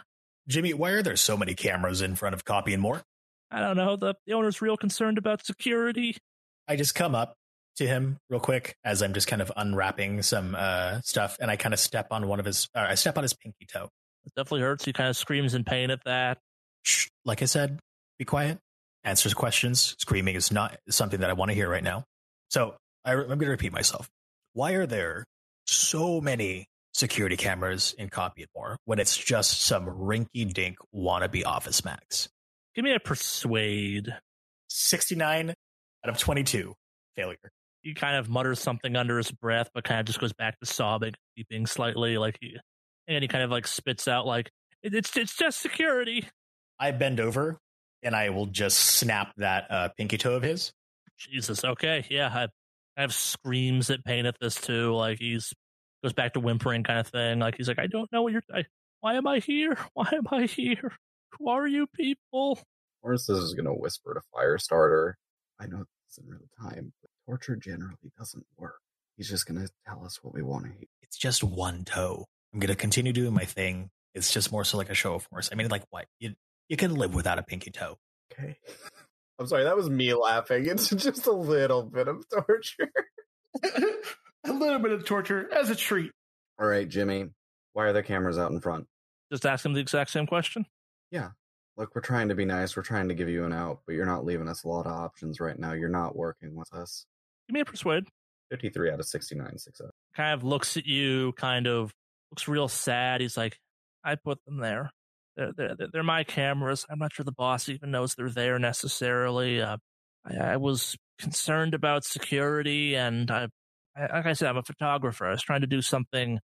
Jimmy, 0.47 0.73
why 0.73 0.89
are 0.89 1.03
there 1.03 1.15
so 1.15 1.37
many 1.37 1.53
cameras 1.53 2.01
in 2.01 2.15
front 2.15 2.33
of 2.33 2.43
Copy 2.43 2.73
and 2.73 2.81
More? 2.81 3.03
I 3.51 3.59
don't 3.59 3.77
know. 3.77 3.95
The, 3.95 4.15
the 4.25 4.33
owner's 4.33 4.59
real 4.59 4.75
concerned 4.75 5.19
about 5.19 5.45
security. 5.45 6.17
I 6.67 6.75
just 6.75 6.95
come 6.95 7.13
up 7.13 7.35
to 7.75 7.85
him 7.85 8.17
real 8.27 8.39
quick 8.39 8.75
as 8.83 9.03
I'm 9.03 9.13
just 9.13 9.27
kind 9.27 9.41
of 9.41 9.51
unwrapping 9.55 10.23
some 10.23 10.55
uh, 10.57 11.01
stuff, 11.01 11.37
and 11.39 11.51
I 11.51 11.57
kind 11.57 11.75
of 11.75 11.79
step 11.79 12.07
on 12.09 12.27
one 12.27 12.39
of 12.39 12.47
his. 12.47 12.67
Uh, 12.73 12.87
I 12.89 12.95
step 12.95 13.19
on 13.19 13.23
his 13.23 13.35
pinky 13.35 13.67
toe. 13.71 13.89
It 14.25 14.33
definitely 14.35 14.61
hurts. 14.61 14.83
He 14.83 14.93
kind 14.93 15.09
of 15.09 15.15
screams 15.15 15.53
in 15.53 15.63
pain 15.63 15.91
at 15.91 16.03
that. 16.05 16.39
Shh, 16.81 17.09
like 17.23 17.43
I 17.43 17.45
said, 17.45 17.77
be 18.17 18.25
quiet. 18.25 18.57
Answers 19.03 19.33
questions. 19.33 19.95
Screaming 19.99 20.35
is 20.35 20.51
not 20.51 20.77
something 20.89 21.21
that 21.21 21.29
I 21.29 21.33
want 21.33 21.49
to 21.49 21.55
hear 21.55 21.69
right 21.69 21.83
now. 21.83 22.03
So 22.49 22.75
I, 23.05 23.13
I'm 23.13 23.27
going 23.27 23.39
to 23.39 23.49
repeat 23.49 23.71
myself. 23.71 24.09
Why 24.53 24.73
are 24.73 24.85
there 24.85 25.25
so 25.65 26.19
many 26.19 26.67
security 26.93 27.37
cameras 27.37 27.95
in 27.97 28.09
Copy 28.09 28.41
and 28.41 28.49
More 28.55 28.77
when 28.85 28.99
it's 28.99 29.15
just 29.15 29.61
some 29.61 29.85
rinky-dink 29.85 30.77
wannabe 30.93 31.45
Office 31.45 31.85
Max? 31.85 32.29
Give 32.75 32.83
me 32.83 32.93
a 32.93 32.99
persuade. 32.99 34.15
69 34.69 35.49
out 35.49 35.55
of 36.09 36.17
22 36.17 36.73
failure. 37.15 37.37
He 37.81 37.93
kind 37.93 38.17
of 38.17 38.29
mutters 38.29 38.59
something 38.59 38.95
under 38.95 39.17
his 39.17 39.31
breath, 39.31 39.69
but 39.73 39.83
kind 39.83 39.99
of 39.99 40.05
just 40.05 40.19
goes 40.19 40.33
back 40.33 40.59
to 40.59 40.65
sobbing, 40.65 41.13
weeping 41.37 41.65
slightly, 41.65 42.17
like 42.17 42.37
he, 42.41 42.57
and 43.07 43.21
he 43.21 43.27
kind 43.27 43.43
of 43.43 43.49
like 43.49 43.67
spits 43.67 44.07
out 44.07 44.25
like 44.25 44.51
it's 44.83 45.15
it's 45.15 45.35
just 45.35 45.59
security. 45.61 46.27
I 46.79 46.91
bend 46.91 47.19
over 47.19 47.57
and 48.03 48.15
I 48.15 48.29
will 48.29 48.47
just 48.47 48.77
snap 48.77 49.33
that 49.37 49.69
uh, 49.69 49.89
pinky 49.97 50.17
toe 50.17 50.35
of 50.35 50.43
his. 50.43 50.71
Jesus. 51.17 51.63
Okay. 51.63 52.05
Yeah. 52.09 52.29
I, 52.33 52.43
I 52.97 53.01
have 53.01 53.13
screams 53.13 53.89
at 53.89 54.03
pain 54.03 54.25
at 54.25 54.35
this 54.39 54.55
too. 54.55 54.93
Like 54.93 55.19
he's 55.19 55.53
goes 56.03 56.13
back 56.13 56.33
to 56.33 56.39
whimpering 56.39 56.83
kind 56.83 56.99
of 56.99 57.07
thing. 57.07 57.39
Like 57.39 57.55
he's 57.57 57.67
like, 57.67 57.79
I 57.79 57.87
don't 57.87 58.11
know 58.11 58.21
what 58.21 58.33
you're. 58.33 58.43
I, 58.53 58.65
why 59.01 59.15
am 59.15 59.27
I 59.27 59.39
here? 59.39 59.77
Why 59.93 60.09
am 60.11 60.27
I 60.31 60.45
here? 60.45 60.91
Who 61.37 61.49
are 61.49 61.67
you 61.67 61.87
people? 61.87 62.59
Florence 63.01 63.29
is 63.29 63.53
gonna 63.53 63.73
whisper 63.73 64.13
to 64.13 64.21
Firestarter. 64.35 65.13
I 65.59 65.67
know 65.67 65.77
this 65.77 66.17
isn't 66.17 66.29
real 66.29 66.41
time, 66.59 66.91
but 67.01 67.11
torture 67.25 67.55
generally 67.55 68.11
doesn't 68.17 68.45
work. 68.57 68.79
He's 69.15 69.29
just 69.29 69.45
gonna 69.45 69.67
tell 69.87 70.03
us 70.05 70.19
what 70.21 70.33
we 70.33 70.41
want 70.41 70.65
to 70.65 70.71
hear. 70.71 70.87
It's 71.01 71.17
just 71.17 71.43
one 71.43 71.85
toe. 71.85 72.25
I'm 72.53 72.59
going 72.59 72.69
to 72.69 72.75
continue 72.75 73.13
doing 73.13 73.33
my 73.33 73.45
thing. 73.45 73.89
It's 74.15 74.33
just 74.33 74.51
more 74.51 74.63
so 74.63 74.77
like 74.77 74.89
a 74.89 74.95
show 74.95 75.15
of 75.15 75.23
force. 75.23 75.49
I 75.51 75.55
mean, 75.55 75.67
like 75.69 75.83
what? 75.89 76.05
You, 76.19 76.33
you 76.69 76.77
can 76.77 76.95
live 76.95 77.13
without 77.13 77.39
a 77.39 77.43
pinky 77.43 77.71
toe. 77.71 77.97
Okay. 78.31 78.57
I'm 79.39 79.47
sorry, 79.47 79.63
that 79.63 79.75
was 79.75 79.89
me 79.89 80.13
laughing. 80.13 80.65
It's 80.65 80.89
just 80.95 81.25
a 81.25 81.31
little 81.31 81.83
bit 81.83 82.07
of 82.07 82.23
torture. 82.29 82.91
a 84.45 84.51
little 84.53 84.79
bit 84.79 84.91
of 84.91 85.05
torture 85.05 85.49
as 85.53 85.69
a 85.69 85.75
treat. 85.75 86.11
All 86.59 86.67
right, 86.67 86.87
Jimmy. 86.87 87.29
Why 87.73 87.85
are 87.85 87.93
there 87.93 88.03
cameras 88.03 88.37
out 88.37 88.51
in 88.51 88.59
front? 88.59 88.87
Just 89.31 89.45
ask 89.45 89.65
him 89.65 89.73
the 89.73 89.79
exact 89.79 90.11
same 90.11 90.27
question. 90.27 90.65
Yeah. 91.11 91.29
Look, 91.77 91.95
we're 91.95 92.01
trying 92.01 92.27
to 92.29 92.35
be 92.35 92.43
nice. 92.43 92.75
We're 92.75 92.83
trying 92.83 93.07
to 93.07 93.13
give 93.13 93.29
you 93.29 93.45
an 93.45 93.53
out, 93.53 93.79
but 93.85 93.95
you're 93.95 94.05
not 94.05 94.25
leaving 94.25 94.49
us 94.49 94.65
a 94.65 94.67
lot 94.67 94.85
of 94.85 94.91
options 94.91 95.39
right 95.39 95.57
now. 95.57 95.71
You're 95.71 95.87
not 95.87 96.15
working 96.15 96.53
with 96.55 96.73
us. 96.73 97.05
Give 97.47 97.53
me 97.53 97.61
a 97.61 97.65
persuade. 97.65 98.03
53 98.51 98.91
out 98.91 98.99
of 98.99 99.05
69, 99.05 99.57
6 99.57 99.81
out. 99.81 99.91
Kind 100.15 100.33
of 100.33 100.43
looks 100.43 100.75
at 100.75 100.85
you, 100.85 101.31
kind 101.33 101.67
of 101.67 101.93
looks 102.31 102.49
real 102.49 102.67
sad. 102.67 103.21
He's 103.21 103.37
like, 103.37 103.57
I 104.03 104.15
put 104.15 104.43
them 104.45 104.57
there. 104.57 104.91
They're, 105.37 105.51
they're, 105.55 105.75
they're 105.91 106.03
my 106.03 106.23
cameras. 106.23 106.85
I'm 106.89 106.99
not 106.99 107.13
sure 107.13 107.23
the 107.23 107.31
boss 107.31 107.69
even 107.69 107.91
knows 107.91 108.15
they're 108.15 108.29
there 108.29 108.59
necessarily. 108.59 109.61
Uh, 109.61 109.77
I, 110.25 110.35
I 110.37 110.57
was 110.57 110.95
concerned 111.19 111.73
about 111.73 112.03
security, 112.03 112.95
and 112.95 113.29
I, 113.31 113.47
I, 113.95 114.01
like 114.17 114.25
I 114.25 114.33
said, 114.33 114.49
I'm 114.49 114.57
a 114.57 114.63
photographer. 114.63 115.25
I 115.25 115.31
was 115.31 115.41
trying 115.41 115.61
to 115.61 115.67
do 115.67 115.81
something 115.81 116.39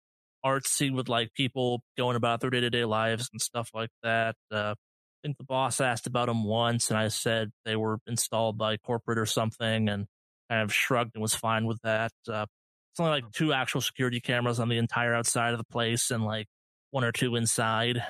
artsy 0.44 0.92
with 0.92 1.09
like 1.09 1.33
people 1.35 1.81
going 1.97 2.16
about 2.16 2.40
their 2.40 2.51
day 2.51 2.61
to 2.61 2.70
day 2.70 2.85
lives 2.85 3.30
and 3.32 3.41
stuff 3.41 3.70
like 3.74 3.91
that. 4.03 4.37
Uh, 4.53 4.74
I 4.76 5.26
think 5.28 5.39
the 5.39 5.45
boss 5.45 5.80
asked 5.80 6.07
about 6.07 6.26
them 6.26 6.45
once, 6.45 6.91
and 6.91 6.99
I 6.99 7.09
said 7.09 7.51
they 7.64 7.76
were 7.76 7.99
installed 8.07 8.59
by 8.59 8.76
corporate 8.76 9.18
or 9.18 9.26
something, 9.26 9.89
and 9.89 10.07
kind 10.51 10.62
of 10.62 10.72
shrugged 10.72 11.12
and 11.14 11.22
was 11.22 11.35
fine 11.35 11.64
with 11.64 11.78
that. 11.82 12.12
Uh, 12.28 12.47
it's 12.93 13.01
only 13.01 13.12
like 13.12 13.32
two 13.32 13.53
actual 13.53 13.80
security 13.80 14.20
cameras 14.20 14.61
on 14.61 14.68
the 14.68 14.78
entire 14.78 15.14
outside 15.14 15.53
of 15.53 15.59
the 15.59 15.64
place, 15.64 16.11
and 16.11 16.24
like 16.24 16.47
one 16.91 17.05
or 17.05 17.12
two 17.12 17.37
inside. 17.37 18.03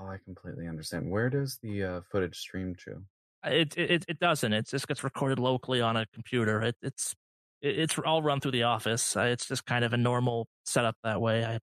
Oh, 0.00 0.06
I 0.06 0.18
completely 0.24 0.66
understand. 0.66 1.10
Where 1.10 1.28
does 1.28 1.58
the 1.62 1.84
uh, 1.84 2.00
footage 2.10 2.36
stream 2.36 2.74
to? 2.86 3.02
It 3.44 3.76
it 3.76 4.04
it 4.08 4.18
doesn't. 4.18 4.52
It 4.52 4.68
just 4.68 4.88
gets 4.88 5.04
recorded 5.04 5.38
locally 5.38 5.80
on 5.80 5.96
a 5.96 6.06
computer. 6.14 6.62
It, 6.62 6.76
it's 6.82 7.14
it, 7.60 7.78
it's 7.78 7.98
all 7.98 8.22
run 8.22 8.40
through 8.40 8.52
the 8.52 8.62
office. 8.64 9.16
Uh, 9.16 9.22
It's 9.22 9.46
just 9.46 9.66
kind 9.66 9.84
of 9.84 9.92
a 9.92 9.96
normal 9.96 10.46
setup 10.64 10.96
that 11.04 11.20
way. 11.20 11.44
I 11.44 11.58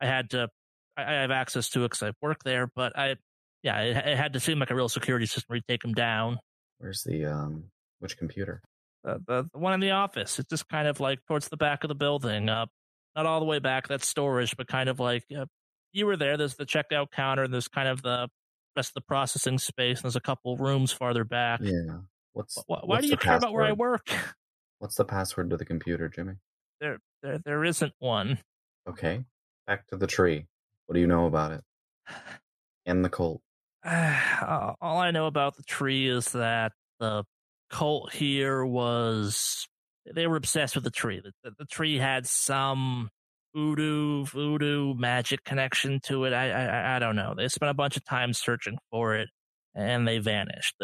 I 0.00 0.06
had 0.06 0.30
to 0.30 0.48
I 0.96 1.02
I 1.02 1.12
have 1.22 1.30
access 1.30 1.68
to 1.70 1.80
it 1.80 1.90
because 1.90 2.02
I 2.02 2.12
work 2.22 2.38
there, 2.44 2.68
but 2.74 2.98
I 2.98 3.16
yeah 3.62 3.80
it, 3.80 3.96
it 3.96 4.16
had 4.16 4.32
to 4.34 4.40
seem 4.40 4.58
like 4.58 4.70
a 4.70 4.74
real 4.74 4.88
security 4.88 5.26
system 5.26 5.44
where 5.48 5.56
you 5.56 5.62
take 5.68 5.82
them 5.82 5.94
down. 5.94 6.38
Where's 6.78 7.02
the, 7.02 7.26
um, 7.26 7.64
which 8.00 8.16
computer? 8.18 8.62
the, 9.04 9.20
the 9.26 9.48
the 9.52 9.58
one 9.58 9.72
in 9.74 9.80
the 9.80 9.90
office. 9.92 10.38
It's 10.38 10.48
just 10.48 10.68
kind 10.68 10.88
of 10.88 11.00
like 11.00 11.20
towards 11.26 11.48
the 11.48 11.56
back 11.56 11.84
of 11.84 11.88
the 11.88 11.94
building, 11.94 12.48
up 12.48 12.70
not 13.16 13.26
all 13.26 13.40
the 13.40 13.46
way 13.46 13.58
back. 13.58 13.88
That's 13.88 14.06
storage, 14.06 14.56
but 14.56 14.66
kind 14.68 14.88
of 14.88 15.00
like 15.00 15.24
uh, 15.36 15.46
you 15.92 16.06
were 16.06 16.16
there. 16.16 16.36
There's 16.36 16.56
the 16.56 16.66
checkout 16.66 17.10
counter, 17.10 17.42
and 17.44 17.52
there's 17.52 17.68
kind 17.68 17.88
of 17.88 18.02
the 18.02 18.28
rest 18.76 18.90
of 18.90 18.94
the 18.94 19.00
processing 19.02 19.58
space. 19.58 19.98
And 19.98 20.04
there's 20.04 20.16
a 20.16 20.20
couple 20.20 20.56
rooms 20.56 20.92
farther 20.92 21.24
back. 21.24 21.60
Yeah. 21.62 21.98
What's 22.32 22.56
Why, 22.66 22.78
why 22.78 22.96
what's 22.96 23.06
do 23.06 23.10
you 23.10 23.16
care 23.16 23.36
about 23.36 23.52
where 23.52 23.64
I 23.64 23.68
password? 23.68 23.78
work? 23.78 24.10
What's 24.78 24.96
the 24.96 25.04
password 25.04 25.50
to 25.50 25.56
the 25.56 25.64
computer, 25.64 26.08
Jimmy? 26.08 26.34
There, 26.80 26.98
there, 27.22 27.38
there 27.38 27.64
isn't 27.64 27.92
one. 27.98 28.38
Okay. 28.88 29.24
Back 29.66 29.86
to 29.88 29.96
the 29.96 30.06
tree. 30.06 30.46
What 30.86 30.94
do 30.94 31.00
you 31.00 31.06
know 31.06 31.26
about 31.26 31.52
it? 31.52 31.64
And 32.84 33.04
the 33.04 33.08
cult. 33.08 33.42
Uh, 33.84 34.72
all 34.80 34.98
I 34.98 35.12
know 35.12 35.26
about 35.26 35.56
the 35.56 35.62
tree 35.62 36.08
is 36.08 36.32
that 36.32 36.72
the 36.98 37.22
cult 37.70 38.12
here 38.12 38.64
was 38.64 39.68
they 40.12 40.26
were 40.26 40.36
obsessed 40.36 40.74
with 40.74 40.82
the 40.82 40.90
tree. 40.90 41.20
The, 41.22 41.32
the, 41.44 41.56
the 41.60 41.64
tree 41.64 41.96
had 41.98 42.26
some 42.26 43.08
voodoo, 43.54 44.24
voodoo 44.26 44.94
magic 44.94 45.44
connection 45.44 46.00
to 46.04 46.24
it. 46.24 46.32
I, 46.32 46.50
I, 46.50 46.96
I 46.96 46.98
don't 46.98 47.16
know. 47.16 47.34
They 47.36 47.48
spent 47.48 47.70
a 47.70 47.74
bunch 47.74 47.96
of 47.96 48.04
time 48.04 48.32
searching 48.32 48.78
for 48.90 49.14
it, 49.16 49.28
and 49.74 50.06
they 50.06 50.18
vanished. 50.18 50.76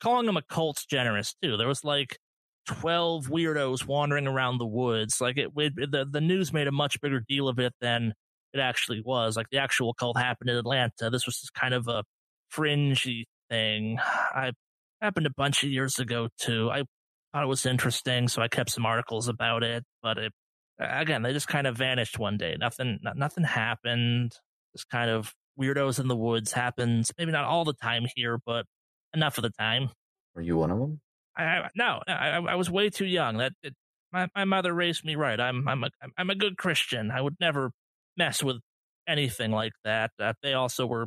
Calling 0.00 0.26
them 0.26 0.36
a 0.36 0.42
cult's 0.42 0.86
generous 0.86 1.34
too. 1.42 1.56
There 1.56 1.68
was 1.68 1.84
like 1.84 2.18
twelve 2.66 3.26
weirdos 3.26 3.86
wandering 3.86 4.26
around 4.26 4.58
the 4.58 4.66
woods. 4.66 5.20
Like 5.20 5.38
it, 5.38 5.50
it 5.56 5.90
the 5.90 6.06
the 6.10 6.20
news 6.20 6.52
made 6.52 6.66
a 6.66 6.72
much 6.72 7.00
bigger 7.00 7.22
deal 7.28 7.48
of 7.48 7.58
it 7.58 7.72
than 7.80 8.14
it 8.52 8.60
actually 8.60 9.02
was. 9.04 9.36
Like 9.36 9.48
the 9.50 9.58
actual 9.58 9.94
cult 9.94 10.18
happened 10.18 10.50
in 10.50 10.56
Atlanta. 10.56 11.10
This 11.10 11.26
was 11.26 11.40
just 11.40 11.54
kind 11.54 11.74
of 11.74 11.88
a 11.88 12.04
fringy 12.50 13.26
thing. 13.50 13.98
I 14.34 14.52
happened 15.00 15.26
a 15.26 15.30
bunch 15.36 15.62
of 15.64 15.70
years 15.70 15.98
ago 15.98 16.28
too. 16.38 16.70
I 16.70 16.84
thought 17.32 17.44
it 17.44 17.48
was 17.48 17.66
interesting, 17.66 18.28
so 18.28 18.42
I 18.42 18.48
kept 18.48 18.70
some 18.70 18.86
articles 18.86 19.28
about 19.28 19.62
it. 19.62 19.84
But 20.02 20.18
it, 20.18 20.32
again, 20.78 21.22
they 21.22 21.32
just 21.32 21.48
kind 21.48 21.66
of 21.66 21.76
vanished 21.76 22.18
one 22.18 22.36
day. 22.36 22.56
Nothing, 22.58 22.98
not, 23.02 23.16
nothing 23.16 23.44
happened. 23.44 24.34
Just 24.74 24.88
kind 24.88 25.10
of 25.10 25.34
weirdos 25.58 26.00
in 26.00 26.08
the 26.08 26.16
woods 26.16 26.52
happens. 26.52 27.12
Maybe 27.18 27.32
not 27.32 27.44
all 27.44 27.64
the 27.64 27.74
time 27.74 28.06
here, 28.16 28.38
but 28.44 28.66
enough 29.14 29.38
of 29.38 29.42
the 29.42 29.50
time. 29.50 29.90
Were 30.34 30.42
you 30.42 30.56
one 30.56 30.70
of 30.70 30.78
them? 30.78 31.00
I, 31.36 31.44
I 31.44 31.70
no, 31.74 32.00
I, 32.06 32.28
I 32.36 32.54
was 32.56 32.70
way 32.70 32.90
too 32.90 33.06
young. 33.06 33.38
That 33.38 33.52
it, 33.62 33.74
my 34.12 34.28
my 34.34 34.44
mother 34.44 34.72
raised 34.72 35.04
me 35.04 35.16
right. 35.16 35.38
I'm 35.40 35.66
I'm 35.68 35.84
a 35.84 35.90
I'm 36.16 36.30
a 36.30 36.34
good 36.34 36.56
Christian. 36.56 37.10
I 37.10 37.20
would 37.20 37.36
never 37.40 37.70
mess 38.16 38.42
with 38.42 38.58
anything 39.06 39.50
like 39.50 39.72
that. 39.84 40.10
Uh, 40.20 40.32
they 40.42 40.54
also 40.54 40.86
were 40.86 41.06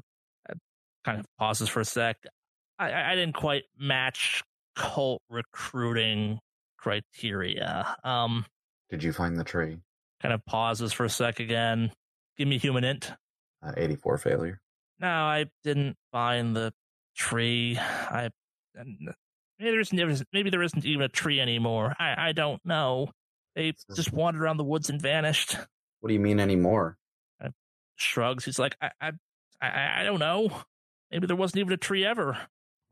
uh, 0.50 0.54
kind 1.04 1.20
of 1.20 1.26
pauses 1.38 1.70
for 1.70 1.82
a 1.82 1.86
sec. 1.86 2.18
I, 2.80 2.92
I 2.92 3.12
I 3.12 3.16
didn't 3.16 3.36
quite 3.36 3.64
match 3.78 4.44
cult 4.76 5.22
recruiting 5.30 6.40
criteria. 6.78 7.96
Um, 8.04 8.46
Did 8.90 9.04
you 9.04 9.14
find 9.14 9.38
the 9.38 9.44
tree? 9.44 9.80
kind 10.22 10.34
of 10.34 10.46
pauses 10.46 10.94
for 10.94 11.06
a 11.06 11.10
sec 11.10 11.40
again. 11.40 11.92
Give 12.38 12.48
me 12.48 12.60
HUMINT. 12.60 13.12
Uh, 13.64 13.74
84 13.76 14.18
failure. 14.18 14.62
No, 15.00 15.08
I 15.08 15.46
didn't 15.64 15.96
find 16.12 16.56
the 16.56 16.74
tree. 17.16 17.78
I 17.80 18.30
maybe 18.76 19.72
there 19.72 19.80
isn't 19.80 20.28
maybe 20.34 20.50
there 20.50 20.64
isn't 20.64 20.86
even 20.86 21.04
a 21.04 21.10
tree 21.10 21.40
anymore. 21.40 21.94
I 22.00 22.30
I 22.30 22.32
don't 22.32 22.64
know. 22.66 23.12
They 23.56 23.74
just 23.96 24.14
wandered 24.14 24.42
around 24.42 24.58
the 24.58 24.64
woods 24.64 24.90
and 24.90 25.02
vanished. 25.02 25.58
What 26.00 26.10
do 26.10 26.14
you 26.14 26.20
mean 26.20 26.40
anymore? 26.40 26.98
Shrugs. 27.96 28.46
He's 28.46 28.60
like, 28.60 28.76
I 28.82 28.92
I 29.02 29.12
I, 29.62 30.02
I 30.02 30.04
don't 30.04 30.20
know. 30.20 30.52
Maybe 31.12 31.26
there 31.26 31.36
wasn't 31.36 31.62
even 31.62 31.74
a 31.74 31.78
tree 31.78 32.06
ever. 32.06 32.38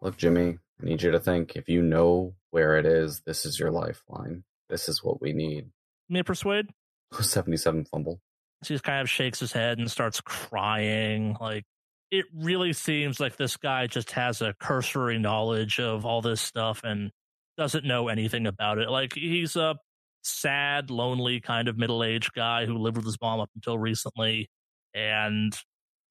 Look, 0.02 0.18
Jimmy, 0.18 0.58
I 0.82 0.86
need 0.86 1.04
you 1.04 1.12
to 1.12 1.20
think 1.20 1.56
if 1.56 1.70
you 1.70 1.82
know 1.82 2.34
where 2.50 2.78
it 2.78 2.86
is, 2.86 3.22
this 3.26 3.46
is 3.46 3.60
your 3.60 3.72
lifeline. 3.72 4.44
This 4.70 4.90
is 4.90 5.04
what 5.04 5.22
we 5.22 5.34
need. 5.34 5.70
May 6.10 6.20
I 6.20 6.24
persuade? 6.24 6.68
77 7.20 7.86
fumble. 7.86 8.20
So 8.64 8.70
he 8.70 8.74
just 8.76 8.84
kind 8.84 9.02
of 9.02 9.10
shakes 9.10 9.40
his 9.40 9.52
head 9.52 9.78
and 9.78 9.90
starts 9.90 10.22
crying. 10.22 11.38
Like 11.40 11.66
it 12.12 12.26
really 12.34 12.74
seems 12.74 13.20
like 13.20 13.36
this 13.36 13.58
guy 13.58 13.88
just 13.88 14.12
has 14.12 14.42
a 14.42 14.54
cursory 14.60 15.20
knowledge 15.20 15.80
of 15.80 16.06
all 16.06 16.22
this 16.22 16.42
stuff 16.42 16.82
and 16.84 17.12
doesn't 17.58 17.86
know 17.86 18.08
anything 18.08 18.48
about 18.48 18.78
it. 18.78 18.90
Like 18.90 19.14
he's 19.14 19.56
a 19.56 19.76
sad, 20.24 20.90
lonely 20.90 21.40
kind 21.40 21.68
of 21.68 21.78
middle 21.78 22.04
aged 22.04 22.34
guy 22.34 22.66
who 22.66 22.78
lived 22.78 22.98
with 22.98 23.06
his 23.06 23.18
mom 23.22 23.40
up 23.40 23.50
until 23.56 23.78
recently 23.78 24.50
and 24.94 25.58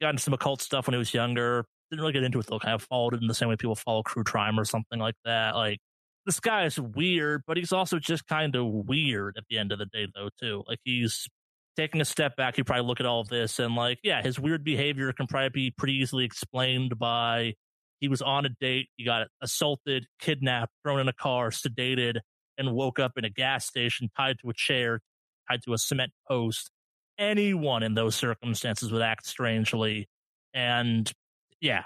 got 0.01 0.11
into 0.11 0.23
some 0.23 0.35
occult 0.35 0.63
stuff 0.63 0.87
when 0.87 0.95
he 0.95 0.99
was 0.99 1.15
younger. 1.15 1.65
Didn't 1.91 2.03
really 2.03 2.13
get 2.13 2.25
into 2.25 2.39
it 2.41 2.47
though, 2.47 2.59
kind 2.59 2.75
of 2.75 2.83
followed 2.83 3.15
it 3.15 3.23
in 3.23 3.29
the 3.29 3.35
same 3.35 3.49
way 3.49 3.57
people 3.57 3.75
follow 3.75 4.03
Crew 4.03 4.25
Crime 4.25 4.59
or 4.59 4.65
something 4.65 4.99
like 4.99 5.17
that. 5.25 5.55
Like 5.55 5.79
this 6.27 6.41
guy 6.41 6.65
is 6.65 6.79
weird, 6.79 7.43
but 7.47 7.57
he's 7.57 7.73
also 7.73 7.99
just 7.99 8.27
kind 8.27 8.57
of 8.57 8.67
weird 8.67 9.37
at 9.37 9.45
the 9.49 9.59
end 9.59 9.73
of 9.73 9.79
the 9.79 9.87
day 9.87 10.07
though, 10.15 10.31
too. 10.41 10.65
Like 10.67 10.79
he's 10.85 11.27
taking 11.77 12.01
a 12.01 12.05
step 12.05 12.37
back, 12.37 12.57
you 12.57 12.65
probably 12.65 12.87
look 12.87 13.01
at 13.01 13.07
all 13.07 13.21
of 13.21 13.29
this 13.29 13.59
and 13.59 13.75
like, 13.75 13.99
yeah, 14.03 14.23
his 14.23 14.39
weird 14.39 14.65
behavior 14.65 15.13
can 15.13 15.27
probably 15.27 15.49
be 15.51 15.71
pretty 15.77 15.95
easily 15.95 16.25
explained 16.25 16.99
by 16.99 17.55
he 18.01 18.09
was 18.09 18.23
on 18.23 18.45
a 18.45 18.51
date, 18.61 18.89
he 18.97 19.05
got 19.05 19.29
assaulted, 19.41 20.07
kidnapped, 20.21 20.73
thrown 20.83 21.01
in 21.01 21.09
a 21.09 21.13
car, 21.13 21.51
sedated, 21.51 22.19
and 22.59 22.73
woke 22.73 22.99
up 22.99 23.13
in 23.17 23.25
a 23.25 23.31
gas 23.31 23.67
station 23.67 24.11
tied 24.17 24.37
to 24.43 24.51
a 24.51 24.55
chair, 24.55 25.01
tied 25.51 25.63
to 25.65 25.73
a 25.73 25.79
cement 25.79 26.13
post. 26.29 26.71
Anyone 27.19 27.83
in 27.83 27.95
those 27.95 28.15
circumstances 28.15 28.93
would 28.93 29.03
act 29.03 29.27
strangely. 29.27 30.09
And 30.53 31.11
yeah, 31.61 31.85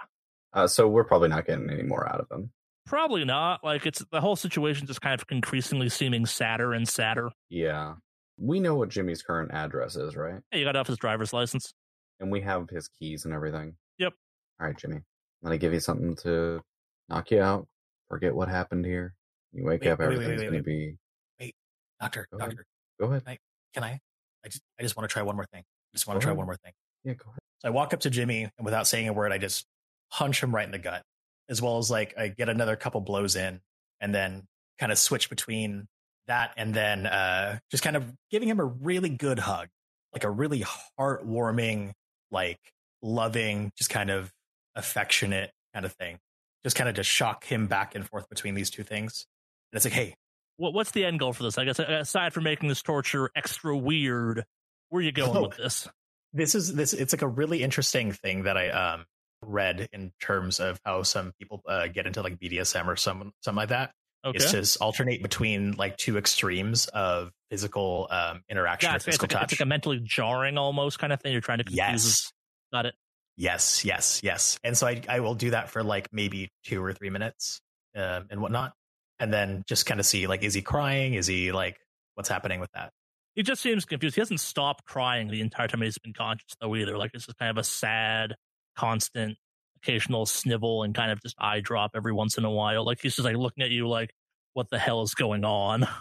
Uh, 0.53 0.66
so 0.66 0.89
we're 0.89 1.05
probably 1.05 1.28
not 1.28 1.47
getting 1.47 1.70
any 1.70 1.82
more 1.82 2.09
out 2.09 2.20
of 2.20 2.26
him. 2.30 2.51
Probably 2.89 3.24
not. 3.24 3.62
Like 3.62 3.86
it's 3.86 4.05
the 4.11 4.20
whole 4.20 4.36
situation 4.36 4.86
just 4.86 5.01
kind 5.01 5.20
of 5.20 5.26
increasingly 5.30 5.89
seeming 5.89 6.26
sadder 6.26 6.72
and 6.72 6.89
sadder. 6.89 7.30
Yeah. 7.49 7.95
We 8.39 8.61
know 8.61 8.74
what 8.76 8.89
Jimmy's 8.89 9.22
current 9.22 9.51
address 9.53 9.97
is, 9.97 10.16
right? 10.16 10.41
Hey, 10.51 10.61
you 10.61 10.64
got 10.64 10.76
off 10.76 10.86
his 10.86 10.99
driver's 10.99 11.32
license. 11.32 11.72
And 12.20 12.30
we 12.30 12.41
have 12.43 12.68
his 12.70 12.89
keys 12.89 13.24
and 13.24 13.34
everything. 13.34 13.74
Yep. 13.99 14.12
All 14.61 14.66
right, 14.66 14.76
Jimmy. 14.76 14.97
I'm 14.97 15.03
going 15.49 15.53
to 15.53 15.59
give 15.59 15.72
you 15.72 15.80
something 15.80 16.16
to 16.22 16.61
knock 17.09 17.30
you 17.30 17.41
out. 17.41 17.66
Forget 18.09 18.34
what 18.34 18.49
happened 18.49 18.84
here. 18.86 19.14
You 19.53 19.64
wake 19.64 19.82
Wait, 19.82 19.91
up, 19.91 19.99
wait, 19.99 20.09
wait, 20.09 20.14
everything's 20.14 20.41
wait, 20.41 20.51
going 20.51 20.59
to 20.59 20.62
be 20.62 20.97
wait. 21.41 21.55
Doctor, 22.01 22.26
Go 22.30 22.39
ahead. 22.39 22.51
doctor, 22.51 22.64
Go 23.01 23.07
ahead. 23.07 23.22
Right. 23.26 23.39
can 23.74 23.82
I? 23.84 24.01
I 24.45 24.49
just, 24.49 24.62
I 24.78 24.82
just 24.82 24.97
want 24.97 25.09
to 25.09 25.12
try 25.12 25.22
one 25.22 25.36
more 25.36 25.47
thing. 25.53 25.61
I 25.62 25.95
just 25.97 26.07
want 26.07 26.20
to 26.20 26.24
try 26.24 26.30
ahead. 26.30 26.39
one 26.39 26.47
more 26.47 26.57
thing. 26.57 26.72
Yeah, 27.05 27.14
go 27.14 27.26
ahead. 27.30 27.39
So 27.61 27.68
I 27.68 27.70
walk 27.70 27.93
up 27.93 28.01
to 28.01 28.11
Jimmy 28.11 28.45
and 28.57 28.64
without 28.64 28.86
saying 28.86 29.09
a 29.09 29.12
word, 29.12 29.32
I 29.32 29.39
just 29.39 29.66
punch 30.12 30.43
him 30.43 30.55
right 30.55 30.64
in 30.64 30.70
the 30.72 30.78
gut, 30.78 31.03
as 31.49 31.61
well 31.62 31.78
as 31.78 31.90
like 31.90 32.14
I 32.18 32.28
get 32.28 32.49
another 32.49 32.76
couple 32.76 33.01
blows 33.01 33.36
in 33.36 33.61
and 34.01 34.14
then 34.14 34.44
kind 34.78 34.92
of 34.92 34.99
switch 34.99 35.28
between 35.30 35.86
that 36.26 36.53
and 36.57 36.74
then 36.74 37.07
uh, 37.07 37.59
just 37.70 37.82
kind 37.82 37.96
of 37.96 38.05
giving 38.30 38.49
him 38.49 38.61
a 38.61 38.64
really 38.64 39.09
good 39.09 39.38
hug, 39.38 39.68
like 40.12 40.24
a 40.24 40.30
really 40.30 40.64
heartwarming, 41.01 41.92
like 42.30 42.59
loving, 43.03 43.72
just 43.76 43.90
kind 43.90 44.11
of 44.11 44.30
affectionate 44.76 45.51
kind 45.74 45.84
of 45.84 45.92
thing. 45.92 46.18
Just 46.64 46.76
kind 46.76 46.88
of 46.88 46.96
to 46.96 47.03
shock 47.03 47.44
him 47.44 47.66
back 47.66 47.94
and 47.94 48.07
forth 48.07 48.28
between 48.28 48.55
these 48.55 48.68
two 48.70 48.82
things. 48.82 49.26
And 49.72 49.76
it's 49.78 49.86
like, 49.86 49.94
hey, 49.94 50.14
What, 50.57 50.74
what's 50.74 50.90
the 50.90 51.05
end 51.05 51.18
goal 51.20 51.32
for 51.32 51.44
this? 51.44 51.57
I 51.57 51.64
guess 51.64 51.78
aside 51.78 52.32
from 52.34 52.44
making 52.44 52.68
this 52.68 52.82
torture 52.82 53.30
extra 53.36 53.76
weird, 53.76 54.44
where 54.90 55.01
are 55.01 55.03
you 55.03 55.12
going 55.12 55.36
Oh. 55.36 55.42
with 55.49 55.57
this? 55.57 55.88
this 56.34 56.55
is 56.55 56.74
this 56.74 56.92
it's 56.92 57.14
like 57.14 57.22
a 57.22 57.26
really 57.28 57.62
interesting 57.62 58.12
thing 58.12 58.42
that 58.42 58.59
I 58.59 58.68
um 58.68 59.07
read 59.43 59.89
in 59.93 60.12
terms 60.20 60.61
of 60.61 60.80
how 60.84 61.03
some 61.03 61.32
people 61.39 61.62
uh, 61.68 61.86
get 61.89 62.07
into 62.07 62.22
like 62.22 62.39
BDSM 62.39 62.86
or 62.86 62.97
some 62.97 63.32
something 63.43 63.57
like 63.57 63.68
that. 63.70 63.93
Okay. 64.24 64.36
It's 64.36 64.51
just 64.51 64.78
alternate 64.80 65.22
between 65.22 65.72
like 65.72 65.97
two 65.97 66.18
extremes 66.18 66.86
of 66.89 67.30
physical 67.51 68.09
um 68.11 68.43
interaction 68.51 68.89
Yeah, 68.89 68.95
or 68.95 68.97
it's, 68.97 69.07
it's, 69.07 69.16
physical 69.16 69.36
like, 69.36 69.45
it's 69.45 69.53
touch. 69.53 69.61
like 69.61 69.64
a 69.64 69.68
mentally 69.68 70.01
jarring 70.03 70.59
almost 70.59 70.99
kind 70.99 71.12
of 71.12 71.20
thing. 71.20 71.32
You're 71.32 71.41
trying 71.41 71.59
to 71.59 71.64
confuse. 71.64 71.78
yes. 71.78 72.32
Got 72.72 72.86
it. 72.86 72.95
Yes, 73.36 73.84
yes, 73.84 74.20
yes. 74.24 74.59
And 74.64 74.76
so 74.76 74.86
I 74.89 75.01
I 75.09 75.20
will 75.20 75.34
do 75.36 75.51
that 75.51 75.70
for 75.70 75.84
like 75.84 76.09
maybe 76.12 76.51
two 76.64 76.82
or 76.82 76.93
three 76.93 77.11
minutes 77.11 77.61
um, 77.97 78.26
and 78.30 78.41
whatnot, 78.43 78.72
and 79.20 79.32
then 79.32 79.62
just 79.68 79.86
kind 79.86 80.01
of 80.01 80.07
see 80.07 80.26
like 80.26 80.43
is 80.43 80.55
he 80.55 80.62
crying? 80.62 81.14
Is 81.14 81.28
he 81.28 81.53
like 81.53 81.78
what's 82.14 82.28
happening 82.28 82.59
with 82.59 82.70
that? 82.72 82.91
He 83.36 83.45
just 83.45 83.62
seems 83.62 83.84
confused. 83.84 84.16
He 84.16 84.20
hasn't 84.20 84.41
stopped 84.41 84.84
crying 84.84 85.28
the 85.28 85.41
entire 85.41 85.68
time 85.68 85.82
he's 85.82 85.97
been 85.99 86.12
conscious, 86.12 86.57
though, 86.61 86.74
either. 86.74 86.99
Like, 86.99 87.12
this 87.12 87.28
is 87.28 87.34
kind 87.34 87.53
of 87.53 87.57
a 87.57 87.62
sad, 87.62 88.34
constant, 88.79 89.37
occasional 89.83 90.24
snivel 90.26 90.83
and 90.83 90.95
kind 90.95 91.11
of 91.11 91.20
just 91.20 91.35
eye 91.39 91.61
drop 91.61 91.93
every 91.95 92.12
once 92.12 92.39
in 92.39 92.45
a 92.45 92.51
while. 92.51 92.85
Like, 92.85 93.01
he's 93.01 93.16
just 93.16 93.26
like 93.26 93.37
looking 93.37 93.64
at 93.64 93.70
you 93.70 93.89
like, 93.89 94.11
what 94.55 94.70
the 94.70 94.79
hell 94.79 95.03
is 95.03 95.14
going 95.14 95.45
on? 95.45 95.87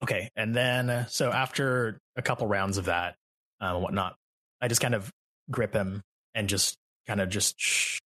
Okay, 0.00 0.30
and 0.36 0.54
then 0.54 0.90
uh, 0.90 1.06
so 1.06 1.32
after 1.32 2.00
a 2.14 2.22
couple 2.22 2.46
rounds 2.46 2.78
of 2.78 2.84
that 2.84 3.16
um, 3.60 3.82
whatnot, 3.82 4.14
I 4.60 4.68
just 4.68 4.80
kind 4.80 4.94
of 4.94 5.10
grip 5.50 5.74
him 5.74 6.02
and 6.36 6.48
just 6.48 6.76
kind 7.08 7.20
of 7.20 7.30
just 7.30 7.58
shh, 7.58 7.98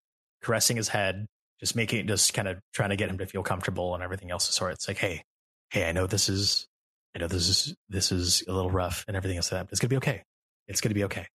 caressing 0.42 0.78
his 0.78 0.88
head, 0.88 1.26
just 1.60 1.76
making 1.76 2.06
just 2.06 2.32
kind 2.32 2.48
of 2.48 2.58
trying 2.72 2.88
to 2.90 2.96
get 2.96 3.10
him 3.10 3.18
to 3.18 3.26
feel 3.26 3.42
comfortable 3.42 3.94
and 3.94 4.02
everything 4.02 4.30
else. 4.30 4.48
So 4.54 4.68
it's 4.68 4.88
like, 4.88 4.96
hey, 4.96 5.22
hey, 5.70 5.86
I 5.86 5.92
know 5.92 6.06
this 6.06 6.30
is, 6.30 6.66
I 7.14 7.18
know 7.18 7.28
this 7.28 7.46
is 7.48 7.74
this 7.90 8.10
is 8.10 8.42
a 8.48 8.52
little 8.52 8.70
rough 8.70 9.04
and 9.06 9.14
everything 9.14 9.36
else 9.36 9.50
that, 9.50 9.66
but 9.66 9.72
it's 9.72 9.80
gonna 9.80 9.90
be 9.90 9.96
okay. 9.96 10.22
It's 10.68 10.80
gonna 10.80 10.94
be 10.94 11.04
okay. 11.04 11.26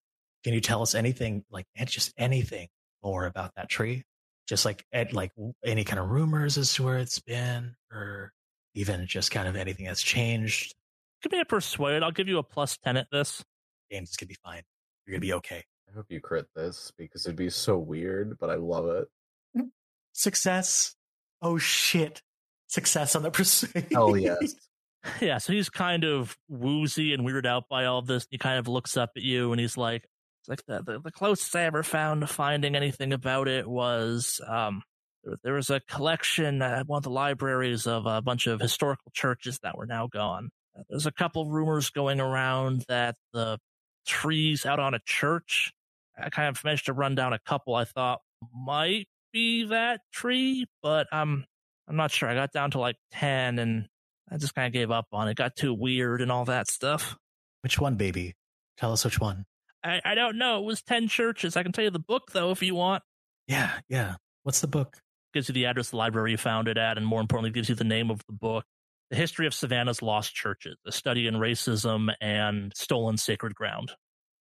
Can 0.42 0.54
you 0.54 0.60
tell 0.60 0.82
us 0.82 0.96
anything 0.96 1.44
like 1.52 1.66
just 1.86 2.12
anything 2.18 2.66
more 3.08 3.26
about 3.26 3.54
that 3.56 3.68
tree? 3.68 4.04
Just 4.46 4.64
like 4.64 4.84
at 4.92 5.12
like 5.12 5.32
any 5.64 5.84
kind 5.84 5.98
of 5.98 6.10
rumors 6.10 6.58
as 6.58 6.72
to 6.74 6.82
where 6.82 6.98
it's 6.98 7.20
been 7.20 7.74
or 7.92 8.32
even 8.74 9.06
just 9.06 9.30
kind 9.30 9.48
of 9.48 9.56
anything 9.56 9.86
that's 9.86 10.02
changed. 10.02 10.74
Give 11.22 11.32
me 11.32 11.40
a 11.40 11.44
persuade. 11.44 12.02
I'll 12.02 12.12
give 12.12 12.28
you 12.28 12.38
a 12.38 12.42
plus 12.42 12.76
10 12.78 12.96
at 12.96 13.08
this. 13.10 13.44
Game's 13.90 14.16
gonna 14.16 14.28
be 14.28 14.36
fine. 14.44 14.62
You're 15.06 15.12
gonna 15.14 15.20
be 15.20 15.32
okay. 15.34 15.64
I 15.88 15.94
hope 15.94 16.06
you 16.08 16.20
crit 16.20 16.46
this 16.54 16.92
because 16.96 17.26
it'd 17.26 17.36
be 17.36 17.50
so 17.50 17.78
weird, 17.78 18.38
but 18.38 18.50
I 18.50 18.54
love 18.54 18.86
it. 18.88 19.08
Mm. 19.56 19.70
Success. 20.12 20.94
Oh 21.40 21.58
shit. 21.58 22.22
Success 22.66 23.16
on 23.16 23.22
the 23.22 23.30
persuade. 23.32 23.88
Hell 23.90 24.16
yes. 24.16 24.54
Yeah, 25.20 25.38
so 25.38 25.52
he's 25.52 25.70
kind 25.70 26.04
of 26.04 26.36
woozy 26.48 27.14
and 27.14 27.26
weirded 27.26 27.46
out 27.46 27.68
by 27.68 27.86
all 27.86 28.02
this. 28.02 28.26
He 28.30 28.38
kind 28.38 28.58
of 28.58 28.68
looks 28.68 28.96
up 28.96 29.12
at 29.16 29.22
you 29.22 29.52
and 29.52 29.60
he's 29.60 29.76
like, 29.76 30.02
it's 30.02 30.08
like 30.48 30.64
the, 30.66 30.82
the, 30.82 31.00
the 31.00 31.12
closest 31.12 31.54
I 31.54 31.64
ever 31.64 31.82
found 31.82 32.22
to 32.22 32.26
finding 32.26 32.74
anything 32.74 33.12
about 33.12 33.48
it 33.48 33.68
was 33.68 34.40
um, 34.46 34.82
there, 35.22 35.36
there 35.44 35.54
was 35.54 35.70
a 35.70 35.80
collection 35.80 36.62
at 36.62 36.86
one 36.86 36.98
of 36.98 37.02
the 37.02 37.10
libraries 37.10 37.86
of 37.86 38.06
a 38.06 38.22
bunch 38.22 38.46
of 38.46 38.60
historical 38.60 39.12
churches 39.14 39.58
that 39.62 39.76
were 39.76 39.86
now 39.86 40.06
gone. 40.06 40.50
Uh, 40.76 40.82
There's 40.88 41.06
a 41.06 41.12
couple 41.12 41.50
rumors 41.50 41.90
going 41.90 42.20
around 42.20 42.84
that 42.88 43.16
the 43.32 43.58
trees 44.06 44.64
out 44.64 44.80
on 44.80 44.94
a 44.94 45.00
church. 45.04 45.72
I 46.20 46.30
kind 46.30 46.48
of 46.48 46.64
managed 46.64 46.86
to 46.86 46.92
run 46.92 47.14
down 47.14 47.32
a 47.32 47.38
couple 47.38 47.74
I 47.74 47.84
thought 47.84 48.20
might 48.54 49.06
be 49.32 49.66
that 49.66 50.00
tree, 50.12 50.66
but 50.82 51.06
um, 51.12 51.44
I'm 51.86 51.96
not 51.96 52.10
sure. 52.10 52.28
I 52.28 52.34
got 52.34 52.52
down 52.52 52.70
to 52.72 52.80
like 52.80 52.96
10 53.12 53.58
and 53.58 53.86
I 54.30 54.38
just 54.38 54.54
kind 54.54 54.66
of 54.66 54.72
gave 54.72 54.90
up 54.90 55.06
on 55.12 55.28
it. 55.28 55.36
Got 55.36 55.56
too 55.56 55.74
weird 55.74 56.22
and 56.22 56.32
all 56.32 56.46
that 56.46 56.68
stuff. 56.68 57.16
Which 57.62 57.78
one, 57.78 57.96
baby? 57.96 58.34
Tell 58.78 58.92
us 58.92 59.04
which 59.04 59.20
one. 59.20 59.44
I, 59.84 60.00
I 60.04 60.14
don't 60.14 60.38
know. 60.38 60.58
It 60.58 60.64
was 60.64 60.82
10 60.82 61.08
churches. 61.08 61.56
I 61.56 61.62
can 61.62 61.72
tell 61.72 61.84
you 61.84 61.90
the 61.90 61.98
book, 61.98 62.32
though, 62.32 62.50
if 62.50 62.62
you 62.62 62.74
want. 62.74 63.02
Yeah, 63.46 63.72
yeah. 63.88 64.16
What's 64.42 64.60
the 64.60 64.66
book? 64.66 64.96
Gives 65.32 65.48
you 65.48 65.52
the 65.52 65.66
address 65.66 65.88
of 65.88 65.90
the 65.92 65.96
library 65.98 66.32
you 66.32 66.36
found 66.36 66.68
it 66.68 66.78
at, 66.78 66.96
and 66.96 67.06
more 67.06 67.20
importantly, 67.20 67.50
gives 67.50 67.68
you 67.68 67.74
the 67.74 67.84
name 67.84 68.10
of 68.10 68.20
the 68.26 68.32
book. 68.32 68.64
The 69.10 69.16
History 69.16 69.46
of 69.46 69.54
Savannah's 69.54 70.02
Lost 70.02 70.34
Churches, 70.34 70.76
a 70.86 70.92
study 70.92 71.26
in 71.26 71.34
racism 71.34 72.12
and 72.20 72.72
stolen 72.74 73.16
sacred 73.16 73.54
ground. 73.54 73.92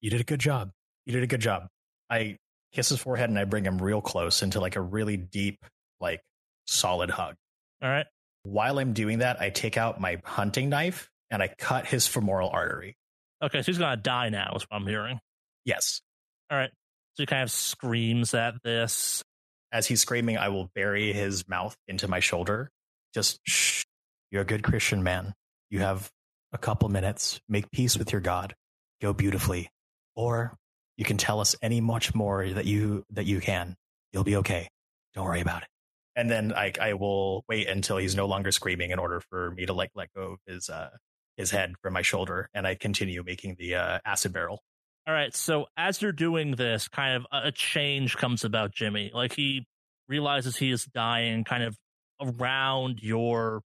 You 0.01 0.09
did 0.09 0.19
a 0.19 0.25
good 0.25 0.39
job. 0.39 0.71
You 1.05 1.13
did 1.13 1.23
a 1.23 1.27
good 1.27 1.39
job. 1.39 1.67
I 2.09 2.37
kiss 2.73 2.89
his 2.89 2.99
forehead 2.99 3.29
and 3.29 3.39
I 3.39 3.45
bring 3.45 3.63
him 3.63 3.81
real 3.81 4.01
close 4.01 4.41
into 4.41 4.59
like 4.59 4.75
a 4.75 4.81
really 4.81 5.15
deep, 5.15 5.63
like 6.01 6.21
solid 6.65 7.09
hug. 7.09 7.35
All 7.81 7.89
right. 7.89 8.05
While 8.43 8.79
I'm 8.79 8.93
doing 8.93 9.19
that, 9.19 9.41
I 9.41 9.49
take 9.49 9.77
out 9.77 10.01
my 10.01 10.19
hunting 10.23 10.69
knife 10.69 11.09
and 11.29 11.41
I 11.41 11.47
cut 11.57 11.85
his 11.85 12.07
femoral 12.07 12.49
artery. 12.49 12.97
Okay, 13.41 13.61
so 13.61 13.65
he's 13.67 13.77
going 13.77 13.95
to 13.95 14.01
die 14.01 14.29
now, 14.29 14.53
is 14.55 14.63
what 14.63 14.77
I'm 14.77 14.87
hearing. 14.87 15.19
Yes. 15.67 16.01
All 16.49 16.57
right. 16.57 16.71
So 17.15 17.23
he 17.23 17.27
kind 17.27 17.43
of 17.43 17.51
screams 17.51 18.33
at 18.33 18.55
this. 18.63 19.23
As 19.71 19.85
he's 19.85 20.01
screaming, 20.01 20.37
I 20.37 20.47
will 20.47 20.71
bury 20.73 21.11
his 21.11 21.47
mouth 21.47 21.75
into 21.89 22.07
my 22.07 22.21
shoulder. 22.21 22.71
Just 23.13 23.39
shh. 23.45 23.83
You're 24.31 24.43
a 24.43 24.45
good 24.45 24.63
Christian 24.63 25.03
man. 25.03 25.33
You 25.69 25.79
have 25.79 26.09
a 26.53 26.57
couple 26.57 26.87
minutes. 26.87 27.41
Make 27.49 27.69
peace 27.71 27.97
with 27.97 28.13
your 28.13 28.21
God. 28.21 28.55
Go 29.01 29.11
beautifully. 29.11 29.69
Or 30.15 30.55
you 30.95 31.03
can 31.03 31.17
tell 31.17 31.41
us 31.41 31.55
any 31.61 31.81
much 31.81 32.15
more 32.15 32.47
that 32.47 32.65
you 32.65 33.03
that 33.11 33.25
you 33.25 33.41
can. 33.41 33.75
You'll 34.13 34.23
be 34.23 34.37
okay. 34.37 34.69
Don't 35.13 35.25
worry 35.25 35.41
about 35.41 35.63
it. 35.63 35.67
And 36.15 36.31
then 36.31 36.53
I 36.53 36.71
I 36.79 36.93
will 36.93 37.43
wait 37.49 37.67
until 37.67 37.97
he's 37.97 38.15
no 38.15 38.25
longer 38.25 38.51
screaming 38.51 38.91
in 38.91 38.99
order 38.99 39.21
for 39.29 39.51
me 39.51 39.65
to 39.65 39.73
like 39.73 39.91
let 39.95 40.13
go 40.15 40.33
of 40.33 40.39
his 40.47 40.69
uh 40.69 40.91
his 41.35 41.51
head 41.51 41.73
from 41.81 41.93
my 41.93 42.01
shoulder 42.01 42.49
and 42.53 42.65
I 42.65 42.75
continue 42.75 43.21
making 43.23 43.57
the 43.59 43.75
uh, 43.75 43.99
acid 44.05 44.31
barrel. 44.31 44.61
All 45.07 45.13
right. 45.13 45.33
So 45.33 45.67
as 45.77 46.01
you're 46.01 46.11
doing 46.11 46.51
this, 46.51 46.89
kind 46.89 47.15
of 47.15 47.25
a 47.31 47.47
a 47.47 47.51
change 47.51 48.17
comes 48.17 48.43
about 48.43 48.73
Jimmy. 48.73 49.09
Like 49.13 49.33
he 49.33 49.65
realizes 50.09 50.57
he 50.57 50.69
is 50.69 50.83
dying, 50.83 51.45
kind 51.45 51.63
of 51.63 51.77
around 52.21 52.99
your 53.01 53.61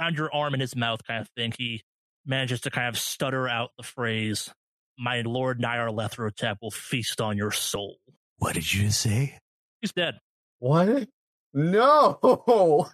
around 0.00 0.16
your 0.16 0.34
arm 0.34 0.54
in 0.54 0.60
his 0.60 0.74
mouth, 0.74 1.00
kind 1.06 1.20
of 1.20 1.28
thing. 1.36 1.52
He 1.58 1.82
manages 2.24 2.62
to 2.62 2.70
kind 2.70 2.88
of 2.88 2.98
stutter 2.98 3.46
out 3.46 3.70
the 3.76 3.82
phrase, 3.82 4.50
"My 4.98 5.20
Lord 5.20 5.60
Nyarlathotep 5.60 6.56
will 6.62 6.70
feast 6.70 7.20
on 7.20 7.36
your 7.36 7.52
soul." 7.52 7.98
What 8.38 8.54
did 8.54 8.72
you 8.72 8.90
say? 8.90 9.38
He's 9.82 9.92
dead. 9.92 10.14
What? 10.60 11.08
No. 11.52 12.88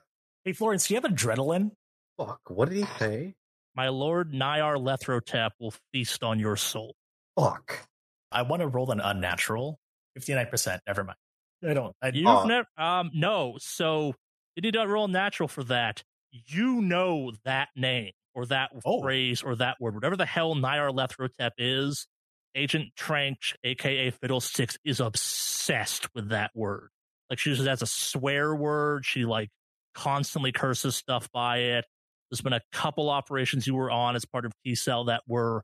Hey 0.45 0.53
Florence, 0.53 0.89
do 0.89 0.95
you 0.95 1.01
have 1.01 1.09
adrenaline? 1.09 1.71
Fuck. 2.19 2.41
What 2.49 2.69
did 2.69 2.79
he 2.79 2.85
say? 2.99 3.35
My 3.77 3.89
Lord 3.89 4.33
Nyarlathotep 4.33 5.51
will 5.61 5.75
feast 5.93 6.25
on 6.25 6.41
your 6.41 6.57
soul. 6.57 6.97
Fuck. 7.39 7.89
I 8.33 8.43
want 8.43 8.61
to 8.63 8.69
roll 8.69 8.91
an 8.91 9.01
unnatural. 9.01 9.79
59%. 10.19 10.79
Never 10.87 11.05
mind. 11.05 11.17
I 11.67 11.75
don't. 11.75 11.95
I, 12.03 12.09
You've 12.09 12.27
Oh. 12.27 12.45
never, 12.45 12.67
um, 12.77 13.11
no. 13.15 13.57
So 13.59 14.15
you 14.57 14.63
did 14.63 14.75
not 14.75 14.89
roll 14.89 15.09
natural 15.09 15.49
for 15.49 15.63
that. 15.65 16.03
You 16.31 16.81
know 16.81 17.33
that 17.45 17.69
name 17.77 18.13
or 18.35 18.47
that 18.47 18.71
Oh. 18.85 19.01
phrase 19.03 19.43
or 19.43 19.55
that 19.57 19.77
word, 19.81 19.95
whatever 19.95 20.17
the 20.17 20.27
hell 20.27 20.55
Nyarlathotep 20.55 21.53
is. 21.59 22.07
Agent 22.55 22.91
Trank, 22.97 23.39
aka 23.65 24.11
Fiddlesticks, 24.11 24.77
is 24.85 25.01
obsessed 25.01 26.15
with 26.15 26.29
that 26.31 26.51
word. 26.55 26.91
Like 27.31 27.39
she 27.39 27.49
uses 27.51 27.67
it 27.67 27.71
as 27.71 27.81
a 27.81 27.87
swear 27.87 28.55
word. 28.55 29.07
She 29.07 29.25
like 29.25 29.49
constantly 29.95 30.53
curses 30.53 30.97
stuff 30.97 31.31
by 31.33 31.59
it. 31.59 31.87
There's 32.31 32.43
been 32.43 32.53
a 32.53 32.61
couple 32.73 33.09
operations 33.09 33.67
you 33.67 33.75
were 33.75 33.91
on 33.91 34.17
as 34.17 34.25
part 34.27 34.45
of 34.45 34.53
T 34.65 34.75
Cell 34.75 35.05
that 35.05 35.23
were 35.27 35.63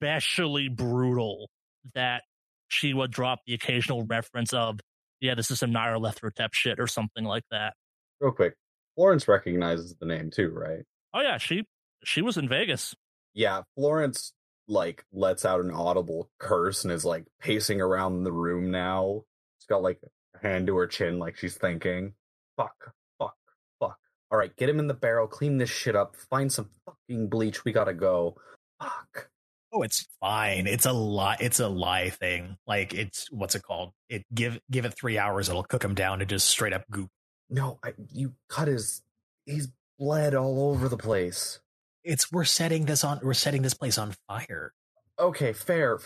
especially 0.00 0.68
brutal. 0.68 1.50
That 1.94 2.22
she 2.68 2.94
would 2.94 3.12
drop 3.12 3.40
the 3.46 3.54
occasional 3.54 4.04
reference 4.04 4.52
of, 4.52 4.80
yeah, 5.20 5.34
this 5.34 5.50
is 5.50 5.60
some 5.60 5.70
Nyarlathotep 5.70 6.48
shit 6.52 6.80
or 6.80 6.86
something 6.86 7.24
like 7.24 7.44
that. 7.50 7.74
Real 8.20 8.32
quick. 8.32 8.54
Florence 8.96 9.28
recognizes 9.28 9.94
the 10.00 10.06
name 10.06 10.30
too, 10.30 10.48
right? 10.48 10.84
Oh 11.14 11.20
yeah, 11.20 11.38
she 11.38 11.64
she 12.02 12.22
was 12.22 12.36
in 12.36 12.48
Vegas. 12.48 12.94
Yeah, 13.34 13.62
Florence 13.76 14.32
like 14.68 15.04
lets 15.12 15.44
out 15.44 15.60
an 15.60 15.70
audible 15.70 16.30
curse 16.38 16.84
and 16.84 16.92
is 16.92 17.04
like 17.04 17.24
pacing 17.40 17.80
around 17.80 18.24
the 18.24 18.32
room 18.32 18.70
now. 18.70 19.22
She's 19.58 19.66
got 19.66 19.82
like 19.82 20.00
a 20.34 20.38
hand 20.46 20.66
to 20.66 20.76
her 20.76 20.86
chin 20.86 21.18
like 21.18 21.36
she's 21.36 21.54
thinking, 21.56 22.14
fuck, 22.56 22.92
fuck, 23.18 23.36
fuck. 23.78 23.98
All 24.30 24.38
right, 24.38 24.56
get 24.56 24.68
him 24.68 24.78
in 24.78 24.86
the 24.86 24.94
barrel, 24.94 25.26
clean 25.26 25.58
this 25.58 25.70
shit 25.70 25.94
up, 25.94 26.16
find 26.16 26.50
some 26.52 26.70
fucking 26.84 27.28
bleach, 27.28 27.64
we 27.64 27.72
gotta 27.72 27.94
go. 27.94 28.36
Fuck. 28.82 29.28
Oh, 29.72 29.82
it's 29.82 30.06
fine. 30.20 30.66
It's 30.66 30.86
a 30.86 30.92
lye. 30.92 31.36
It's 31.40 31.60
a 31.60 31.68
lie 31.68 32.10
thing. 32.10 32.56
Like 32.66 32.94
it's 32.94 33.30
what's 33.30 33.54
it 33.54 33.62
called? 33.62 33.92
It 34.08 34.24
give 34.34 34.58
give 34.70 34.84
it 34.84 34.94
three 34.94 35.18
hours. 35.18 35.48
It'll 35.48 35.64
cook 35.64 35.84
him 35.84 35.94
down 35.94 36.20
to 36.20 36.26
just 36.26 36.46
straight 36.48 36.72
up 36.72 36.84
goop. 36.90 37.10
No, 37.50 37.78
I, 37.84 37.92
you 38.12 38.34
cut 38.48 38.68
his 38.68 39.02
he's 39.44 39.68
bled 39.98 40.34
all 40.34 40.70
over 40.70 40.88
the 40.88 40.96
place. 40.96 41.60
It's 42.04 42.30
we're 42.32 42.44
setting 42.44 42.86
this 42.86 43.02
on. 43.04 43.20
We're 43.22 43.34
setting 43.34 43.62
this 43.62 43.74
place 43.74 43.98
on 43.98 44.14
fire, 44.28 44.72
Okay, 45.18 45.52
fair. 45.52 45.98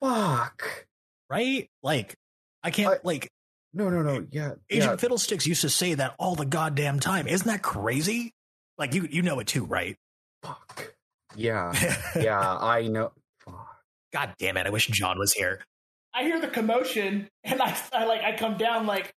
Fuck. 0.00 0.86
right? 1.30 1.68
Like 1.82 2.16
I 2.62 2.70
can't. 2.70 2.94
I- 2.94 2.98
like 3.02 3.30
No, 3.72 3.88
no, 3.88 4.02
no. 4.02 4.26
Yeah. 4.30 4.52
Agent 4.70 4.92
yeah. 4.92 4.96
Fiddlesticks 4.96 5.46
used 5.46 5.62
to 5.62 5.70
say 5.70 5.94
that 5.94 6.14
all 6.18 6.34
the 6.34 6.44
goddamn 6.44 7.00
time. 7.00 7.26
Isn't 7.26 7.46
that 7.46 7.62
crazy? 7.62 8.32
Like 8.78 8.94
you 8.94 9.06
you 9.10 9.22
know 9.22 9.38
it 9.40 9.46
too, 9.46 9.64
right? 9.64 9.96
Fuck. 10.42 10.94
Yeah. 11.36 11.72
Yeah, 12.20 12.38
I 12.40 12.88
know. 12.88 13.12
God 14.12 14.34
damn 14.38 14.56
it! 14.58 14.66
I 14.66 14.70
wish 14.70 14.86
John 14.88 15.18
was 15.18 15.32
here. 15.32 15.60
I 16.14 16.24
hear 16.24 16.38
the 16.38 16.48
commotion, 16.48 17.28
and 17.44 17.62
I, 17.62 17.74
I 17.92 18.04
like 18.04 18.20
I 18.22 18.36
come 18.36 18.58
down 18.58 18.86
like, 18.86 19.10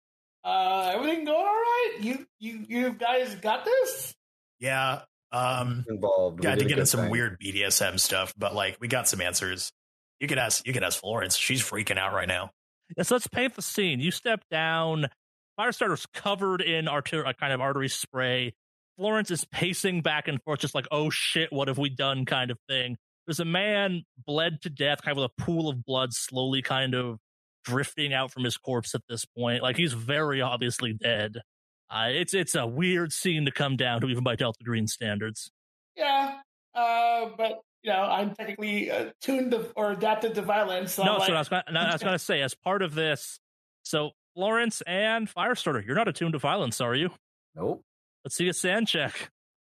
uh, 0.45 0.93
everything 0.95 1.25
going 1.25 1.37
all 1.37 1.43
right? 1.43 1.97
You 1.99 2.25
you 2.39 2.63
you 2.69 2.93
guys 2.93 3.35
got 3.35 3.65
this? 3.65 4.15
Yeah. 4.61 5.01
Um. 5.33 5.83
Involved. 5.89 6.39
We 6.39 6.43
Got 6.43 6.51
to 6.51 6.55
did 6.59 6.67
get 6.69 6.75
good 6.75 6.79
in 6.79 6.85
some 6.85 7.01
thing. 7.01 7.09
weird 7.09 7.37
BDSM 7.41 7.99
stuff, 7.99 8.33
but 8.37 8.55
like 8.55 8.77
we 8.79 8.87
got 8.87 9.09
some 9.09 9.19
answers. 9.19 9.73
You 10.21 10.29
could 10.29 10.37
ask. 10.37 10.65
You 10.65 10.71
could 10.71 10.83
ask 10.83 10.97
Florence. 11.01 11.35
She's 11.35 11.61
freaking 11.61 11.97
out 11.97 12.13
right 12.13 12.27
now. 12.27 12.51
Yeah, 12.95 13.03
so 13.03 13.15
let's 13.15 13.27
paint 13.27 13.55
the 13.55 13.61
scene. 13.61 13.99
You 13.99 14.11
step 14.11 14.41
down. 14.49 15.07
Firestarter's 15.59 16.05
covered 16.13 16.61
in 16.61 16.87
arter- 16.87 17.23
a 17.23 17.33
kind 17.33 17.51
of 17.51 17.59
artery 17.59 17.89
spray. 17.89 18.53
Florence 18.97 19.31
is 19.31 19.45
pacing 19.45 20.01
back 20.01 20.27
and 20.27 20.41
forth, 20.43 20.59
just 20.59 20.75
like, 20.75 20.87
oh 20.91 21.09
shit, 21.09 21.51
what 21.51 21.67
have 21.67 21.77
we 21.77 21.89
done 21.89 22.25
kind 22.25 22.51
of 22.51 22.57
thing. 22.69 22.97
There's 23.27 23.39
a 23.39 23.45
man 23.45 24.03
bled 24.25 24.61
to 24.61 24.69
death, 24.69 25.01
kind 25.01 25.17
of 25.17 25.21
with 25.23 25.31
a 25.37 25.41
pool 25.43 25.69
of 25.69 25.83
blood 25.83 26.13
slowly 26.13 26.61
kind 26.61 26.93
of 26.93 27.17
drifting 27.63 28.13
out 28.13 28.31
from 28.31 28.43
his 28.43 28.57
corpse 28.57 28.93
at 28.93 29.01
this 29.09 29.25
point. 29.25 29.63
Like 29.63 29.77
he's 29.77 29.93
very 29.93 30.41
obviously 30.41 30.93
dead. 30.93 31.37
Uh, 31.89 32.07
it's 32.09 32.33
it's 32.33 32.55
a 32.55 32.65
weird 32.65 33.11
scene 33.11 33.45
to 33.45 33.51
come 33.51 33.75
down 33.75 34.01
to, 34.01 34.07
even 34.07 34.23
by 34.23 34.35
Delta 34.35 34.63
Green 34.63 34.87
standards. 34.87 35.51
Yeah. 35.95 36.35
Uh, 36.73 37.29
but 37.37 37.61
you 37.83 37.91
know, 37.91 38.01
I'm 38.01 38.33
technically 38.33 38.89
uh, 38.89 39.11
tuned 39.21 39.51
to, 39.51 39.71
or 39.75 39.91
adapted 39.91 40.35
to 40.35 40.41
violence. 40.41 40.93
So 40.93 41.03
no, 41.03 41.15
I'm 41.15 41.19
so 41.19 41.25
I 41.25 41.29
like, 41.29 41.37
was, 41.37 41.49
gonna, 41.49 41.63
no, 41.71 41.79
I 41.79 41.93
was 41.93 42.01
going 42.01 42.13
to 42.13 42.19
say, 42.19 42.41
as 42.41 42.55
part 42.55 42.81
of 42.81 42.95
this, 42.95 43.39
so 43.83 44.11
Florence 44.33 44.81
and 44.87 45.31
Firestarter, 45.31 45.85
you're 45.85 45.95
not 45.95 46.07
attuned 46.07 46.33
to 46.33 46.39
violence, 46.39 46.81
are 46.81 46.95
you? 46.95 47.11
Nope. 47.55 47.83
Let's 48.25 48.35
see 48.35 48.49
a 48.49 48.53
SAN 48.53 48.85
check. 48.85 49.29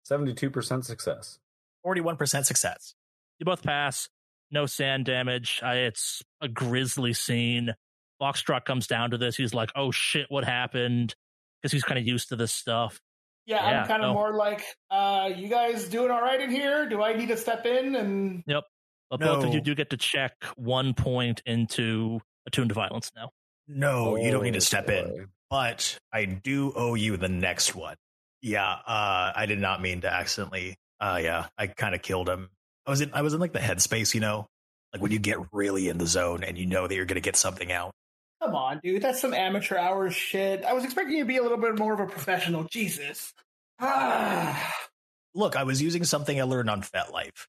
72% 0.09 0.85
success. 0.85 1.39
Forty-one 1.83 2.15
percent 2.17 2.45
success. 2.45 2.93
You 3.39 3.45
both 3.45 3.63
pass. 3.63 4.07
No 4.51 4.65
SAN 4.67 5.03
damage. 5.03 5.59
It's 5.63 6.21
a 6.39 6.47
grisly 6.47 7.13
scene. 7.13 7.73
Foxtrot 8.21 8.63
comes 8.63 8.87
down 8.87 9.11
to 9.11 9.17
this. 9.17 9.35
He's 9.35 9.53
like, 9.53 9.71
oh 9.75 9.91
shit, 9.91 10.27
what 10.29 10.45
happened? 10.45 11.15
Because 11.61 11.71
he's 11.73 11.83
kind 11.83 11.99
of 11.99 12.05
used 12.07 12.29
to 12.29 12.35
this 12.37 12.51
stuff. 12.53 13.01
Yeah, 13.45 13.55
Yeah, 13.69 13.81
I'm 13.81 13.87
kind 13.87 14.01
of 14.03 14.09
no. 14.09 14.13
more 14.13 14.33
like, 14.33 14.63
uh, 14.91 15.29
you 15.35 15.49
guys 15.49 15.89
doing 15.89 16.11
all 16.11 16.21
right 16.21 16.39
in 16.39 16.49
here? 16.51 16.87
Do 16.87 17.01
I 17.01 17.13
need 17.13 17.29
to 17.29 17.37
step 17.37 17.65
in? 17.65 17.95
And 17.95 18.43
Yep. 18.47 18.63
But 19.09 19.19
both 19.19 19.43
of 19.45 19.53
you 19.53 19.59
do 19.61 19.75
get 19.75 19.89
to 19.89 19.97
check 19.97 20.31
one 20.55 20.93
point 20.93 21.41
into 21.45 22.21
attuned 22.47 22.69
to 22.69 22.75
violence 22.75 23.11
now. 23.15 23.31
No, 23.67 24.15
you 24.15 24.31
don't 24.31 24.43
need 24.43 24.51
Oh, 24.51 24.59
to 24.59 24.61
step 24.61 24.89
in. 24.89 25.27
But 25.49 25.97
I 26.13 26.25
do 26.25 26.71
owe 26.75 26.93
you 26.95 27.17
the 27.17 27.29
next 27.29 27.75
one. 27.75 27.95
Yeah, 28.43 28.69
uh, 28.69 29.31
I 29.33 29.45
did 29.47 29.59
not 29.59 29.81
mean 29.81 30.01
to 30.01 30.13
accidentally. 30.13 30.75
Uh, 30.99 31.19
yeah, 31.23 31.47
I 31.57 31.67
kind 31.67 31.95
of 31.95 32.01
killed 32.01 32.27
him. 32.27 32.49
I 32.85 32.91
was 32.91 32.99
in, 32.99 33.11
I 33.13 33.21
was 33.21 33.33
in 33.33 33.39
like 33.39 33.53
the 33.53 33.59
headspace, 33.59 34.13
you 34.13 34.19
know, 34.19 34.47
like 34.91 35.01
when 35.01 35.13
you 35.13 35.19
get 35.19 35.37
really 35.53 35.87
in 35.87 35.97
the 35.97 36.05
zone 36.05 36.43
and 36.43 36.57
you 36.57 36.65
know 36.65 36.85
that 36.85 36.93
you're 36.93 37.05
gonna 37.05 37.21
get 37.21 37.37
something 37.37 37.71
out. 37.71 37.93
come 38.41 38.53
on, 38.53 38.81
dude, 38.83 39.01
that's 39.01 39.21
some 39.21 39.33
amateur 39.33 39.77
hours 39.77 40.13
shit. 40.13 40.65
I 40.65 40.73
was 40.73 40.83
expecting 40.83 41.15
you 41.15 41.23
to 41.23 41.27
be 41.27 41.37
a 41.37 41.41
little 41.41 41.57
bit 41.57 41.79
more 41.79 41.93
of 41.93 42.01
a 42.01 42.05
professional. 42.05 42.65
Jesus. 42.65 43.33
Look, 43.81 45.55
I 45.55 45.63
was 45.63 45.81
using 45.81 46.03
something 46.03 46.39
I 46.39 46.43
learned 46.43 46.69
on 46.69 46.81
FetLife. 46.81 47.47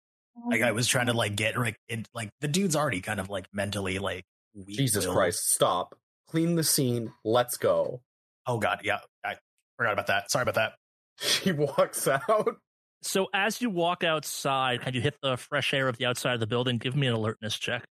Like 0.49 0.63
I 0.63 0.71
was 0.73 0.87
trying 0.87 1.07
to 1.07 1.13
like 1.13 1.35
get 1.35 1.59
like 1.59 1.77
in, 1.89 2.07
like 2.15 2.31
the 2.41 2.49
dude's 2.49 2.77
already 2.77 3.01
kind 3.01 3.19
of 3.19 3.31
like 3.31 3.47
mentally 3.53 3.99
like 3.99 4.25
weak 4.55 4.77
Jesus. 4.77 5.07
Christ, 5.07 5.51
stop. 5.51 5.97
Clean 6.29 6.55
the 6.55 6.65
scene. 6.65 7.13
Let's 7.25 7.57
go. 7.57 8.01
Oh 8.47 8.59
god, 8.59 8.81
yeah, 8.85 8.99
I 9.25 9.37
forgot 9.77 9.93
about 9.93 10.07
that. 10.07 10.31
Sorry 10.31 10.43
about 10.43 10.55
that. 10.55 10.73
She 11.19 11.53
walks 11.53 12.09
out. 12.09 12.57
So 13.03 13.29
as 13.35 13.61
you 13.61 13.71
walk 13.71 14.03
outside, 14.03 14.81
can 14.81 14.95
you 14.95 15.01
hit 15.01 15.17
the 15.23 15.37
fresh 15.37 15.75
air 15.75 15.89
of 15.89 15.99
the 15.99 16.07
outside 16.07 16.35
of 16.35 16.41
the 16.41 16.47
building? 16.47 16.79
Give 16.79 16.97
me 16.97 17.07
an 17.07 17.15
alertness 17.15 17.59
check. 17.59 17.85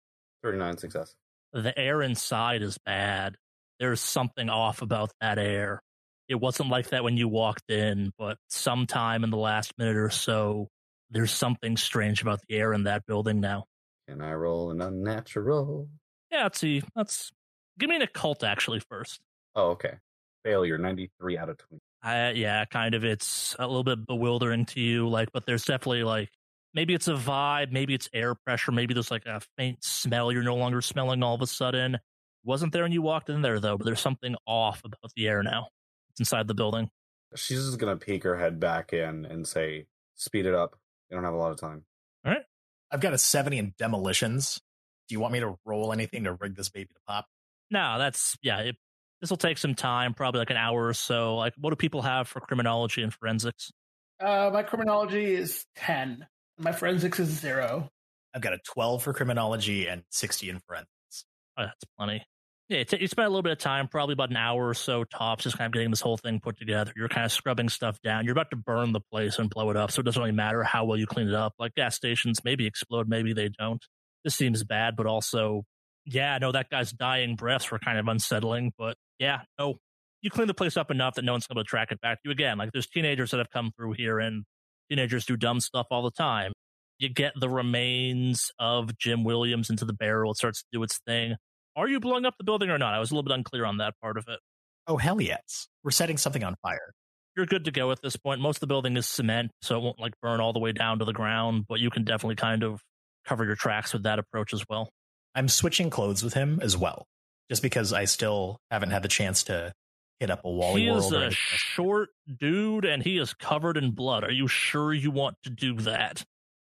39 0.42 0.78
success. 0.78 1.14
The 1.52 1.78
air 1.78 2.00
inside 2.02 2.62
is 2.62 2.78
bad. 2.78 3.36
There's 3.78 4.00
something 4.00 4.48
off 4.48 4.80
about 4.80 5.12
that 5.20 5.38
air. 5.38 5.82
It 6.28 6.36
wasn't 6.36 6.70
like 6.70 6.90
that 6.90 7.04
when 7.04 7.16
you 7.16 7.28
walked 7.28 7.70
in, 7.70 8.12
but 8.16 8.38
sometime 8.48 9.22
in 9.22 9.30
the 9.30 9.36
last 9.36 9.76
minute 9.76 9.96
or 9.96 10.08
so, 10.08 10.68
there's 11.10 11.30
something 11.30 11.76
strange 11.76 12.22
about 12.22 12.40
the 12.48 12.56
air 12.56 12.72
in 12.72 12.84
that 12.84 13.04
building 13.04 13.40
now. 13.40 13.64
Can 14.08 14.22
I 14.22 14.32
roll 14.32 14.70
an 14.70 14.80
unnatural? 14.80 15.88
Yeah, 16.30 16.44
let's 16.44 16.58
see. 16.58 16.82
Let's 16.96 17.30
give 17.78 17.90
me 17.90 17.96
an 17.96 18.02
occult 18.02 18.42
actually 18.42 18.80
first. 18.80 19.20
Oh, 19.54 19.72
okay. 19.72 19.98
Failure, 20.42 20.78
93 20.78 21.36
out 21.36 21.50
of 21.50 21.58
20. 21.58 21.82
I, 22.03 22.30
yeah, 22.30 22.64
kind 22.64 22.94
of. 22.94 23.05
It's 23.05 23.55
a 23.59 23.66
little 23.66 23.84
bit 23.84 24.07
bewildering 24.07 24.66
to 24.66 24.80
you, 24.80 25.09
like, 25.09 25.30
but 25.32 25.46
there's 25.46 25.64
definitely 25.64 26.03
like 26.03 26.30
maybe 26.74 26.94
it's 26.94 27.09
a 27.09 27.14
vibe, 27.14 27.70
maybe 27.70 27.94
it's 27.94 28.09
air 28.12 28.34
pressure, 28.34 28.72
maybe 28.72 28.94
there's 28.94 29.11
like 29.11 29.26
a 29.26 29.40
faint 29.57 29.84
smell 29.84 30.32
you're 30.32 30.42
no 30.42 30.57
longer 30.57 30.80
smelling 30.80 31.22
all 31.22 31.34
of 31.34 31.42
a 31.42 31.46
sudden. 31.46 31.98
Wasn't 32.44 32.72
there 32.72 32.82
when 32.82 32.92
you 32.92 33.03
walked 33.03 33.28
in 33.28 33.42
there 33.42 33.61
though, 33.61 33.76
but 33.76 33.84
there's 33.84 34.00
something 34.00 34.34
off 34.46 34.82
about 34.84 35.12
the 35.14 35.28
air 35.28 35.42
now. 35.42 35.68
It's 36.11 36.20
inside 36.20 36.48
the 36.48 36.55
building. 36.55 36.90
She's 37.34 37.64
just 37.64 37.78
going 37.78 37.96
to 37.96 38.05
peek 38.05 38.24
her 38.24 38.36
head 38.36 38.61
back 38.61 38.92
in 38.92 39.24
and 39.24 39.46
say, 39.46 39.86
speed 40.16 40.44
it 40.44 40.55
up. 40.55 40.76
You 41.09 41.16
don't 41.16 41.24
have 41.24 41.34
a 41.34 41.38
lot 41.38 41.53
of 41.53 41.61
time. 41.61 41.84
All 42.24 42.32
right. 42.32 42.42
I've 42.90 43.00
got 43.00 43.14
a 43.14 43.18
seventy 43.18 43.59
in 43.59 43.74
demolitions. 43.78 44.61
Do 45.09 45.14
you 45.14 45.20
want 45.20 45.32
me 45.32 45.40
to 45.40 45.57
roll 45.64 45.92
anything 45.92 46.24
to 46.24 46.34
rig 46.34 46.57
this 46.57 46.68
baby 46.68 46.88
to 46.92 47.00
pop? 47.07 47.26
No, 47.70 47.98
that's 47.98 48.36
yeah. 48.42 48.59
It, 48.59 48.76
this 49.22 49.30
will 49.30 49.38
take 49.38 49.56
some 49.56 49.74
time, 49.74 50.12
probably 50.12 50.40
like 50.40 50.50
an 50.50 50.58
hour 50.58 50.88
or 50.88 50.92
so. 50.92 51.36
Like, 51.36 51.54
what 51.56 51.70
do 51.70 51.76
people 51.76 52.02
have 52.02 52.28
for 52.28 52.40
criminology 52.40 53.02
and 53.02 53.14
forensics? 53.14 53.72
Uh, 54.20 54.50
my 54.52 54.62
criminology 54.62 55.34
is 55.34 55.64
10. 55.76 56.26
My 56.58 56.72
forensics 56.72 57.18
is 57.18 57.28
zero. 57.28 57.88
I've 58.34 58.42
got 58.42 58.52
a 58.52 58.58
twelve 58.58 59.02
for 59.02 59.12
criminology 59.12 59.86
and 59.86 60.02
sixty 60.10 60.48
in 60.48 60.60
forensics. 60.60 61.24
Oh, 61.58 61.64
that's 61.64 61.84
plenty. 61.98 62.24
Yeah, 62.68 62.78
it, 62.78 63.00
you 63.00 63.08
spent 63.08 63.26
a 63.26 63.28
little 63.28 63.42
bit 63.42 63.52
of 63.52 63.58
time, 63.58 63.88
probably 63.88 64.14
about 64.14 64.30
an 64.30 64.36
hour 64.36 64.68
or 64.68 64.74
so 64.74 65.04
tops, 65.04 65.44
just 65.44 65.58
kind 65.58 65.66
of 65.66 65.72
getting 65.72 65.90
this 65.90 66.00
whole 66.00 66.16
thing 66.16 66.40
put 66.40 66.56
together. 66.58 66.92
You're 66.96 67.08
kind 67.08 67.26
of 67.26 67.32
scrubbing 67.32 67.68
stuff 67.68 68.00
down. 68.02 68.24
You're 68.24 68.32
about 68.32 68.50
to 68.50 68.56
burn 68.56 68.92
the 68.92 69.00
place 69.00 69.38
and 69.38 69.50
blow 69.50 69.70
it 69.70 69.76
up, 69.76 69.90
so 69.90 70.00
it 70.00 70.04
doesn't 70.04 70.20
really 70.20 70.32
matter 70.32 70.62
how 70.62 70.84
well 70.84 70.96
you 70.96 71.06
clean 71.06 71.28
it 71.28 71.34
up. 71.34 71.54
Like 71.58 71.74
gas 71.74 71.96
stations, 71.96 72.40
maybe 72.44 72.66
explode, 72.66 73.08
maybe 73.08 73.32
they 73.32 73.50
don't. 73.58 73.84
This 74.24 74.34
seems 74.34 74.64
bad, 74.64 74.96
but 74.96 75.06
also, 75.06 75.64
yeah, 76.05 76.38
no, 76.38 76.53
that 76.53 76.68
guy's 76.70 76.92
dying 76.92 77.36
breaths 77.36 77.70
were 77.70 77.78
kind 77.78 77.98
of 77.98 78.09
unsettling. 78.09 78.72
But 78.76 78.96
yeah, 79.18 79.40
no, 79.59 79.76
you 80.20 80.30
clean 80.30 80.46
the 80.46 80.55
place 80.55 80.76
up 80.76 80.90
enough 80.90 81.14
that 81.14 81.24
no 81.24 81.32
one's 81.32 81.46
going 81.46 81.62
to 81.62 81.68
track 81.68 81.88
it 81.90 82.00
back 82.00 82.22
to 82.22 82.28
you 82.28 82.30
again. 82.32 82.59
Like 82.59 82.70
there's 82.72 82.88
teenagers 82.88 83.30
that 83.30 83.38
have 83.38 83.50
come 83.50 83.72
through 83.76 83.92
here, 83.92 84.18
and 84.18 84.44
teenagers 84.90 85.26
do 85.26 85.36
dumb 85.36 85.61
stuff 85.61 85.86
all 85.90 86.03
the 86.03 86.11
time. 86.11 86.53
You 86.98 87.09
get 87.09 87.32
the 87.38 87.48
remains 87.48 88.50
of 88.59 88.96
Jim 88.98 89.24
Williams 89.24 89.70
into 89.70 89.84
the 89.84 89.92
barrel. 89.92 90.32
It 90.32 90.36
starts 90.36 90.61
to 90.62 90.68
do 90.72 90.82
its 90.82 91.00
thing. 91.07 91.36
Are 91.74 91.88
you 91.88 92.00
blowing 92.00 92.26
up 92.26 92.34
the 92.38 92.44
building 92.44 92.70
or 92.70 92.78
not? 92.78 92.94
I 92.94 92.98
was 92.98 93.11
a 93.11 93.14
little 93.14 93.24
bit 93.24 93.34
unclear 93.34 93.64
on 93.64 93.78
that 93.78 93.94
part 94.00 94.16
of 94.16 94.24
it. 94.28 94.38
Oh 94.86 94.96
hell 94.96 95.20
yes, 95.20 95.68
we're 95.84 95.90
setting 95.90 96.16
something 96.16 96.44
on 96.44 96.55
fire. 96.62 96.92
You're 97.36 97.46
good 97.46 97.64
to 97.64 97.70
go 97.70 97.90
at 97.92 98.03
this 98.03 98.16
point. 98.16 98.40
Most 98.40 98.57
of 98.57 98.61
the 98.61 98.66
building 98.66 98.96
is 98.96 99.07
cement, 99.07 99.53
so 99.62 99.78
it 99.78 99.82
won't 99.82 100.00
like 100.00 100.12
burn 100.20 100.40
all 100.40 100.53
the 100.53 100.59
way 100.59 100.72
down 100.72 100.98
to 100.98 101.05
the 101.05 101.14
ground, 101.14 101.64
but 101.68 101.80
you 101.80 101.88
can 101.88 102.05
definitely 102.05 102.36
kind 102.36 102.62
of 102.62 102.80
cover 103.26 103.44
your 103.44 103.55
tracks 103.55 103.92
with 103.92 104.03
that 104.03 104.18
approach 104.18 104.53
as 104.53 104.64
well. 104.68 104.90
I'm 105.34 105.48
switching 105.48 105.90
clothes 105.90 106.22
with 106.22 106.34
him 106.34 106.58
as 106.62 106.76
well, 106.76 107.06
just 107.50 107.62
because 107.62 107.92
I 107.92 108.04
still 108.04 108.58
haven't 108.70 108.90
had 108.90 109.02
the 109.02 109.08
chance 109.08 109.44
to 109.44 109.72
hit 110.20 110.30
up 110.30 110.44
a 110.44 110.50
Wally 110.50 110.82
he 110.82 110.88
is 110.88 111.10
World. 111.10 111.14
or 111.14 111.26
a 111.26 111.30
short 111.30 112.10
dude 112.38 112.84
and 112.84 113.02
he 113.02 113.18
is 113.18 113.34
covered 113.34 113.76
in 113.76 113.90
blood. 113.92 114.24
Are 114.24 114.30
you 114.30 114.46
sure 114.46 114.92
you 114.92 115.10
want 115.10 115.36
to 115.44 115.50
do 115.50 115.74
that? 115.80 116.24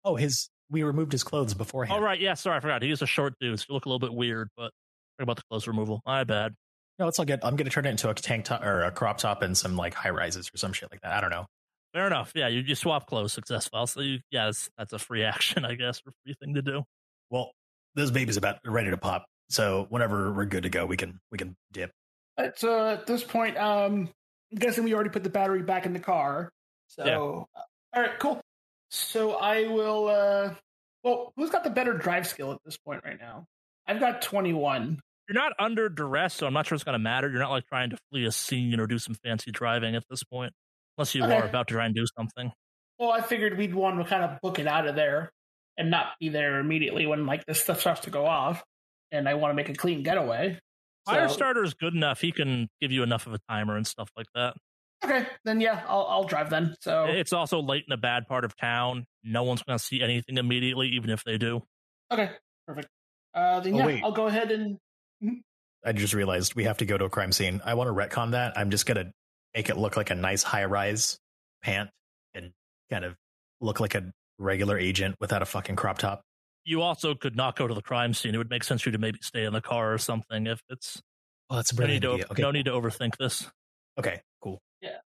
oh, 0.06 0.16
his 0.16 0.50
we 0.70 0.84
removed 0.84 1.12
his 1.12 1.24
clothes 1.24 1.54
beforehand. 1.54 1.96
All 1.98 2.04
right, 2.04 2.20
yeah, 2.20 2.34
sorry, 2.34 2.58
I 2.58 2.60
forgot. 2.60 2.82
He 2.82 2.92
is 2.92 3.02
a 3.02 3.06
short 3.06 3.36
dude, 3.40 3.60
so 3.60 3.66
you 3.70 3.74
look 3.76 3.86
a 3.86 3.90
little 3.90 4.00
bit 4.00 4.14
weird, 4.14 4.50
but 4.58 4.72
about 5.20 5.38
the 5.38 5.44
clothes 5.50 5.68
removal. 5.68 6.02
My 6.06 6.24
bad. 6.24 6.54
No, 7.00 7.08
it's 7.08 7.20
all 7.20 7.26
good. 7.26 7.40
I'm 7.44 7.56
gonna 7.56 7.70
turn 7.70 7.86
it 7.86 7.90
into 7.90 8.10
a 8.10 8.14
tank 8.14 8.46
top 8.46 8.64
or 8.64 8.84
a 8.84 8.92
crop 8.92 9.18
top 9.18 9.42
and 9.42 9.58
some 9.58 9.76
like 9.78 9.94
high 9.94 10.10
rises 10.10 10.50
or 10.54 10.58
some 10.58 10.74
shit 10.74 10.92
like 10.92 11.02
that. 11.02 11.14
I 11.14 11.22
don't 11.22 11.30
know. 11.30 11.46
Fair 11.94 12.08
enough. 12.08 12.32
Yeah, 12.36 12.48
you, 12.48 12.62
you 12.62 12.76
swap 12.76 13.08
clothes 13.08 13.34
successful. 13.34 13.86
So 13.86 14.02
you, 14.02 14.20
yeah, 14.32 14.46
that's, 14.46 14.70
that's 14.78 14.94
a 14.94 15.00
free 15.00 15.24
action, 15.24 15.64
I 15.64 15.76
guess, 15.76 16.02
or 16.06 16.12
free 16.26 16.36
thing 16.42 16.56
to 16.56 16.62
do. 16.62 16.84
Well, 17.30 17.52
this 17.96 18.12
baby's 18.12 18.38
about 18.38 18.58
ready 18.66 18.90
to 18.90 18.98
pop. 18.98 19.26
So 19.50 19.86
whenever 19.90 20.32
we're 20.34 20.46
good 20.46 20.64
to 20.64 20.70
go, 20.70 20.86
we 20.86 20.98
can 20.98 21.20
we 21.32 21.38
can 21.38 21.56
dip. 21.72 21.92
Uh, 22.38 22.50
So 22.56 22.90
at 22.90 23.06
this 23.06 23.24
point, 23.24 23.58
um, 23.58 24.10
I'm 24.52 24.58
guessing 24.60 24.84
we 24.84 24.94
already 24.94 25.10
put 25.10 25.24
the 25.24 25.30
battery 25.30 25.62
back 25.64 25.86
in 25.86 25.94
the 25.94 26.00
car. 26.00 26.50
So, 26.88 27.06
Yeah. 27.06 27.18
uh, 27.62 27.64
all 27.96 28.02
right, 28.02 28.20
cool. 28.20 28.42
So 28.90 29.34
I 29.34 29.68
will. 29.68 30.08
uh 30.10 30.56
Well, 31.04 31.34
who's 31.36 31.50
got 31.50 31.64
the 31.64 31.70
better 31.70 31.94
drive 31.94 32.28
skill 32.28 32.52
at 32.54 32.60
this 32.66 32.78
point 32.78 33.04
right 33.04 33.20
now? 33.20 33.46
I've 33.88 34.00
got 34.00 34.22
21. 34.22 35.00
You're 35.28 35.36
not 35.42 35.54
under 35.60 35.90
duress, 35.90 36.34
so 36.34 36.48
I'm 36.48 36.54
not 36.54 36.66
sure 36.68 36.76
it's 36.76 36.84
going 36.84 36.94
to 36.94 37.00
matter. 37.00 37.30
You're 37.30 37.40
not 37.40 37.52
like 37.52 37.66
trying 37.68 37.90
to 37.92 37.98
flee 38.10 38.26
a 38.26 38.32
scene 38.32 38.80
or 38.80 38.88
do 38.88 38.98
some 39.00 39.16
fancy 39.16 39.52
driving 39.52 39.96
at 39.96 40.04
this 40.10 40.24
point, 40.24 40.54
unless 40.98 41.14
you 41.16 41.24
Okay. 41.24 41.34
are 41.34 41.46
about 41.46 41.68
to 41.70 41.74
try 41.76 41.86
and 41.86 41.96
do 41.96 42.06
something. 42.18 42.52
Well, 43.00 43.12
I 43.12 43.22
figured 43.22 43.58
we'd 43.58 43.74
want 43.76 43.98
to 44.00 44.06
kind 44.06 44.24
of 44.24 44.40
book 44.42 44.60
it 44.60 44.68
out 44.68 44.88
of 44.88 44.96
there 44.96 45.32
and 45.78 45.90
not 45.92 46.08
be 46.20 46.30
there 46.30 46.60
immediately 46.60 47.06
when 47.06 47.26
like 47.26 47.46
this 47.46 47.62
stuff 47.62 47.80
starts 47.82 48.02
to 48.02 48.10
go 48.10 48.26
off. 48.26 48.64
And 49.12 49.30
I 49.30 49.36
want 49.36 49.52
to 49.52 49.56
make 49.56 49.70
a 49.70 49.74
clean 49.74 50.04
getaway. 50.04 50.60
So- 51.08 51.14
Firestarter 51.14 51.64
is 51.64 51.74
good 51.74 51.94
enough. 51.94 52.22
He 52.22 52.32
can 52.32 52.68
give 52.82 52.92
you 52.92 53.04
enough 53.04 53.28
of 53.28 53.34
a 53.34 53.40
timer 53.50 53.76
and 53.78 53.86
stuff 53.86 54.10
like 54.18 54.28
that. 54.36 54.56
Okay, 55.04 55.28
then 55.44 55.60
yeah, 55.60 55.84
I'll 55.88 56.06
I'll 56.10 56.24
drive 56.24 56.50
then. 56.50 56.76
So 56.80 57.04
It's 57.10 57.34
also 57.34 57.62
late 57.62 57.84
in 57.86 57.92
a 57.92 57.98
bad 57.98 58.26
part 58.26 58.46
of 58.46 58.56
town. 58.56 59.06
No 59.24 59.44
one's 59.44 59.62
going 59.64 59.78
to 59.78 59.84
see 59.84 60.02
anything 60.02 60.38
immediately, 60.38 60.88
even 60.90 61.10
if 61.10 61.24
they 61.26 61.38
do. 61.38 61.62
okay, 62.10 62.30
perfect. 62.66 62.88
Uh, 63.34 63.60
then 63.60 63.74
Oh, 63.74 63.78
yeah, 63.80 63.86
wait. 63.86 64.04
I'll 64.04 64.14
go 64.14 64.28
ahead 64.28 64.52
and 64.52 64.78
I 65.86 65.92
just 65.92 66.14
realized 66.14 66.56
we 66.56 66.64
have 66.64 66.78
to 66.78 66.86
go 66.86 66.98
to 66.98 67.06
a 67.06 67.10
crime 67.10 67.32
scene. 67.34 67.62
I 67.66 67.74
want 67.74 67.90
to 67.90 67.94
retcon 67.94 68.32
that. 68.32 68.58
I'm 68.58 68.70
just 68.70 68.86
gonna 68.86 69.12
make 69.54 69.70
it 69.70 69.78
look 69.78 69.98
like 69.98 70.10
a 70.10 70.16
nice 70.16 70.42
high 70.44 70.66
rise 70.66 71.18
pant 71.62 71.90
and 72.34 72.52
kind 72.90 73.04
of 73.04 73.16
look 73.60 73.80
like 73.82 73.96
a 73.96 74.12
regular 74.40 74.78
agent 74.78 75.16
without 75.20 75.42
a 75.42 75.46
fucking 75.46 75.76
crop 75.76 75.98
top. 76.00 76.22
You 76.66 76.82
also 76.82 77.14
could 77.16 77.36
not 77.36 77.58
go 77.58 77.68
to 77.68 77.74
the 77.74 77.82
crime 77.82 78.14
scene. 78.14 78.34
It 78.34 78.38
would 78.38 78.50
make 78.50 78.64
sense 78.64 78.82
for 78.82 78.90
you 78.90 78.94
to 78.94 78.98
maybe 78.98 79.20
stay 79.22 79.44
in 79.44 79.54
the 79.54 79.62
car 79.62 79.94
or 79.94 79.98
something 79.98 80.48
if 80.48 80.60
it's 80.70 81.02
Oh, 81.50 81.58
that's 81.58 81.72
a 81.72 81.76
no 81.76 81.78
brilliant 81.78 82.04
need, 82.04 82.22
to. 82.22 82.32
Okay, 82.32 82.42
no 82.42 82.52
need 82.52 82.66
to 82.66 82.72
overthink 82.72 83.18
this. 83.18 83.50
okay, 84.00 84.22
cool. 84.42 84.60
Yeah. 84.82 84.98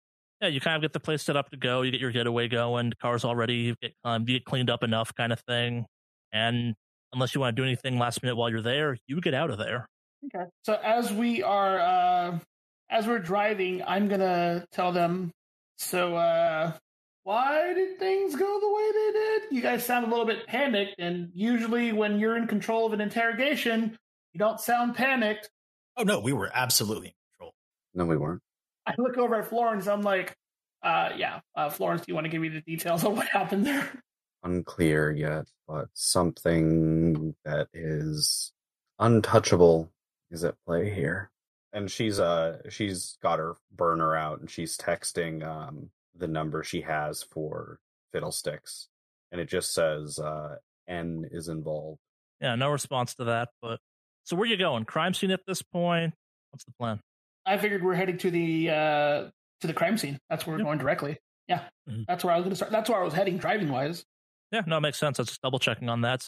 Yeah, 0.43 0.49
you 0.49 0.61
kind 0.61 0.77
of 0.77 0.83
get 0.83 0.93
the 0.93 1.01
place 1.01 1.23
set 1.23 1.35
up 1.35 1.49
to 1.51 1.57
go. 1.57 1.81
You 1.81 1.91
get 1.91 2.01
your 2.01 2.13
getaway 2.13 2.47
going. 2.49 2.91
The 2.91 2.97
car's 2.97 3.25
already 3.25 3.55
you 3.55 3.75
get 3.81 3.95
um, 4.05 4.23
you 4.29 4.35
get 4.39 4.45
cleaned 4.45 4.69
up 4.69 4.83
enough, 4.83 5.15
kind 5.15 5.33
of 5.33 5.41
thing. 5.49 5.87
And 6.33 6.75
unless 7.15 7.35
you 7.35 7.41
want 7.41 7.57
to 7.57 7.63
do 7.63 7.67
anything 7.67 7.99
last 7.99 8.23
minute 8.23 8.37
while 8.37 8.51
you're 8.51 8.61
there, 8.61 8.99
you 9.07 9.19
get 9.23 9.33
out 9.33 9.49
of 9.51 9.57
there. 9.57 9.89
Okay. 10.27 10.45
So 10.63 10.75
as 10.75 11.11
we 11.13 11.43
are 11.43 11.79
uh 11.81 12.39
as 12.91 13.07
we're 13.07 13.19
driving, 13.19 13.83
I'm 13.83 14.09
gonna 14.09 14.67
tell 14.73 14.93
them 14.93 15.33
so 15.79 16.17
uh 16.17 16.73
why 17.27 17.75
did 17.75 17.99
things 17.99 18.37
go 18.37 18.61
the 18.61 18.73
way 18.73 18.93
they 18.93 19.13
did? 19.19 19.43
You 19.57 19.61
guys 19.61 19.85
sound 19.85 20.07
a 20.07 20.09
little 20.09 20.25
bit 20.27 20.47
panicked, 20.47 20.95
and 21.01 21.33
usually 21.35 21.93
when 21.93 22.21
you're 22.21 22.37
in 22.37 22.47
control 22.47 22.87
of 22.87 22.93
an 22.93 23.01
interrogation, 23.01 23.99
you 24.33 24.39
don't 24.39 24.61
sound 24.61 24.95
panicked. 24.95 25.51
Oh 25.97 26.05
no, 26.05 26.21
we 26.21 26.33
were 26.33 26.49
absolutely 26.55 27.09
in 27.09 27.15
control. 27.33 27.55
No, 27.95 28.07
we 28.07 28.17
weren't. 28.17 28.43
I 28.87 28.95
look 28.97 29.19
over 29.19 29.35
at 29.35 29.49
Florence, 29.49 29.89
I'm 29.89 30.03
like, 30.03 30.37
uh 30.85 31.09
yeah, 31.17 31.41
uh 31.57 31.69
Florence, 31.69 32.03
do 32.03 32.13
you 32.13 32.15
want 32.15 32.27
to 32.27 32.29
give 32.29 32.41
me 32.41 32.49
the 32.49 32.61
details 32.61 33.03
of 33.03 33.17
what 33.17 33.27
happened 33.27 33.67
there? 33.67 33.91
Unclear 34.45 35.11
yet, 35.11 35.47
but 35.67 35.89
something 35.95 37.35
that 37.45 37.67
is 37.75 38.53
untouchable 39.01 39.91
is 40.31 40.45
at 40.45 40.55
play 40.65 40.95
here. 40.95 41.33
And 41.73 41.91
she's 41.91 42.21
uh 42.21 42.59
she's 42.69 43.19
got 43.21 43.41
her 43.41 43.57
burner 43.75 44.15
out 44.15 44.39
and 44.39 44.49
she's 44.49 44.79
texting 44.79 45.45
um 45.45 45.91
the 46.19 46.29
number 46.29 46.63
she 46.65 46.83
has 46.83 47.23
for 47.23 47.79
Fiddlesticks, 48.13 48.89
and 49.33 49.41
it 49.41 49.49
just 49.49 49.73
says 49.75 50.19
uh, 50.19 50.57
N 50.89 51.27
is 51.31 51.49
involved. 51.49 51.99
Yeah, 52.41 52.55
no 52.55 52.71
response 52.71 53.15
to 53.17 53.25
that. 53.25 53.49
But 53.63 53.79
so 54.25 54.37
where 54.37 54.47
you 54.47 54.57
going? 54.57 54.85
Crime 54.85 55.15
scene 55.15 55.31
at 55.31 55.41
this 55.47 55.63
point? 55.63 56.15
What's 56.51 56.65
the 56.65 56.73
plan? 56.79 57.01
I 57.45 57.57
figured 57.59 57.83
we're 57.85 57.95
heading 57.95 58.19
to 58.19 58.31
the 58.31 58.71
uh 58.71 59.31
to 59.61 59.67
the 59.67 59.73
crime 59.73 59.97
scene. 59.97 60.19
That's 60.29 60.47
where 60.47 60.55
we're 60.55 60.59
Yep. 60.61 60.67
going 60.67 60.79
directly. 60.79 61.19
Yeah, 61.49 61.63
Mhm. 61.89 62.05
that's 62.07 62.25
where 62.25 62.35
I 62.35 62.37
was 62.37 62.43
going 62.45 62.51
to 62.51 62.57
start. 62.57 62.73
That's 62.73 62.91
where 62.91 63.01
I 63.01 63.05
was 63.05 63.15
heading, 63.15 63.39
driving 63.39 63.69
wise. 63.71 64.05
Yeah, 64.53 64.63
no, 64.67 64.77
it 64.79 64.81
makes 64.81 64.99
sense. 64.99 65.19
I 65.19 65.23
was 65.23 65.29
just 65.29 65.41
double 65.43 65.59
checking 65.59 65.89
on 65.89 66.01
that. 66.03 66.27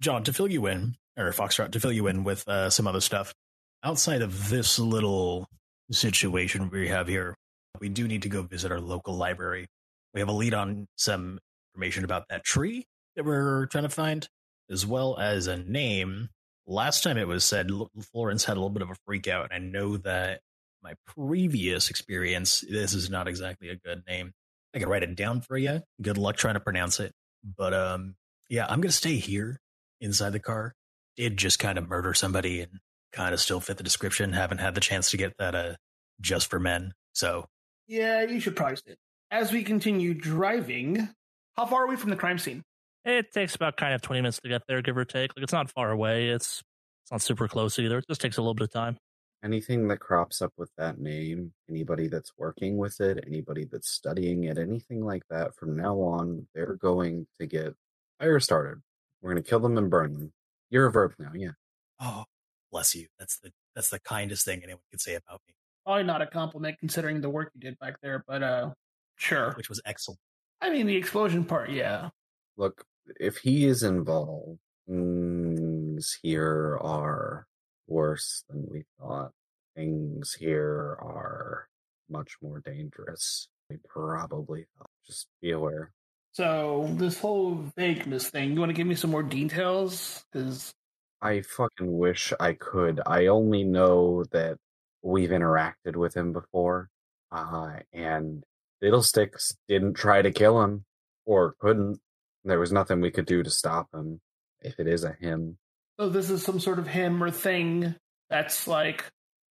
John, 0.00 0.22
to 0.24 0.32
fill 0.32 0.50
you 0.50 0.66
in, 0.66 0.96
or 1.16 1.30
Foxtrot, 1.32 1.72
to 1.72 1.80
fill 1.80 1.92
you 1.92 2.06
in 2.06 2.24
with 2.24 2.46
uh, 2.48 2.70
some 2.70 2.86
other 2.86 3.00
stuff, 3.00 3.34
outside 3.82 4.22
of 4.22 4.48
this 4.48 4.78
little 4.78 5.46
situation 5.90 6.70
we 6.70 6.88
have 6.88 7.08
here, 7.08 7.34
we 7.78 7.88
do 7.88 8.08
need 8.08 8.22
to 8.22 8.28
go 8.28 8.42
visit 8.42 8.72
our 8.72 8.80
local 8.80 9.14
library. 9.14 9.66
We 10.14 10.20
have 10.20 10.28
a 10.28 10.32
lead 10.32 10.54
on 10.54 10.88
some 10.96 11.38
information 11.74 12.04
about 12.04 12.24
that 12.30 12.44
tree 12.44 12.86
that 13.16 13.24
we're 13.24 13.66
trying 13.66 13.84
to 13.84 13.90
find, 13.90 14.28
as 14.70 14.84
well 14.86 15.18
as 15.18 15.46
a 15.46 15.56
name. 15.56 16.28
Last 16.66 17.02
time 17.02 17.16
it 17.16 17.28
was 17.28 17.44
said 17.44 17.70
Florence 18.12 18.44
had 18.44 18.56
a 18.56 18.60
little 18.60 18.70
bit 18.70 18.82
of 18.82 18.90
a 18.90 18.96
freak 19.06 19.28
out, 19.28 19.50
and 19.50 19.64
I 19.64 19.66
know 19.66 19.96
that 19.98 20.40
my 20.82 20.94
previous 21.06 21.90
experience, 21.90 22.64
this 22.68 22.94
is 22.94 23.10
not 23.10 23.28
exactly 23.28 23.68
a 23.68 23.76
good 23.76 24.02
name. 24.06 24.32
I 24.74 24.78
can 24.78 24.88
write 24.88 25.02
it 25.02 25.16
down 25.16 25.40
for 25.40 25.58
you. 25.58 25.82
Good 26.00 26.18
luck 26.18 26.36
trying 26.36 26.54
to 26.54 26.60
pronounce 26.60 27.00
it. 27.00 27.12
But 27.56 27.74
um, 27.74 28.14
yeah, 28.48 28.66
I'm 28.68 28.80
gonna 28.80 28.92
stay 28.92 29.16
here 29.16 29.60
inside 30.00 30.30
the 30.30 30.38
car. 30.38 30.74
Did 31.16 31.36
just 31.36 31.58
kind 31.58 31.78
of 31.78 31.88
murder 31.88 32.14
somebody 32.14 32.60
and 32.60 32.80
kind 33.12 33.34
of 33.34 33.40
still 33.40 33.60
fit 33.60 33.76
the 33.76 33.82
description. 33.82 34.32
Haven't 34.32 34.58
had 34.58 34.74
the 34.74 34.80
chance 34.80 35.10
to 35.10 35.16
get 35.16 35.34
that 35.38 35.54
uh 35.54 35.74
just 36.20 36.48
for 36.50 36.60
men. 36.60 36.92
So 37.12 37.46
Yeah, 37.90 38.22
you 38.22 38.38
should 38.38 38.54
probably 38.54 38.76
stay. 38.76 38.94
As 39.32 39.50
we 39.50 39.64
continue 39.64 40.14
driving, 40.14 41.08
how 41.56 41.66
far 41.66 41.84
are 41.84 41.88
we 41.88 41.96
from 41.96 42.10
the 42.10 42.16
crime 42.16 42.38
scene? 42.38 42.62
It 43.04 43.32
takes 43.32 43.56
about 43.56 43.76
kind 43.76 43.92
of 43.92 44.00
20 44.00 44.20
minutes 44.20 44.38
to 44.44 44.48
get 44.48 44.62
there, 44.68 44.80
give 44.80 44.96
or 44.96 45.04
take. 45.04 45.34
Like 45.36 45.42
it's 45.42 45.52
not 45.52 45.72
far 45.72 45.90
away. 45.90 46.28
It's 46.28 46.62
it's 47.02 47.10
not 47.10 47.20
super 47.20 47.48
close 47.48 47.80
either. 47.80 47.98
It 47.98 48.04
just 48.08 48.20
takes 48.20 48.36
a 48.36 48.42
little 48.42 48.54
bit 48.54 48.62
of 48.62 48.72
time. 48.72 48.96
Anything 49.42 49.88
that 49.88 49.98
crops 49.98 50.40
up 50.40 50.52
with 50.56 50.70
that 50.78 51.00
name, 51.00 51.52
anybody 51.68 52.06
that's 52.06 52.30
working 52.38 52.76
with 52.76 53.00
it, 53.00 53.24
anybody 53.26 53.64
that's 53.64 53.90
studying 53.90 54.44
it, 54.44 54.56
anything 54.56 55.04
like 55.04 55.24
that, 55.28 55.56
from 55.56 55.76
now 55.76 55.96
on, 55.96 56.46
they're 56.54 56.76
going 56.76 57.26
to 57.40 57.46
get 57.48 57.74
fire 58.20 58.38
started. 58.38 58.82
We're 59.20 59.32
going 59.32 59.42
to 59.42 59.50
kill 59.50 59.58
them 59.58 59.76
and 59.76 59.90
burn 59.90 60.12
them. 60.12 60.32
You're 60.70 60.86
a 60.86 60.92
verb 60.92 61.14
now, 61.18 61.32
yeah. 61.34 61.52
oh 62.00 62.26
bless 62.70 62.94
you. 62.94 63.08
That's 63.18 63.38
the 63.40 63.50
that's 63.74 63.90
the 63.90 63.98
kindest 63.98 64.44
thing 64.44 64.62
anyone 64.62 64.84
could 64.92 65.00
say 65.00 65.16
about 65.16 65.40
me, 65.48 65.54
Probably 65.84 66.04
not 66.04 66.22
a 66.22 66.26
compliment 66.26 66.78
considering 66.78 67.20
the 67.20 67.30
work 67.30 67.50
you 67.54 67.60
did 67.60 67.78
back 67.78 67.96
there, 68.02 68.24
but 68.26 68.42
uh, 68.42 68.70
sure. 69.16 69.52
which 69.56 69.68
was 69.68 69.80
excellent. 69.84 70.20
I 70.60 70.70
mean, 70.70 70.86
the 70.86 70.96
explosion 70.96 71.44
part, 71.44 71.70
yeah. 71.70 72.10
Look, 72.56 72.84
if 73.18 73.38
he 73.38 73.64
is 73.64 73.82
involved, 73.82 74.58
things 74.86 76.18
here 76.22 76.78
are 76.80 77.46
worse 77.86 78.44
than 78.48 78.66
we 78.70 78.84
thought. 78.98 79.32
Things 79.74 80.34
here 80.34 80.98
are 81.00 81.68
much 82.10 82.36
more 82.42 82.60
dangerous. 82.60 83.48
We 83.70 83.78
probably 83.88 84.66
thought. 84.76 84.90
Just 85.06 85.28
be 85.40 85.52
aware. 85.52 85.92
So 86.32 86.88
this 86.92 87.18
whole 87.18 87.64
vagueness 87.76 88.28
thing, 88.28 88.52
you 88.52 88.60
want 88.60 88.70
to 88.70 88.74
give 88.74 88.86
me 88.86 88.94
some 88.94 89.10
more 89.10 89.22
details? 89.22 90.24
Because 90.32 90.72
I 91.22 91.42
fucking 91.42 91.98
wish 91.98 92.32
I 92.38 92.52
could. 92.54 93.00
I 93.06 93.26
only 93.26 93.64
know 93.64 94.24
that 94.32 94.58
we've 95.02 95.30
interacted 95.30 95.96
with 95.96 96.14
him 96.16 96.32
before, 96.32 96.88
uh, 97.32 97.76
and 97.92 98.42
Fiddlesticks 98.80 99.56
didn't 99.68 99.94
try 99.94 100.22
to 100.22 100.30
kill 100.30 100.62
him, 100.62 100.84
or 101.26 101.54
couldn't. 101.58 102.00
There 102.44 102.58
was 102.60 102.72
nothing 102.72 103.00
we 103.00 103.10
could 103.10 103.26
do 103.26 103.42
to 103.42 103.50
stop 103.50 103.88
him, 103.94 104.20
if 104.62 104.78
it 104.78 104.86
is 104.86 105.04
a 105.04 105.12
him. 105.12 105.58
so 105.98 106.08
this 106.08 106.30
is 106.30 106.42
some 106.42 106.58
sort 106.60 106.78
of 106.78 106.86
him 106.86 107.22
or 107.22 107.30
thing 107.30 107.94
that's 108.30 108.66
like 108.66 109.04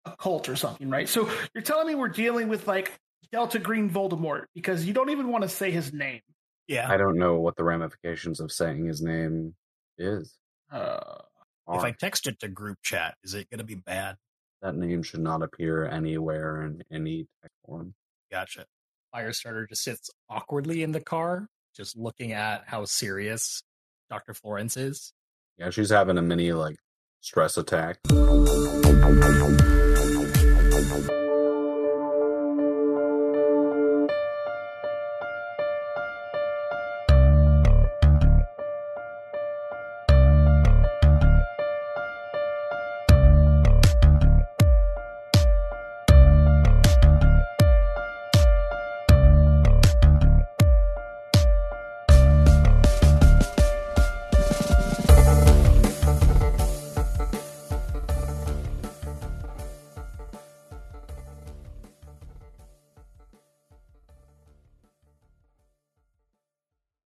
a 0.05 0.15
cult 0.17 0.49
or 0.49 0.55
something, 0.57 0.89
right? 0.91 1.09
So 1.09 1.29
you're 1.55 1.63
telling 1.63 1.89
me 1.89 1.95
we're 1.97 2.09
dealing 2.09 2.49
with 2.49 2.69
like 2.69 2.93
Delta 3.33 3.59
Green 3.59 3.91
Voldemort 3.91 4.45
because 4.55 4.85
you 4.85 4.93
don't 4.95 5.11
even 5.11 5.29
want 5.33 5.43
to 5.43 5.49
say 5.49 5.71
his 5.73 5.93
name. 5.93 6.21
Yeah. 6.69 6.89
I 6.91 6.97
don't 6.97 7.17
know 7.19 7.41
what 7.41 7.57
the 7.57 7.65
ramifications 7.65 8.39
of 8.41 8.53
saying 8.53 8.87
his 8.87 9.03
name 9.03 9.55
is. 9.99 10.37
Uh, 10.71 11.19
If 11.73 11.83
I 11.83 11.91
text 11.93 12.27
it 12.29 12.39
to 12.41 12.49
group 12.49 12.79
chat, 12.83 13.17
is 13.25 13.35
it 13.35 13.51
going 13.51 13.59
to 13.59 13.65
be 13.65 13.75
bad? 13.75 14.17
That 14.63 14.75
name 14.75 15.03
should 15.03 15.21
not 15.21 15.43
appear 15.43 15.87
anywhere 15.87 16.63
in 16.63 16.83
any 16.91 17.27
text 17.43 17.57
form. 17.65 17.95
Gotcha. 18.31 18.67
Firestarter 19.15 19.69
just 19.69 19.83
sits 19.83 20.11
awkwardly 20.29 20.83
in 20.83 20.93
the 20.93 21.01
car, 21.01 21.49
just 21.75 21.97
looking 21.97 22.33
at 22.33 22.65
how 22.67 22.85
serious 22.85 23.63
Dr. 24.11 24.35
Florence 24.35 24.77
is. 24.77 25.13
Yeah, 25.59 25.71
she's 25.71 25.91
having 25.91 26.19
a 26.19 26.23
mini 26.23 26.53
like 26.53 26.77
stress 27.21 27.57
attack. 27.57 27.99